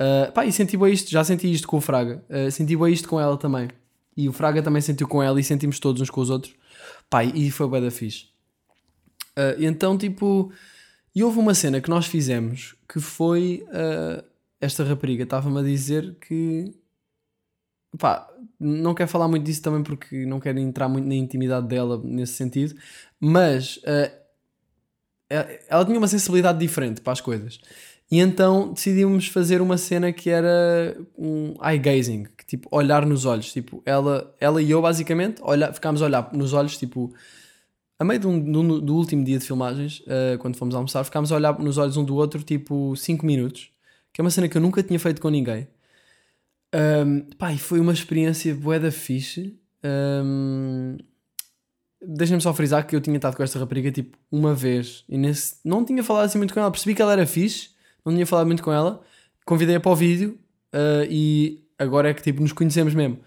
Uh, 0.01 0.31
pá, 0.33 0.45
e 0.45 0.53
senti 0.53 0.77
bem 0.77 0.93
isto, 0.93 1.11
já 1.11 1.25
senti 1.25 1.51
isto 1.51 1.67
com 1.67 1.79
o 1.79 1.81
Fraga, 1.81 2.23
uh, 2.29 2.51
senti 2.51 2.77
bem 2.77 2.93
isto 2.93 3.09
com 3.09 3.19
ela 3.19 3.37
também. 3.37 3.69
E 4.15 4.29
o 4.29 4.33
Fraga 4.33 4.63
também 4.63 4.83
sentiu 4.83 5.09
com 5.09 5.23
ela 5.23 5.41
e 5.41 5.45
sentimos 5.45 5.79
todos 5.79 6.03
uns 6.03 6.11
com 6.11 6.21
os 6.21 6.29
outros. 6.29 6.55
Pá, 7.09 7.25
e 7.25 7.51
foi 7.51 7.69
bem 7.69 7.81
da 7.81 7.91
fixe. 7.91 8.27
Uh, 9.39 9.57
então, 9.59 9.97
tipo, 9.97 10.53
e 11.15 11.25
houve 11.25 11.39
uma 11.39 11.55
cena 11.55 11.81
que 11.81 11.89
nós 11.89 12.05
fizemos 12.05 12.77
que 12.87 13.01
foi 13.01 13.65
uh, 13.69 14.23
esta 14.61 14.85
rapariga 14.85 15.23
estava-me 15.23 15.59
a 15.59 15.63
dizer 15.63 16.17
que 16.21 16.75
pá, 17.99 18.29
não 18.61 18.95
quero 18.95 19.09
falar 19.09 19.27
muito 19.27 19.45
disso 19.45 19.63
também 19.63 19.83
porque 19.83 20.27
não 20.27 20.39
quero 20.39 20.59
entrar 20.59 20.89
muito 20.89 21.09
na 21.09 21.15
intimidade 21.15 21.67
dela 21.67 22.01
nesse 22.05 22.35
sentido, 22.35 22.75
mas 23.19 23.79
uh, 23.79 24.21
ela 25.69 25.85
tinha 25.85 25.97
uma 25.97 26.09
sensibilidade 26.09 26.59
diferente 26.59 27.01
para 27.01 27.13
as 27.13 27.21
coisas. 27.21 27.59
E 28.11 28.19
então 28.19 28.73
decidimos 28.73 29.29
fazer 29.29 29.63
uma 29.63 29.79
cena 29.79 30.13
que 30.13 30.29
era 30.29 30.97
um 31.17 31.55
eye 31.63 31.79
gazing, 31.79 32.25
que, 32.37 32.45
tipo 32.45 32.69
olhar 32.73 33.07
nos 33.07 33.25
olhos, 33.25 33.53
tipo 33.53 33.83
ela, 33.87 34.35
ela 34.41 34.61
e 34.61 34.71
eu 34.71 34.83
basicamente 34.83 35.41
olhar, 35.43 35.73
ficámos 35.73 36.03
a 36.03 36.07
olhar 36.07 36.33
nos 36.33 36.53
olhos, 36.53 36.77
tipo 36.77 37.15
a 37.99 38.05
meio 38.05 38.19
do, 38.19 38.41
do, 38.41 38.81
do 38.81 38.97
último 38.97 39.23
dia 39.25 39.39
de 39.39 39.47
filmagens, 39.47 40.01
uh, 40.01 40.37
quando 40.39 40.57
fomos 40.57 40.75
almoçar, 40.75 41.05
ficámos 41.05 41.31
a 41.31 41.37
olhar 41.37 41.59
nos 41.59 41.79
olhos 41.79 41.97
um 41.97 42.05
do 42.05 42.17
outro 42.17 42.43
tipo 42.43 42.97
5 42.97 43.25
minutos, 43.25 43.71
que 44.13 44.21
é 44.21 44.25
uma 44.25 44.31
cena 44.31 44.49
que 44.49 44.57
eu 44.57 44.61
nunca 44.61 44.83
tinha 44.83 44.99
feito 44.99 45.21
com 45.21 45.29
ninguém. 45.29 45.69
Um, 46.75 47.21
pá, 47.37 47.53
e 47.53 47.59
foi 47.59 47.81
uma 47.81 47.93
experiência 47.93 48.55
bué 48.55 48.79
da 48.79 48.91
fixe. 48.91 49.59
Um, 49.85 50.97
Deixa-me 52.03 52.41
só 52.41 52.55
frisar 52.55 52.87
que 52.87 52.97
eu 52.97 53.01
tinha 53.01 53.17
estado 53.17 53.37
com 53.37 53.43
esta 53.43 53.59
rapariga 53.59 53.93
tipo 53.93 54.17
uma 54.33 54.55
vez 54.55 55.05
e 55.07 55.19
nesse, 55.19 55.57
não 55.63 55.85
tinha 55.85 56.03
falado 56.03 56.25
assim 56.25 56.39
muito 56.39 56.55
com 56.55 56.61
ela. 56.61 56.71
Percebi 56.71 56.95
que 56.95 57.03
ela 57.03 57.13
era 57.13 57.27
fixe, 57.27 57.71
não 58.05 58.13
tinha 58.13 58.27
falado 58.27 58.47
muito 58.47 58.63
com 58.63 58.73
ela. 58.73 59.03
Convidei-a 59.45 59.81
para 59.81 59.91
o 59.93 59.97
vídeo 59.97 60.39
uh, 60.73 61.05
e 61.11 61.63
agora 61.79 62.09
é 62.09 62.15
que 62.15 62.23
tipo 62.23 62.41
nos 62.41 62.53
conhecemos 62.53 62.95
mesmo. 62.95 63.19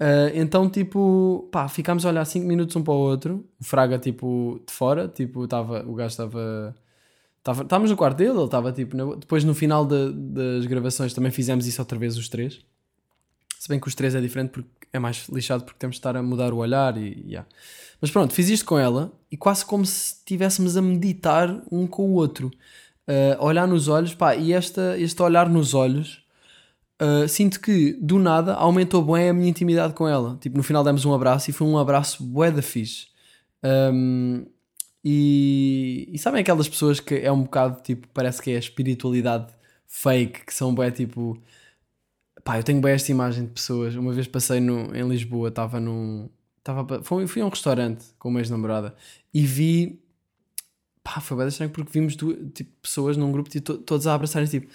Uh, 0.00 0.30
então, 0.32 0.70
tipo, 0.70 1.48
pá, 1.50 1.68
ficámos 1.68 2.06
a 2.06 2.08
olhar 2.10 2.24
5 2.24 2.46
minutos 2.46 2.74
um 2.76 2.82
para 2.82 2.94
o 2.94 2.96
outro. 2.96 3.44
O 3.60 3.64
Fraga, 3.64 3.98
tipo, 3.98 4.62
de 4.66 4.72
fora, 4.72 5.08
tipo, 5.08 5.46
tava, 5.48 5.84
o 5.86 5.94
gajo 5.94 6.10
estava. 6.10 6.74
Estávamos 7.52 7.90
no 7.90 7.96
quarto 7.96 8.16
dele, 8.16 8.30
ele 8.30 8.44
estava 8.44 8.72
tipo. 8.72 9.16
Depois, 9.16 9.44
no 9.44 9.54
final 9.54 9.86
de, 9.86 10.12
das 10.12 10.66
gravações, 10.66 11.12
também 11.14 11.30
fizemos 11.30 11.66
isso 11.66 11.80
outra 11.80 11.98
vez, 11.98 12.16
os 12.16 12.28
três. 12.28 12.60
Se 13.58 13.68
bem 13.68 13.80
que 13.80 13.88
os 13.88 13.94
três 13.94 14.14
é 14.14 14.20
diferente 14.20 14.50
porque 14.50 14.68
é 14.92 14.98
mais 14.98 15.28
lixado 15.28 15.64
porque 15.64 15.78
temos 15.78 15.96
de 15.96 16.00
estar 16.00 16.16
a 16.16 16.22
mudar 16.22 16.52
o 16.52 16.56
olhar 16.56 16.96
e. 16.96 17.24
Yeah. 17.26 17.48
Mas 18.00 18.10
pronto, 18.10 18.32
fiz 18.32 18.48
isto 18.48 18.64
com 18.64 18.78
ela 18.78 19.12
e 19.30 19.36
quase 19.36 19.64
como 19.64 19.84
se 19.84 20.14
estivéssemos 20.14 20.76
a 20.76 20.82
meditar 20.82 21.62
um 21.70 21.86
com 21.86 22.10
o 22.10 22.14
outro. 22.14 22.50
Uh, 23.08 23.42
olhar 23.42 23.66
nos 23.66 23.88
olhos, 23.88 24.14
pá, 24.14 24.36
e 24.36 24.52
esta, 24.52 24.98
este 24.98 25.20
olhar 25.22 25.48
nos 25.48 25.74
olhos 25.74 26.22
Uh, 27.00 27.28
sinto 27.28 27.60
que 27.60 27.92
do 28.00 28.18
nada 28.18 28.54
aumentou 28.54 29.04
bem 29.04 29.28
a 29.28 29.32
minha 29.32 29.48
intimidade 29.48 29.94
com 29.94 30.08
ela. 30.08 30.36
Tipo, 30.40 30.56
no 30.56 30.64
final 30.64 30.82
demos 30.82 31.04
um 31.04 31.14
abraço 31.14 31.48
e 31.48 31.52
foi 31.52 31.66
um 31.66 31.78
abraço 31.78 32.22
bué 32.24 32.50
da 32.50 32.60
fixe. 32.60 33.06
Um, 33.62 34.44
e, 35.04 36.08
e 36.12 36.18
sabem 36.18 36.40
aquelas 36.40 36.68
pessoas 36.68 37.00
que 37.00 37.14
é 37.14 37.30
um 37.30 37.42
bocado 37.42 37.80
tipo, 37.82 38.08
parece 38.14 38.42
que 38.42 38.50
é 38.50 38.56
a 38.56 38.58
espiritualidade 38.58 39.52
fake, 39.86 40.46
que 40.46 40.54
são 40.54 40.74
bué 40.74 40.90
tipo. 40.90 41.40
Pá, 42.44 42.58
eu 42.58 42.62
tenho 42.62 42.80
bem 42.80 42.92
esta 42.92 43.10
imagem 43.10 43.44
de 43.44 43.52
pessoas. 43.52 43.94
Uma 43.94 44.12
vez 44.12 44.26
passei 44.26 44.60
no, 44.60 44.94
em 44.94 45.08
Lisboa, 45.08 45.48
estava 45.48 45.80
num. 45.80 46.28
Tava, 46.62 47.02
fui, 47.02 47.26
fui 47.26 47.42
a 47.42 47.46
um 47.46 47.48
restaurante 47.48 48.04
com 48.18 48.28
uma 48.28 48.40
ex-namorada 48.40 48.94
e 49.32 49.44
vi. 49.46 50.02
Pá, 51.02 51.20
foi 51.20 51.36
bem 51.38 51.48
estranho 51.48 51.70
porque 51.70 51.90
vimos 51.92 52.16
tipo, 52.16 52.70
pessoas 52.82 53.16
num 53.16 53.32
grupo 53.32 53.48
tipo, 53.48 53.78
todos 53.78 54.06
a 54.06 54.14
abraçarem 54.14 54.48
tipo 54.48 54.68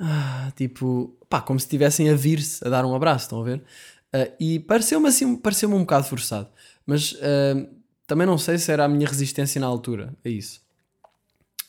ah, 0.00 0.52
tipo, 0.56 1.16
pá, 1.28 1.40
como 1.40 1.58
se 1.58 1.66
estivessem 1.66 2.08
a 2.10 2.14
vir-se, 2.14 2.64
a 2.64 2.70
dar 2.70 2.84
um 2.84 2.94
abraço, 2.94 3.24
estão 3.24 3.40
a 3.40 3.44
ver? 3.44 3.58
Uh, 4.14 4.32
e 4.40 4.60
pareceu-me 4.60 5.08
assim, 5.08 5.36
pareceu-me 5.36 5.74
um 5.74 5.80
bocado 5.80 6.06
forçado, 6.06 6.48
mas 6.86 7.12
uh, 7.12 7.68
também 8.08 8.26
não 8.26 8.38
sei 8.38 8.58
se 8.58 8.72
era 8.72 8.84
a 8.86 8.88
minha 8.88 9.06
resistência 9.06 9.60
na 9.60 9.66
altura 9.68 10.14
a 10.24 10.28
isso. 10.28 10.60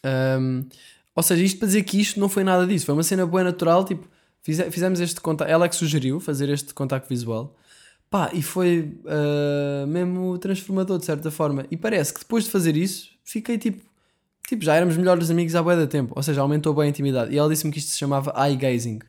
Um, 0.04 0.66
ou 1.14 1.22
seja, 1.22 1.44
isto 1.44 1.60
para 1.60 1.68
dizer 1.68 1.84
que 1.84 2.00
isto 2.00 2.20
não 2.20 2.30
foi 2.30 2.44
nada 2.44 2.66
disso, 2.66 2.86
foi 2.86 2.94
uma 2.94 3.04
cena 3.04 3.26
boa 3.26 3.44
natural, 3.44 3.84
tipo, 3.84 4.08
fizemos 4.42 5.02
este 5.02 5.20
contacto, 5.20 5.52
ela 5.52 5.66
é 5.66 5.70
que 5.70 5.76
sugeriu 5.76 6.20
fazer 6.20 6.48
este 6.48 6.74
contacto 6.74 7.10
visual, 7.10 7.56
pá, 8.10 8.32
e 8.34 8.42
foi 8.42 8.98
uh, 9.04 9.86
mesmo 9.86 10.38
transformador 10.38 10.98
de 10.98 11.06
certa 11.06 11.30
forma. 11.30 11.66
E 11.70 11.76
parece 11.76 12.14
que 12.14 12.22
depois 12.22 12.46
de 12.46 12.50
fazer 12.50 12.78
isso, 12.78 13.10
fiquei 13.26 13.58
tipo, 13.58 13.84
tipo, 14.48 14.64
já 14.64 14.76
éramos 14.76 14.96
melhores 14.96 15.30
amigos 15.30 15.54
há 15.56 15.62
bué 15.62 15.76
da 15.76 15.88
tempo, 15.88 16.14
ou 16.16 16.24
seja, 16.24 16.40
aumentou 16.40 16.74
bem 16.74 16.86
a 16.86 16.88
intimidade. 16.88 17.34
E 17.34 17.38
ela 17.38 17.50
disse-me 17.50 17.72
que 17.72 17.80
isto 17.80 17.92
se 17.92 17.98
chamava 17.98 18.34
eye 18.48 18.56
gazing, 18.56 19.00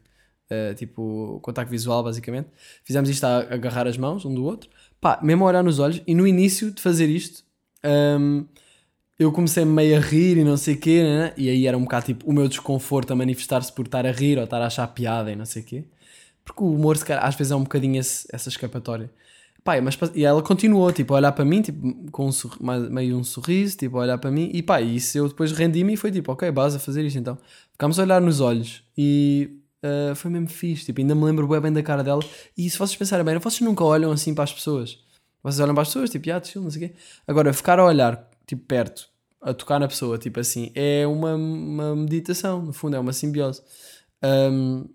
uh, 0.51 0.75
tipo, 0.75 1.39
contacto 1.43 1.71
visual, 1.71 2.03
basicamente. 2.03 2.49
Fizemos 2.83 3.09
isto 3.09 3.23
a 3.23 3.39
agarrar 3.39 3.87
as 3.87 3.97
mãos 3.97 4.25
um 4.25 4.35
do 4.35 4.45
outro, 4.45 4.69
pá, 5.01 5.19
mesmo 5.23 5.45
a 5.45 5.49
olhar 5.49 5.63
nos 5.63 5.79
olhos. 5.79 6.03
E 6.07 6.15
no 6.15 6.27
início 6.27 6.71
de 6.71 6.83
fazer 6.83 7.09
isto, 7.09 7.43
um, 7.85 8.45
eu 9.19 9.33
comecei 9.33 9.65
meio 9.65 9.97
a 9.97 10.01
rir 10.01 10.39
e 10.39 10.45
não 10.45 10.57
sei 10.57 10.75
o 10.75 10.79
quê, 10.79 11.03
né? 11.03 11.35
e 11.37 11.49
aí 11.49 11.67
era 11.67 11.77
um 11.77 11.83
bocado 11.83 12.07
tipo 12.07 12.29
o 12.29 12.33
meu 12.33 12.49
desconforto 12.49 13.13
a 13.13 13.17
manifestar-se 13.17 13.73
por 13.73 13.87
estar 13.87 14.07
a 14.07 14.13
rir 14.13 14.39
ou 14.39 14.45
estar 14.45 14.63
a 14.63 14.67
achar 14.67 14.87
piada 14.89 15.31
e 15.31 15.37
não 15.37 15.45
sei 15.45 15.63
o 15.63 15.65
quê. 15.65 15.85
Porque 16.45 16.63
o 16.63 16.73
humor, 16.73 16.97
às 17.21 17.35
vezes 17.35 17.51
é 17.51 17.57
um 17.57 17.63
bocadinho 17.63 18.01
esse, 18.01 18.27
essa 18.33 18.49
escapatória. 18.49 19.11
Pá, 19.63 19.81
mas, 19.83 19.99
e 20.15 20.25
ela 20.25 20.43
continuou, 20.43 20.91
tipo, 20.91 21.13
a 21.13 21.19
olhar 21.19 21.33
para 21.33 21.45
mim, 21.45 21.61
tipo, 21.61 22.11
com 22.11 22.31
um 22.31 22.91
meio 22.91 23.19
um 23.19 23.23
sorriso, 23.23 23.77
tipo, 23.77 23.99
a 23.99 24.01
olhar 24.01 24.19
para 24.19 24.31
mim, 24.31 24.51
e 24.55 24.63
pá, 24.63 24.81
isso 24.81 25.19
eu 25.19 25.29
depois 25.29 25.53
rendi-me 25.53 25.93
e 25.93 25.97
foi 25.99 26.11
tipo, 26.11 26.33
ok, 26.33 26.51
base 26.51 26.79
a 26.79 26.81
fazer 26.81 27.05
isto 27.05 27.19
então. 27.19 27.37
Ficámos 27.73 27.99
a 27.99 28.03
olhar 28.03 28.21
nos 28.23 28.41
olhos 28.41 28.83
e 28.97 29.60
uh, 29.85 30.15
foi 30.15 30.31
mesmo 30.31 30.49
fixe, 30.49 30.87
tipo, 30.87 31.01
ainda 31.01 31.15
me 31.15 31.25
lembro 31.25 31.47
bem 31.61 31.73
da 31.73 31.83
cara 31.83 32.03
dela. 32.03 32.23
E 32.57 32.69
se 32.69 32.79
vocês 32.79 32.97
pensarem 32.97 33.25
bem, 33.25 33.39
vocês 33.39 33.61
nunca 33.61 33.85
olham 33.85 34.13
assim 34.13 34.35
para 34.35 34.45
as 34.45 34.53
pessoas. 34.53 34.99
Vocês 35.43 35.61
olham 35.61 35.75
para 35.75 35.83
as 35.83 35.89
pessoas, 35.89 36.11
tipo, 36.11 36.31
ah, 36.31 36.43
chill, 36.43 36.63
não 36.63 36.71
sei 36.71 36.87
o 36.87 36.89
quê. 36.89 36.97
Agora, 37.27 37.53
ficar 37.53 37.79
a 37.79 37.85
olhar, 37.85 38.29
tipo, 38.47 38.65
perto, 38.67 39.09
a 39.41 39.55
tocar 39.55 39.79
na 39.79 39.89
pessoa, 39.89 40.19
tipo 40.19 40.39
assim, 40.39 40.71
é 40.75 41.07
uma, 41.07 41.35
uma 41.35 41.97
meditação, 41.97 42.63
no 42.63 42.73
fundo, 42.73 42.97
é 42.97 43.01
uma 43.01 43.13
simbiose. 43.13 43.63
Um, 44.23 44.87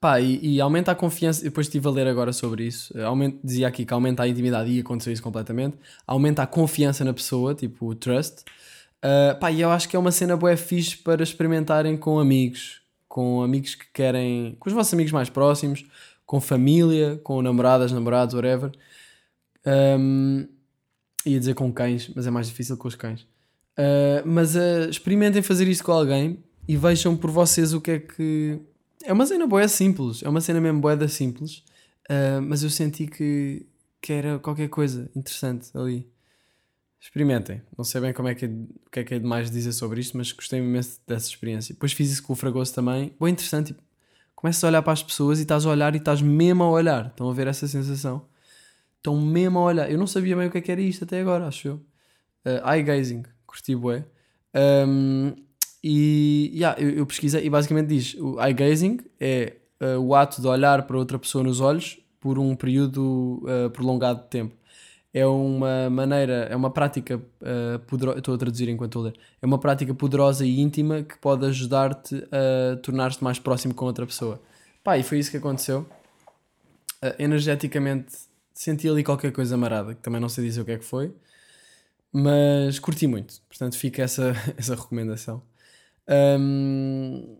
Pá, 0.00 0.20
e, 0.20 0.38
e, 0.54 0.60
aumenta 0.60 0.92
a 0.92 0.94
confiança. 0.94 1.42
Depois 1.42 1.66
estive 1.66 1.88
a 1.88 1.90
ler 1.90 2.06
agora 2.06 2.32
sobre 2.32 2.64
isso. 2.64 2.96
Aumenta, 3.00 3.38
dizia 3.42 3.66
aqui 3.66 3.84
que 3.84 3.92
aumenta 3.92 4.22
a 4.22 4.28
intimidade 4.28 4.70
e 4.70 4.80
aconteceu 4.80 5.12
isso 5.12 5.22
completamente. 5.22 5.76
Aumenta 6.06 6.42
a 6.42 6.46
confiança 6.46 7.04
na 7.04 7.12
pessoa, 7.12 7.52
tipo 7.54 7.86
o 7.86 7.94
trust. 7.96 8.44
Uh, 9.04 9.38
pá, 9.40 9.50
e 9.50 9.60
eu 9.60 9.70
acho 9.70 9.88
que 9.88 9.96
é 9.96 9.98
uma 9.98 10.12
cena 10.12 10.36
boa 10.36 10.56
fixe 10.56 10.96
para 10.96 11.22
experimentarem 11.22 11.96
com 11.96 12.18
amigos, 12.18 12.80
com 13.08 13.42
amigos 13.42 13.74
que 13.74 13.86
querem, 13.92 14.56
com 14.60 14.68
os 14.68 14.74
vossos 14.74 14.92
amigos 14.92 15.12
mais 15.12 15.30
próximos, 15.30 15.84
com 16.26 16.40
família, 16.40 17.18
com 17.24 17.40
namoradas, 17.40 17.90
namorados, 17.90 18.34
whatever. 18.34 18.70
Um, 19.66 20.46
ia 21.24 21.38
dizer 21.38 21.54
com 21.54 21.72
cães, 21.72 22.10
mas 22.14 22.26
é 22.26 22.30
mais 22.30 22.46
difícil 22.46 22.76
com 22.76 22.86
os 22.86 22.94
cães. 22.94 23.22
Uh, 23.78 24.26
mas 24.26 24.54
uh, 24.54 24.88
experimentem 24.90 25.40
fazer 25.40 25.66
isso 25.68 25.84
com 25.84 25.92
alguém 25.92 26.42
e 26.66 26.76
vejam 26.76 27.16
por 27.16 27.30
vocês 27.30 27.72
o 27.72 27.80
que 27.80 27.90
é 27.92 27.98
que 27.98 28.60
é 29.04 29.12
uma 29.12 29.24
cena 29.24 29.46
boa 29.46 29.66
simples, 29.68 30.22
é 30.22 30.28
uma 30.28 30.40
cena 30.40 30.60
mesmo 30.60 30.80
boeda 30.80 31.06
simples, 31.08 31.64
uh, 32.10 32.42
mas 32.42 32.62
eu 32.62 32.70
senti 32.70 33.06
que, 33.06 33.66
que 34.02 34.12
era 34.12 34.38
qualquer 34.38 34.68
coisa 34.68 35.10
interessante 35.14 35.70
ali. 35.74 36.06
Experimentem. 37.00 37.62
Não 37.76 37.84
sei 37.84 38.00
bem 38.00 38.12
como 38.12 38.28
é 38.28 38.34
que 38.34 38.44
é, 38.44 38.48
o 38.48 38.90
que 38.90 39.00
é 39.00 39.04
que 39.04 39.14
é 39.14 39.18
de 39.18 39.26
mais 39.26 39.50
dizer 39.50 39.72
sobre 39.72 40.00
isto, 40.00 40.16
mas 40.16 40.32
gostei 40.32 40.58
imenso 40.58 41.00
dessa 41.06 41.28
experiência. 41.28 41.72
Depois 41.72 41.92
fiz 41.92 42.10
isso 42.10 42.22
com 42.22 42.32
o 42.32 42.36
Fragoso 42.36 42.74
também. 42.74 43.12
Boa 43.18 43.30
interessante. 43.30 43.68
Tipo, 43.68 43.82
começas 44.34 44.62
a 44.64 44.68
olhar 44.68 44.82
para 44.82 44.92
as 44.92 45.02
pessoas 45.02 45.38
e 45.38 45.42
estás 45.42 45.64
a 45.64 45.70
olhar 45.70 45.94
e 45.94 45.98
estás 45.98 46.20
mesmo 46.20 46.64
a 46.64 46.70
olhar. 46.70 47.06
Estão 47.06 47.30
a 47.30 47.32
ver 47.32 47.46
essa 47.46 47.68
sensação? 47.68 48.26
Estão 48.96 49.20
mesmo 49.20 49.58
a 49.60 49.62
olhar. 49.62 49.90
Eu 49.90 49.98
não 49.98 50.06
sabia 50.06 50.36
bem 50.36 50.48
o 50.48 50.50
que 50.50 50.58
é 50.58 50.60
que 50.60 50.72
era 50.72 50.80
isto 50.80 51.04
até 51.04 51.20
agora, 51.20 51.46
acho 51.46 51.68
eu. 51.68 51.74
Uh, 52.44 52.68
eye 52.72 52.82
gazing. 52.82 53.22
Curti 53.46 53.76
bué. 53.76 54.04
Um, 54.54 55.34
e 55.82 56.50
yeah, 56.52 56.80
eu, 56.80 56.90
eu, 56.90 57.06
pesquisei 57.06 57.44
e 57.44 57.50
basicamente 57.50 57.88
diz: 57.88 58.14
o 58.14 58.40
eye 58.42 58.52
gazing 58.52 58.98
é 59.20 59.56
uh, 59.80 60.00
o 60.00 60.14
ato 60.14 60.40
de 60.40 60.48
olhar 60.48 60.82
para 60.82 60.98
outra 60.98 61.18
pessoa 61.18 61.44
nos 61.44 61.60
olhos 61.60 61.98
por 62.18 62.38
um 62.38 62.56
período 62.56 63.42
uh, 63.44 63.70
prolongado 63.70 64.22
de 64.22 64.28
tempo. 64.28 64.57
É 65.12 65.26
uma 65.26 65.88
maneira, 65.88 66.48
é 66.50 66.54
uma 66.54 66.70
prática 66.70 67.16
uh, 67.16 67.78
poderosa. 67.86 68.18
Estou 68.18 68.34
a 68.34 68.38
traduzir 68.38 68.68
enquanto 68.68 68.90
estou 68.90 69.02
a 69.02 69.04
ler. 69.06 69.18
É 69.40 69.46
uma 69.46 69.58
prática 69.58 69.94
poderosa 69.94 70.44
e 70.44 70.60
íntima 70.60 71.02
que 71.02 71.16
pode 71.18 71.46
ajudar-te 71.46 72.16
a 72.30 72.76
tornar-te 72.76 73.22
mais 73.24 73.38
próximo 73.38 73.74
com 73.74 73.86
outra 73.86 74.06
pessoa. 74.06 74.40
Pá, 74.84 74.98
e 74.98 75.02
foi 75.02 75.18
isso 75.18 75.30
que 75.30 75.38
aconteceu. 75.38 75.86
Uh, 77.02 77.14
energeticamente 77.18 78.28
senti 78.58 78.88
ali 78.88 79.04
qualquer 79.04 79.32
coisa 79.32 79.56
marada, 79.56 79.94
que 79.94 80.02
também 80.02 80.20
não 80.20 80.28
sei 80.28 80.44
dizer 80.44 80.60
o 80.60 80.64
que 80.64 80.72
é 80.72 80.78
que 80.78 80.84
foi, 80.84 81.14
mas 82.12 82.78
curti 82.80 83.06
muito. 83.06 83.40
Portanto, 83.48 83.76
fica 83.78 84.02
essa, 84.02 84.34
essa 84.58 84.74
recomendação. 84.74 85.42
Um, 86.08 87.36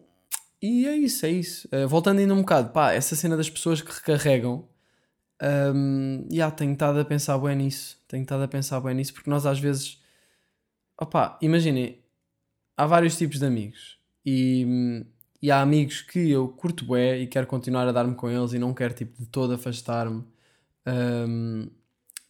e 0.62 0.86
é 0.86 0.96
isso, 0.96 1.26
é 1.26 1.30
isso. 1.30 1.68
Uh, 1.72 1.88
voltando 1.88 2.20
ainda 2.20 2.34
um 2.34 2.40
bocado, 2.40 2.70
pá, 2.70 2.92
essa 2.92 3.16
cena 3.16 3.36
das 3.36 3.50
pessoas 3.50 3.80
que 3.80 3.90
recarregam, 3.92 4.64
Um, 5.42 6.26
yeah, 6.30 6.54
tenho 6.54 6.72
estado 6.72 6.98
a 6.98 7.04
pensar 7.04 7.38
bem 7.38 7.56
nisso. 7.56 7.96
Tenho 8.08 8.22
estado 8.22 8.42
a 8.42 8.48
pensar 8.48 8.80
bem 8.80 8.94
nisso 8.94 9.14
porque 9.14 9.30
nós 9.30 9.46
às 9.46 9.58
vezes. 9.58 10.00
Opá, 11.00 11.38
imaginem, 11.40 11.98
há 12.76 12.86
vários 12.86 13.16
tipos 13.16 13.38
de 13.38 13.46
amigos 13.46 13.98
e, 14.26 15.04
e 15.40 15.50
há 15.50 15.60
amigos 15.60 16.02
que 16.02 16.30
eu 16.30 16.48
curto 16.48 16.84
bem 16.84 17.22
e 17.22 17.26
quero 17.26 17.46
continuar 17.46 17.86
a 17.86 17.92
dar-me 17.92 18.14
com 18.14 18.28
eles 18.28 18.52
e 18.52 18.58
não 18.58 18.74
quero 18.74 18.94
tipo 18.94 19.16
de 19.20 19.26
todo 19.26 19.54
afastar-me. 19.54 20.24
Um, 20.86 21.68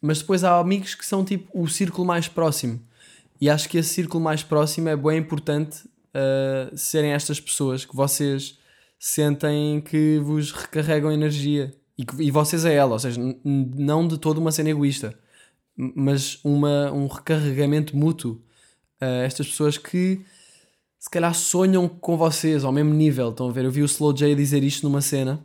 mas 0.01 0.21
depois 0.21 0.45
há 0.45 0.59
amigos 0.59 0.95
que 0.95 1.07
são 1.07 1.25
tipo 1.25 1.49
o 1.59 1.67
círculo 1.67 2.07
mais 2.07 2.29
próximo 2.29 2.81
e 3.41 3.49
acho 3.49 3.69
que 3.69 3.79
esse 3.79 3.91
círculo 3.95 4.23
mais 4.23 4.43
próximo 4.43 4.89
é 4.89 4.97
bem 4.97 5.19
importante 5.19 5.87
uh, 5.87 6.77
serem 6.77 7.13
estas 7.13 7.41
pessoas 7.41 7.85
que 7.85 7.95
vocês 7.95 8.59
sentem 8.99 9.81
que 9.81 10.19
vos 10.19 10.53
recarregam 10.53 11.11
energia 11.11 11.75
e, 11.99 12.07
e 12.21 12.31
vocês 12.31 12.65
a 12.65 12.71
ela, 12.71 12.93
ou 12.93 12.99
seja, 12.99 13.21
não 13.45 14.07
de 14.07 14.19
toda 14.19 14.39
uma 14.39 14.53
cena 14.53 14.71
egoísta, 14.71 15.19
mas 15.77 16.39
uma, 16.45 16.93
um 16.93 17.07
recarregamento 17.07 17.97
mútuo. 17.97 18.41
Uh, 19.01 19.23
estas 19.25 19.49
pessoas 19.49 19.79
que 19.79 20.25
se 20.99 21.09
calhar 21.09 21.33
sonham 21.35 21.89
com 21.89 22.17
vocês 22.17 22.65
ao 22.65 22.73
mesmo 22.73 22.93
nível. 22.93 23.31
Estão 23.31 23.49
a 23.49 23.53
ver? 23.53 23.65
Eu 23.65 23.71
vi 23.71 23.83
o 23.83 23.87
Slow 23.87 24.13
J 24.13 24.35
dizer 24.35 24.65
isto 24.65 24.83
numa 24.89 25.01
cena, 25.01 25.45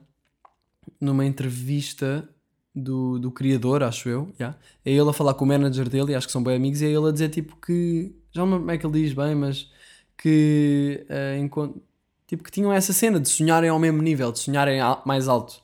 numa 1.00 1.26
entrevista 1.26 2.28
do, 2.74 3.20
do 3.20 3.32
criador, 3.32 3.84
acho 3.84 4.10
eu. 4.10 4.34
Yeah. 4.40 4.58
É 4.84 4.92
ele 4.92 5.10
a 5.10 5.14
falar 5.14 5.36
com 5.36 5.46
o 5.46 5.48
manager 5.48 5.88
dele, 5.88 6.16
acho 6.16 6.28
que 6.28 6.34
são 6.34 6.44
bem 6.44 6.56
amigos, 6.56 6.82
e 6.82 6.86
é 6.86 6.90
ele 6.90 7.08
a 7.08 7.12
dizer 7.12 7.30
tipo 7.30 7.56
que. 7.58 8.16
Já 8.32 8.42
não 8.42 8.46
lembro 8.46 8.62
como 8.62 8.72
é 8.72 8.78
que 8.78 8.86
ele 8.86 9.04
diz 9.04 9.14
bem, 9.14 9.36
mas 9.36 9.70
que. 10.18 11.06
eh, 11.10 11.38
enquanto, 11.40 11.82
tipo 12.26 12.44
que 12.44 12.52
tinham 12.52 12.74
essa 12.74 12.92
cena 12.92 13.20
de 13.20 13.30
sonharem 13.30 13.70
ao 13.70 13.78
mesmo 13.78 14.02
nível, 14.02 14.32
de 14.32 14.40
sonharem 14.40 14.80
mais 15.06 15.28
alto. 15.28 15.63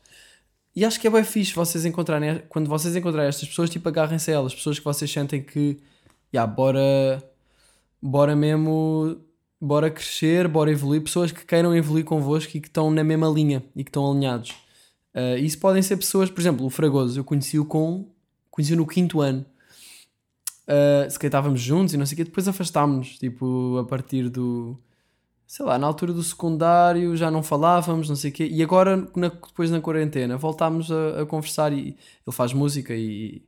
E 0.75 0.85
acho 0.85 0.99
que 0.99 1.07
é 1.07 1.09
bem 1.09 1.23
fixe 1.23 1.53
vocês 1.53 1.85
encontrarem, 1.85 2.41
quando 2.47 2.67
vocês 2.69 2.95
encontrarem 2.95 3.29
estas 3.29 3.47
pessoas, 3.47 3.69
tipo, 3.69 3.87
agarrem-se 3.89 4.31
a 4.31 4.35
elas, 4.35 4.53
pessoas 4.53 4.77
que 4.77 4.85
vocês 4.85 5.11
sentem 5.11 5.41
que, 5.41 5.77
já, 6.31 6.45
bora, 6.45 7.23
bora 8.01 8.35
mesmo, 8.35 9.17
bora 9.59 9.89
crescer, 9.89 10.47
bora 10.47 10.71
evoluir, 10.71 11.01
pessoas 11.01 11.31
que 11.31 11.45
queiram 11.45 11.75
evoluir 11.75 12.05
convosco 12.05 12.55
e 12.55 12.61
que 12.61 12.67
estão 12.67 12.91
na 12.91 13.03
mesma 13.03 13.27
linha 13.27 13.63
e 13.75 13.83
que 13.83 13.89
estão 13.89 14.09
alinhados. 14.09 14.51
Uh, 15.13 15.37
isso 15.39 15.57
podem 15.59 15.81
ser 15.81 15.97
pessoas, 15.97 16.29
por 16.29 16.39
exemplo, 16.39 16.65
o 16.65 16.69
Fragoso, 16.69 17.19
eu 17.19 17.23
conheci-o 17.23 17.65
com, 17.65 18.07
conheci-o 18.51 18.77
no 18.77 18.85
quinto 18.85 19.21
ano. 19.21 19.45
Uh, 20.63 21.09
se 21.09 21.17
calhar 21.17 21.29
estávamos 21.29 21.59
juntos 21.59 21.95
e 21.95 21.97
não 21.97 22.05
sei 22.05 22.13
o 22.13 22.17
quê, 22.17 22.23
depois 22.23 22.47
afastámos-nos, 22.47 23.17
tipo, 23.17 23.77
a 23.79 23.85
partir 23.85 24.29
do, 24.29 24.79
sei 25.49 25.65
lá, 25.65 25.79
na 25.79 25.87
altura 25.87 26.13
do 26.13 26.21
secundário 26.21 27.17
já 27.17 27.31
não 27.31 27.41
falávamos, 27.41 28.07
não 28.07 28.15
sei 28.15 28.29
o 28.29 28.33
quê, 28.35 28.47
e 28.47 28.61
agora, 28.61 28.95
na- 29.15 29.29
depois 29.29 29.71
na 29.71 29.81
quarentena, 29.81 30.37
voltámos 30.37 30.91
a, 30.91 31.23
a 31.23 31.25
conversar 31.25 31.73
e 31.73 31.87
ele 31.87 32.31
faz 32.31 32.53
música 32.53 32.93
e, 32.93 33.41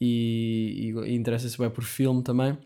e, 0.00 0.94
e, 0.94 1.10
e 1.10 1.14
interessa-se 1.16 1.58
bem 1.58 1.68
por 1.68 1.82
filme 1.82 2.22
também. 2.22 2.56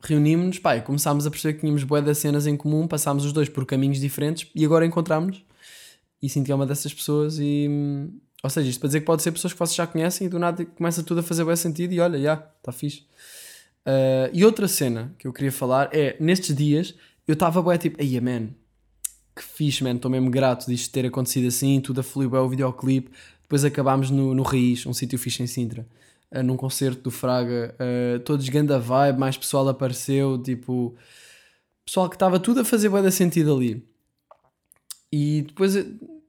Reunimos-nos, 0.00 0.58
pá, 0.58 0.78
e 0.78 0.80
começámos 0.80 1.26
a 1.26 1.30
perceber 1.30 1.54
que 1.54 1.60
tínhamos 1.60 1.84
bué 1.84 2.00
das 2.00 2.16
cenas 2.16 2.46
em 2.46 2.56
comum, 2.56 2.88
passámos 2.88 3.26
os 3.26 3.34
dois 3.34 3.50
por 3.50 3.66
caminhos 3.66 4.00
diferentes 4.00 4.50
e 4.54 4.64
agora 4.64 4.86
encontramos 4.86 5.44
e 6.22 6.28
que 6.28 6.50
é 6.50 6.54
uma 6.54 6.66
dessas 6.66 6.94
pessoas 6.94 7.38
e... 7.38 7.68
Ou 8.42 8.48
seja, 8.48 8.70
isto 8.70 8.80
para 8.80 8.86
dizer 8.86 9.00
que 9.00 9.06
pode 9.06 9.22
ser 9.22 9.30
pessoas 9.30 9.52
que 9.52 9.58
vocês 9.58 9.76
já 9.76 9.86
conhecem 9.86 10.26
e 10.26 10.30
do 10.30 10.38
nada 10.38 10.64
começa 10.64 11.02
tudo 11.02 11.20
a 11.20 11.22
fazer 11.22 11.44
bem 11.44 11.56
sentido 11.56 11.92
e 11.92 12.00
olha, 12.00 12.18
já, 12.18 12.34
está 12.34 12.72
fixe. 12.72 13.00
Uh, 13.84 14.30
e 14.32 14.42
outra 14.42 14.66
cena 14.68 15.14
que 15.18 15.26
eu 15.26 15.32
queria 15.34 15.52
falar 15.52 15.90
é, 15.92 16.16
nestes 16.18 16.56
dias, 16.56 16.94
eu 17.28 17.34
estava 17.34 17.60
bué 17.60 17.76
tipo, 17.76 18.00
aí 18.00 18.18
man, 18.20 18.48
que 19.36 19.44
fixe, 19.44 19.84
man, 19.84 19.96
estou 19.96 20.10
mesmo 20.10 20.30
grato 20.30 20.66
disto 20.66 20.90
ter 20.90 21.04
acontecido 21.04 21.46
assim, 21.46 21.78
tudo 21.78 22.00
a 22.00 22.02
fluir 22.02 22.30
bem 22.30 22.40
o 22.40 22.48
videoclipe. 22.48 23.10
Depois 23.42 23.64
acabámos 23.64 24.10
no, 24.10 24.34
no 24.34 24.42
Raiz, 24.42 24.86
um 24.86 24.94
sítio 24.94 25.18
fixe 25.18 25.42
em 25.42 25.46
Sintra, 25.46 25.86
uh, 26.32 26.42
num 26.42 26.56
concerto 26.56 27.02
do 27.02 27.10
Fraga, 27.10 27.74
uh, 27.78 28.18
todos 28.20 28.48
ganda 28.48 28.78
vibe, 28.78 29.18
mais 29.18 29.36
pessoal 29.36 29.68
apareceu, 29.68 30.42
tipo, 30.42 30.96
pessoal 31.84 32.08
que 32.08 32.16
estava 32.16 32.40
tudo 32.40 32.60
a 32.60 32.64
fazer 32.64 32.88
bué 32.88 33.02
da 33.02 33.10
sentido 33.10 33.54
ali. 33.54 33.86
E 35.12 35.42
depois, 35.42 35.74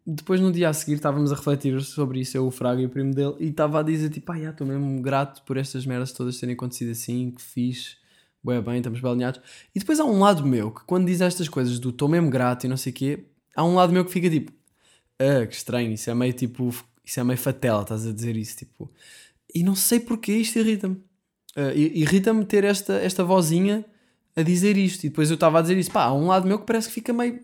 depois 0.05 0.41
no 0.41 0.51
dia 0.51 0.69
a 0.69 0.73
seguir 0.73 0.95
estávamos 0.95 1.31
a 1.31 1.35
refletir 1.35 1.81
sobre 1.81 2.19
isso, 2.19 2.35
eu, 2.37 2.45
o 2.45 2.51
Fraga 2.51 2.81
e 2.81 2.85
o 2.85 2.89
primo 2.89 3.13
dele, 3.13 3.35
e 3.39 3.47
estava 3.47 3.79
a 3.79 3.83
dizer 3.83 4.09
tipo, 4.09 4.31
ah, 4.33 4.39
estou 4.39 4.67
mesmo 4.67 5.01
grato 5.01 5.43
por 5.43 5.55
estas 5.55 5.85
merdas 5.85 6.11
todas 6.11 6.37
terem 6.37 6.55
acontecido 6.55 6.91
assim, 6.91 7.31
que 7.31 7.41
fixe, 7.41 7.98
bem 8.43 8.61
bem, 8.61 8.77
estamos 8.77 8.99
bem 9.01 9.11
alinhados. 9.11 9.41
E 9.75 9.79
depois 9.79 9.99
há 9.99 10.05
um 10.05 10.19
lado 10.19 10.45
meu 10.45 10.71
que 10.71 10.83
quando 10.85 11.05
diz 11.07 11.21
estas 11.21 11.49
coisas 11.49 11.79
do 11.79 11.89
estou 11.89 12.07
mesmo 12.07 12.29
grato 12.29 12.65
e 12.65 12.69
não 12.69 12.77
sei 12.77 12.91
o 12.91 12.95
quê, 12.95 13.25
há 13.55 13.63
um 13.63 13.75
lado 13.75 13.91
meu 13.93 14.05
que 14.05 14.11
fica 14.11 14.29
tipo, 14.29 14.51
ah, 15.19 15.45
que 15.45 15.55
estranho, 15.55 15.91
isso 15.91 16.09
é 16.09 16.13
meio 16.15 16.33
tipo, 16.33 16.73
isso 17.03 17.19
é 17.19 17.23
meio 17.23 17.37
fatela, 17.37 17.81
estás 17.81 18.05
a 18.07 18.13
dizer 18.13 18.35
isso, 18.37 18.57
tipo. 18.57 18.91
E 19.53 19.63
não 19.63 19.75
sei 19.75 19.99
porque 19.99 20.31
isto 20.33 20.59
irrita-me. 20.59 20.97
I- 21.75 22.01
irrita-me 22.01 22.45
ter 22.45 22.63
esta, 22.63 22.93
esta 22.93 23.23
vozinha 23.23 23.83
a 24.35 24.41
dizer 24.43 24.77
isto. 24.77 25.03
E 25.05 25.09
depois 25.09 25.29
eu 25.29 25.33
estava 25.35 25.59
a 25.59 25.61
dizer 25.61 25.77
isso, 25.77 25.91
pá, 25.91 26.03
há 26.05 26.13
um 26.13 26.27
lado 26.27 26.47
meu 26.47 26.59
que 26.59 26.65
parece 26.65 26.87
que 26.87 26.93
fica 26.93 27.11
meio 27.11 27.41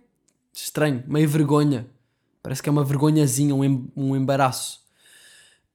estranho, 0.53 1.03
meio 1.07 1.27
vergonha. 1.27 1.87
Parece 2.43 2.61
que 2.61 2.69
é 2.69 2.71
uma 2.71 2.83
vergonhazinha, 2.85 3.55
um, 3.55 3.87
um 3.95 4.15
embaraço. 4.15 4.84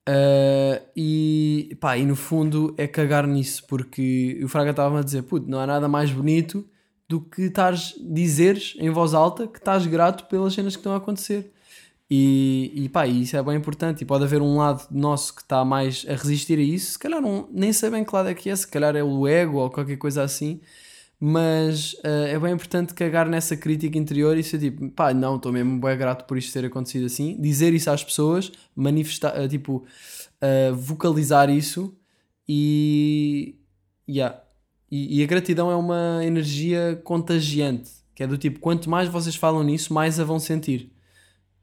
Ah, 0.06 0.80
e 0.96 1.76
pá, 1.80 1.96
e 1.96 2.04
no 2.04 2.16
fundo 2.16 2.74
é 2.76 2.86
cagar 2.86 3.26
nisso, 3.26 3.64
porque 3.68 4.40
o 4.42 4.48
Fraga 4.48 4.70
estava 4.70 5.00
a 5.00 5.02
dizer: 5.02 5.22
puto, 5.22 5.48
não 5.48 5.58
há 5.60 5.66
nada 5.66 5.88
mais 5.88 6.10
bonito 6.10 6.66
do 7.08 7.20
que 7.20 7.42
estares, 7.42 7.94
dizeres 8.00 8.76
em 8.78 8.90
voz 8.90 9.14
alta 9.14 9.46
que 9.46 9.58
estás 9.58 9.86
grato 9.86 10.26
pelas 10.26 10.54
cenas 10.54 10.74
que 10.76 10.80
estão 10.80 10.92
a 10.94 10.96
acontecer. 10.96 11.52
E, 12.10 12.72
e 12.74 12.88
pá, 12.88 13.06
isso 13.06 13.36
é 13.36 13.42
bem 13.42 13.56
importante. 13.56 14.02
E 14.02 14.04
pode 14.04 14.24
haver 14.24 14.42
um 14.42 14.56
lado 14.56 14.86
nosso 14.90 15.34
que 15.34 15.42
está 15.42 15.64
mais 15.64 16.04
a 16.08 16.14
resistir 16.14 16.58
a 16.58 16.62
isso. 16.62 16.92
Se 16.92 16.98
calhar 16.98 17.20
não, 17.20 17.48
nem 17.52 17.72
sei 17.72 17.90
bem 17.90 18.04
que 18.04 18.14
lado 18.14 18.28
é 18.28 18.34
que 18.34 18.50
é, 18.50 18.56
se 18.56 18.66
calhar 18.66 18.96
é 18.96 19.02
o 19.02 19.28
ego 19.28 19.58
ou 19.58 19.70
qualquer 19.70 19.96
coisa 19.96 20.22
assim. 20.22 20.60
Mas 21.22 21.94
ah, 22.02 22.28
é 22.28 22.38
bem 22.38 22.54
importante 22.54 22.94
cagar 22.94 23.28
nessa 23.28 23.54
crítica 23.54 23.98
interior 23.98 24.38
e 24.38 24.42
ser 24.42 24.58
tipo, 24.58 24.88
pá, 24.90 25.12
não, 25.12 25.36
estou 25.36 25.52
mesmo 25.52 25.78
bem 25.78 25.98
grato 25.98 26.24
por 26.24 26.38
isto 26.38 26.50
ter 26.50 26.64
acontecido 26.64 27.04
assim. 27.04 27.38
Dizer 27.38 27.74
isso 27.74 27.90
às 27.90 28.02
pessoas, 28.02 28.50
manifestar, 28.74 29.38
ah, 29.38 29.46
tipo, 29.46 29.84
ah, 30.40 30.72
vocalizar 30.72 31.50
isso 31.50 31.94
e. 32.48 33.56
Yeah. 34.08 34.40
E, 34.90 35.20
e 35.20 35.22
a 35.22 35.26
gratidão 35.26 35.70
é 35.70 35.76
uma 35.76 36.24
energia 36.24 37.00
contagiante, 37.04 37.90
que 38.14 38.22
é 38.22 38.26
do 38.26 38.36
tipo, 38.36 38.58
quanto 38.58 38.90
mais 38.90 39.08
vocês 39.08 39.36
falam 39.36 39.62
nisso, 39.62 39.92
mais 39.92 40.18
a 40.18 40.24
vão 40.24 40.38
sentir. 40.40 40.90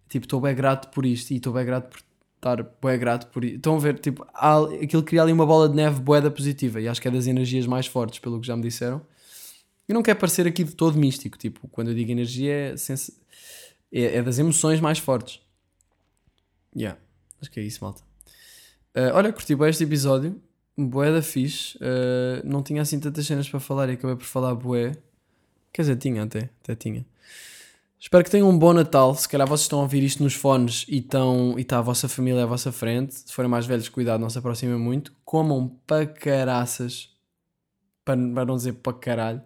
Tipo, 0.07 0.25
estou 0.25 0.39
bem 0.39 0.55
grato 0.55 0.89
por 0.89 1.05
isto 1.05 1.31
e 1.31 1.37
estou 1.37 1.51
bem 1.51 1.65
grato 1.65 1.89
por 1.89 1.99
estar 2.37 2.63
bem 2.81 2.99
grato 2.99 3.27
por 3.27 3.43
isto. 3.43 3.57
Estão 3.57 3.75
a 3.75 3.79
ver, 3.79 3.99
tipo, 3.99 4.25
há, 4.33 4.59
aquilo 4.81 5.03
cria 5.03 5.23
ali 5.23 5.33
uma 5.33 5.45
bola 5.45 5.67
de 5.67 5.75
neve 5.75 5.99
boeda 5.99 6.31
positiva 6.31 6.79
e 6.79 6.87
acho 6.87 7.01
que 7.01 7.07
é 7.07 7.11
das 7.11 7.27
energias 7.27 7.65
mais 7.65 7.87
fortes, 7.87 8.19
pelo 8.19 8.39
que 8.39 8.47
já 8.47 8.55
me 8.55 8.61
disseram. 8.61 9.01
Eu 9.87 9.95
não 9.95 10.03
quero 10.03 10.19
parecer 10.19 10.45
aqui 10.45 10.63
de 10.63 10.75
todo 10.75 10.97
místico, 10.97 11.37
tipo, 11.37 11.67
quando 11.69 11.89
eu 11.89 11.95
digo 11.95 12.11
energia 12.11 12.53
é, 12.73 12.77
sens- 12.77 13.19
é, 13.91 14.17
é 14.17 14.21
das 14.21 14.37
emoções 14.37 14.81
mais 14.81 14.99
fortes. 14.99 15.39
Yeah, 16.75 16.99
acho 17.41 17.49
que 17.49 17.59
é 17.59 17.63
isso, 17.63 17.83
malta. 17.83 18.03
Uh, 18.95 19.13
olha, 19.13 19.31
curti 19.31 19.55
bem 19.55 19.69
este 19.69 19.83
episódio, 19.83 20.41
bué 20.77 21.11
da 21.11 21.21
fixe. 21.21 21.77
Uh, 21.77 22.41
não 22.43 22.61
tinha 22.61 22.81
assim 22.81 22.99
tantas 22.99 23.25
cenas 23.25 23.47
para 23.47 23.59
falar 23.59 23.89
e 23.89 23.93
acabei 23.93 24.15
por 24.15 24.25
falar 24.25 24.53
bué. 24.55 24.97
Quer 25.71 25.83
dizer, 25.83 25.95
tinha 25.97 26.23
até, 26.23 26.49
até 26.63 26.75
tinha. 26.75 27.05
Espero 27.99 28.23
que 28.23 28.29
tenham 28.29 28.49
um 28.49 28.57
bom 28.57 28.73
Natal. 28.73 29.15
Se 29.15 29.27
calhar 29.27 29.47
vocês 29.47 29.65
estão 29.65 29.79
a 29.79 29.83
ouvir 29.83 30.03
isto 30.03 30.21
nos 30.21 30.33
fones 30.33 30.85
e 30.87 30.97
estão 30.97 31.57
e 31.57 31.61
está 31.61 31.79
a 31.79 31.81
vossa 31.81 32.07
família 32.07 32.43
à 32.43 32.45
vossa 32.45 32.71
frente. 32.71 33.15
Se 33.15 33.33
forem 33.33 33.49
mais 33.49 33.65
velhos, 33.65 33.89
cuidado, 33.89 34.19
não 34.21 34.29
se 34.29 34.37
aproximem 34.37 34.77
muito. 34.77 35.13
Comam 35.25 35.69
para 35.87 36.05
caraças. 36.05 37.09
Para, 38.05 38.17
para 38.17 38.45
não 38.45 38.55
dizer 38.55 38.73
para 38.73 38.93
caralho. 38.93 39.41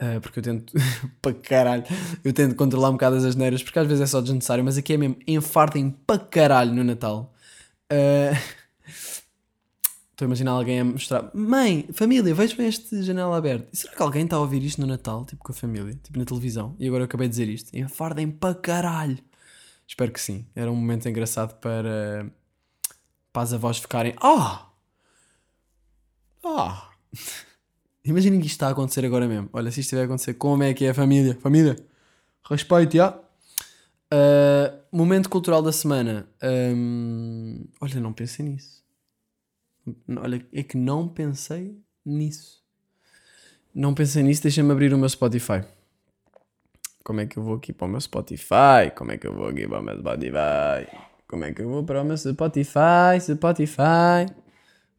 Uh, 0.00 0.20
porque 0.20 0.40
eu 0.40 0.42
tento 0.42 0.72
para 1.22 1.34
caralho. 1.34 1.84
Eu 2.22 2.32
tento 2.32 2.54
controlar 2.56 2.90
um 2.90 2.94
bocado 2.94 3.16
as 3.16 3.24
asneiras, 3.24 3.62
porque 3.62 3.78
às 3.78 3.86
vezes 3.86 4.02
é 4.02 4.06
só 4.06 4.20
desnecessário, 4.20 4.64
mas 4.64 4.76
aqui 4.76 4.94
é 4.94 4.96
mesmo 4.96 5.16
enfartem 5.26 5.90
para 5.90 6.18
caralho 6.18 6.72
no 6.72 6.84
Natal. 6.84 7.32
Uh, 7.92 8.34
Estou 10.14 10.26
a 10.26 10.28
imaginar 10.28 10.52
alguém 10.52 10.78
a 10.78 10.84
mostrar: 10.84 11.28
Mãe, 11.34 11.88
família, 11.92 12.32
vejam 12.32 12.64
este 12.64 13.02
janela 13.02 13.36
aberta. 13.36 13.66
Será 13.72 13.94
que 13.94 14.02
alguém 14.02 14.22
está 14.22 14.36
a 14.36 14.40
ouvir 14.40 14.62
isto 14.62 14.80
no 14.80 14.86
Natal, 14.86 15.24
tipo 15.24 15.42
com 15.42 15.50
a 15.50 15.54
família, 15.54 15.98
tipo 16.04 16.16
na 16.16 16.24
televisão? 16.24 16.76
E 16.78 16.86
agora 16.86 17.02
eu 17.02 17.06
acabei 17.06 17.26
de 17.26 17.32
dizer 17.32 17.48
isto: 17.48 17.76
enfardem 17.76 18.30
para 18.30 18.54
caralho. 18.54 19.18
Espero 19.88 20.12
que 20.12 20.20
sim. 20.20 20.46
Era 20.54 20.70
um 20.70 20.76
momento 20.76 21.08
engraçado 21.08 21.58
para, 21.58 22.30
para 23.32 23.42
as 23.42 23.52
avós 23.52 23.78
ficarem: 23.78 24.14
Ah! 24.22 24.68
Ah! 26.44 26.90
Imaginem 28.04 28.38
que 28.38 28.46
isto 28.46 28.56
está 28.56 28.68
a 28.68 28.70
acontecer 28.70 29.04
agora 29.04 29.26
mesmo. 29.26 29.48
Olha, 29.52 29.70
se 29.70 29.80
isto 29.80 29.88
estiver 29.88 30.02
a 30.02 30.04
acontecer, 30.04 30.34
como 30.34 30.62
é 30.62 30.74
que 30.74 30.84
é 30.84 30.90
a 30.90 30.94
família? 30.94 31.36
Família, 31.40 31.76
respeito, 32.48 32.96
já. 32.96 33.18
Uh, 34.12 34.78
momento 34.92 35.30
cultural 35.30 35.62
da 35.62 35.72
semana. 35.72 36.28
Hum, 36.42 37.66
olha, 37.80 38.00
não 38.00 38.12
pensei 38.12 38.44
nisso. 38.44 38.84
Olha, 40.16 40.46
é 40.52 40.62
que 40.62 40.76
não 40.76 41.08
pensei 41.08 41.78
nisso. 42.04 42.62
Não 43.74 43.94
pensei 43.94 44.22
nisso, 44.22 44.42
deixa-me 44.42 44.70
abrir 44.70 44.92
o 44.92 44.98
meu 44.98 45.08
Spotify. 45.08 45.64
Como 47.02 47.20
é 47.20 47.26
que 47.26 47.38
eu 47.38 47.42
vou 47.42 47.56
aqui 47.56 47.72
para 47.72 47.86
o 47.86 47.90
meu 47.90 48.00
Spotify? 48.00 48.90
Como 48.94 49.12
é 49.12 49.18
que 49.18 49.26
eu 49.26 49.34
vou 49.34 49.48
aqui 49.48 49.66
para 49.66 49.80
o 49.80 49.82
meu 49.82 49.98
Spotify? 49.98 50.86
Como 51.26 51.44
é 51.44 51.52
que 51.52 51.62
eu 51.62 51.68
vou 51.68 51.84
para 51.84 52.02
o 52.02 52.04
meu 52.04 52.16
Spotify? 52.16 53.20
Spotify. 53.20 54.26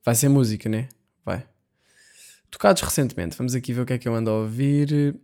Vai 0.04 0.16
ser 0.16 0.30
música, 0.30 0.68
né? 0.68 0.90
Vai. 1.24 1.55
Tocados 2.52 2.82
recentemente. 2.82 3.38
Vamos 3.38 3.56
aqui 3.56 3.74
ver 3.74 3.82
o 3.82 3.86
que 3.86 3.94
é 3.94 3.98
que 3.98 4.08
eu 4.08 4.16
ando 4.16 4.30
a 4.30 4.34
ouvir. 4.34 5.16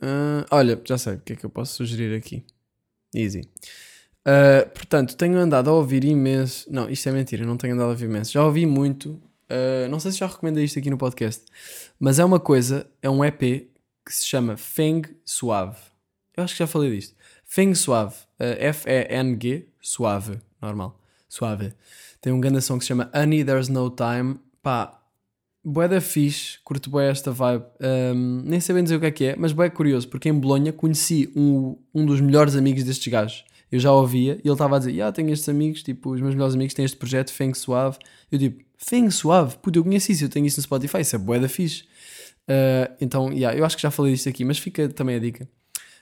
Ah, 0.00 0.46
olha, 0.50 0.80
já 0.84 0.98
sei 0.98 1.14
o 1.14 1.20
que 1.20 1.32
é 1.32 1.36
que 1.36 1.44
eu 1.44 1.50
posso 1.50 1.74
sugerir 1.74 2.16
aqui. 2.16 2.44
Easy. 3.14 3.48
Uh, 4.26 4.68
portanto, 4.70 5.16
tenho 5.16 5.38
andado 5.38 5.70
a 5.70 5.72
ouvir 5.72 6.04
imenso. 6.04 6.66
Não, 6.70 6.90
isto 6.90 7.08
é 7.08 7.12
mentira, 7.12 7.46
não 7.46 7.56
tenho 7.56 7.74
andado 7.74 7.86
a 7.86 7.90
ouvir 7.90 8.06
imenso. 8.06 8.32
Já 8.32 8.44
ouvi 8.44 8.66
muito. 8.66 9.10
Uh, 9.48 9.88
não 9.88 10.00
sei 10.00 10.10
se 10.10 10.18
já 10.18 10.26
recomendei 10.26 10.64
isto 10.64 10.78
aqui 10.78 10.90
no 10.90 10.98
podcast, 10.98 11.44
mas 12.00 12.18
é 12.18 12.24
uma 12.24 12.40
coisa, 12.40 12.90
é 13.00 13.08
um 13.08 13.24
EP 13.24 13.40
que 13.40 14.12
se 14.12 14.26
chama 14.26 14.56
Feng 14.56 15.02
Suave. 15.24 15.76
Eu 16.36 16.42
acho 16.42 16.54
que 16.54 16.58
já 16.58 16.66
falei 16.66 16.90
disto. 16.90 17.14
Feng 17.44 17.72
Suave. 17.74 18.14
Uh, 18.38 18.58
F-E-N-G, 18.58 19.68
suave, 19.80 20.38
normal. 20.60 21.00
Suave. 21.28 21.72
Tem 22.20 22.32
um 22.32 22.40
grande 22.40 22.60
som 22.60 22.76
que 22.78 22.84
se 22.84 22.88
chama 22.88 23.10
Honey 23.14 23.44
There's 23.44 23.68
No 23.68 23.88
Time. 23.88 24.38
Pá, 24.62 25.00
bué 25.66 25.88
da 25.88 26.00
fixe, 26.00 26.58
curto 26.62 26.88
bué 26.88 27.10
esta 27.10 27.32
vibe. 27.32 27.64
Um, 28.14 28.42
nem 28.44 28.60
bem 28.60 28.84
dizer 28.84 28.96
o 28.96 29.00
que 29.00 29.06
é 29.06 29.10
que 29.10 29.24
é, 29.24 29.36
mas 29.36 29.52
bué 29.52 29.68
curioso, 29.68 30.08
porque 30.08 30.28
em 30.28 30.32
Bolonha 30.32 30.72
conheci 30.72 31.28
um, 31.34 31.76
um 31.92 32.06
dos 32.06 32.20
melhores 32.20 32.54
amigos 32.54 32.84
destes 32.84 33.12
gajos. 33.12 33.44
Eu 33.70 33.80
já 33.80 33.92
ouvia 33.92 34.34
e 34.34 34.46
ele 34.46 34.52
estava 34.52 34.76
a 34.76 34.78
dizer: 34.78 35.02
Ah, 35.02 35.10
tenho 35.10 35.30
estes 35.32 35.48
amigos, 35.48 35.82
tipo, 35.82 36.10
os 36.10 36.20
meus 36.20 36.34
melhores 36.34 36.54
amigos 36.54 36.72
têm 36.72 36.84
este 36.84 36.96
projeto, 36.96 37.32
Feng 37.32 37.52
Suave. 37.52 37.98
Eu 38.30 38.38
tipo, 38.38 38.64
Feng 38.78 39.10
Suave? 39.10 39.56
Puta, 39.56 39.78
eu 39.80 39.82
conheci 39.82 40.12
isso, 40.12 40.24
eu 40.24 40.28
tenho 40.28 40.46
isso 40.46 40.58
no 40.58 40.62
Spotify, 40.62 41.00
isso 41.00 41.16
é 41.16 41.18
bué 41.18 41.40
da 41.40 41.48
fixe. 41.48 41.82
Uh, 42.48 42.94
então, 43.00 43.32
yeah, 43.32 43.58
eu 43.58 43.64
acho 43.64 43.74
que 43.74 43.82
já 43.82 43.90
falei 43.90 44.12
disto 44.12 44.28
aqui, 44.28 44.44
mas 44.44 44.58
fica 44.58 44.88
também 44.88 45.16
a 45.16 45.18
dica. 45.18 45.48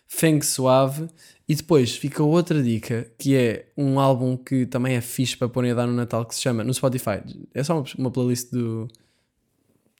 Feng 0.07 0.43
Suave. 0.43 1.09
E 1.47 1.55
depois 1.55 1.95
fica 1.95 2.23
outra 2.23 2.63
dica, 2.63 3.07
que 3.19 3.37
é 3.37 3.67
um 3.77 4.01
álbum 4.01 4.35
que 4.35 4.65
também 4.65 4.95
é 4.95 5.01
fixe 5.03 5.37
para 5.37 5.47
pôr 5.47 5.67
a 5.67 5.75
dar 5.75 5.87
no 5.87 5.93
Natal, 5.93 6.25
que 6.25 6.35
se 6.35 6.41
chama, 6.41 6.65
no 6.65 6.73
Spotify, 6.73 7.23
é 7.53 7.63
só 7.63 7.77
uma, 7.77 7.85
uma 7.99 8.11
playlist 8.11 8.51
do, 8.51 8.89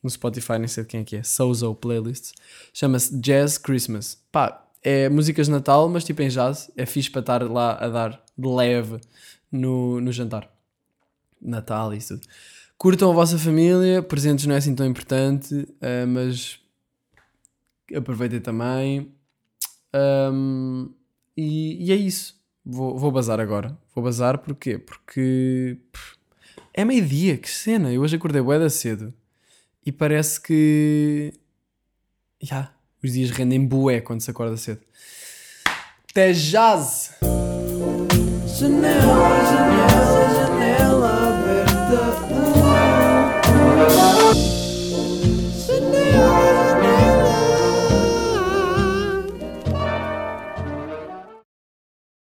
no 0.05 0.11
Spotify, 0.11 0.59
nem 0.59 0.69
sei 0.69 0.85
de 0.85 0.91
quem 0.91 1.01
é 1.01 1.05
que 1.05 1.17
é, 1.17 1.23
Sozo 1.23 1.75
Playlists, 1.75 2.35
chama-se 2.73 3.19
Jazz 3.19 3.57
Christmas. 3.57 4.23
Pá, 4.31 4.65
é 4.83 5.09
músicas 5.09 5.47
de 5.47 5.53
Natal, 5.53 5.89
mas 5.89 6.05
tipo 6.05 6.21
em 6.21 6.29
jazz, 6.29 6.71
é 6.77 6.85
fixe 6.85 7.11
para 7.11 7.21
estar 7.21 7.43
lá 7.51 7.73
a 7.73 7.89
dar 7.89 8.23
de 8.37 8.47
leve 8.47 9.01
no, 9.51 9.99
no 10.01 10.13
jantar. 10.13 10.49
Natal 11.41 11.95
e 11.95 11.99
tudo. 11.99 12.27
Curtam 12.77 13.11
a 13.11 13.15
vossa 13.15 13.39
família, 13.39 14.03
presentes 14.03 14.45
não 14.45 14.55
é 14.55 14.59
assim 14.59 14.75
tão 14.75 14.87
importante, 14.87 15.55
uh, 15.55 16.07
mas 16.07 16.59
aproveitem 17.95 18.41
também. 18.41 19.11
Um, 20.33 20.93
e, 21.37 21.87
e, 21.87 21.93
é 21.93 21.97
isso. 21.97 22.39
Vou, 22.65 22.99
vou 22.99 23.11
bazar 23.11 23.41
agora. 23.41 23.77
Vou 23.95 24.05
bazar 24.05 24.39
porquê? 24.39 24.79
Porque 24.79 25.79
é 26.75 26.85
meio-dia, 26.85 27.39
que 27.39 27.49
cena. 27.49 27.93
Eu 27.93 28.03
hoje 28.03 28.17
acordei 28.17 28.43
bué 28.43 28.59
da 28.59 28.69
cedo 28.69 29.15
e 29.85 29.93
parece 29.93 30.41
que. 30.41 31.33
Já, 32.43 32.57
yeah, 32.57 32.75
os 33.03 33.13
dias 33.13 33.31
rendem 33.31 33.65
bué 33.67 34.01
quando 34.01 34.21
se 34.21 34.31
acorda 34.31 34.57
cedo. 34.57 34.81
Até 36.11 36.33
jazz! 36.33 37.15
Janela, 38.47 39.45
janela. 39.45 39.84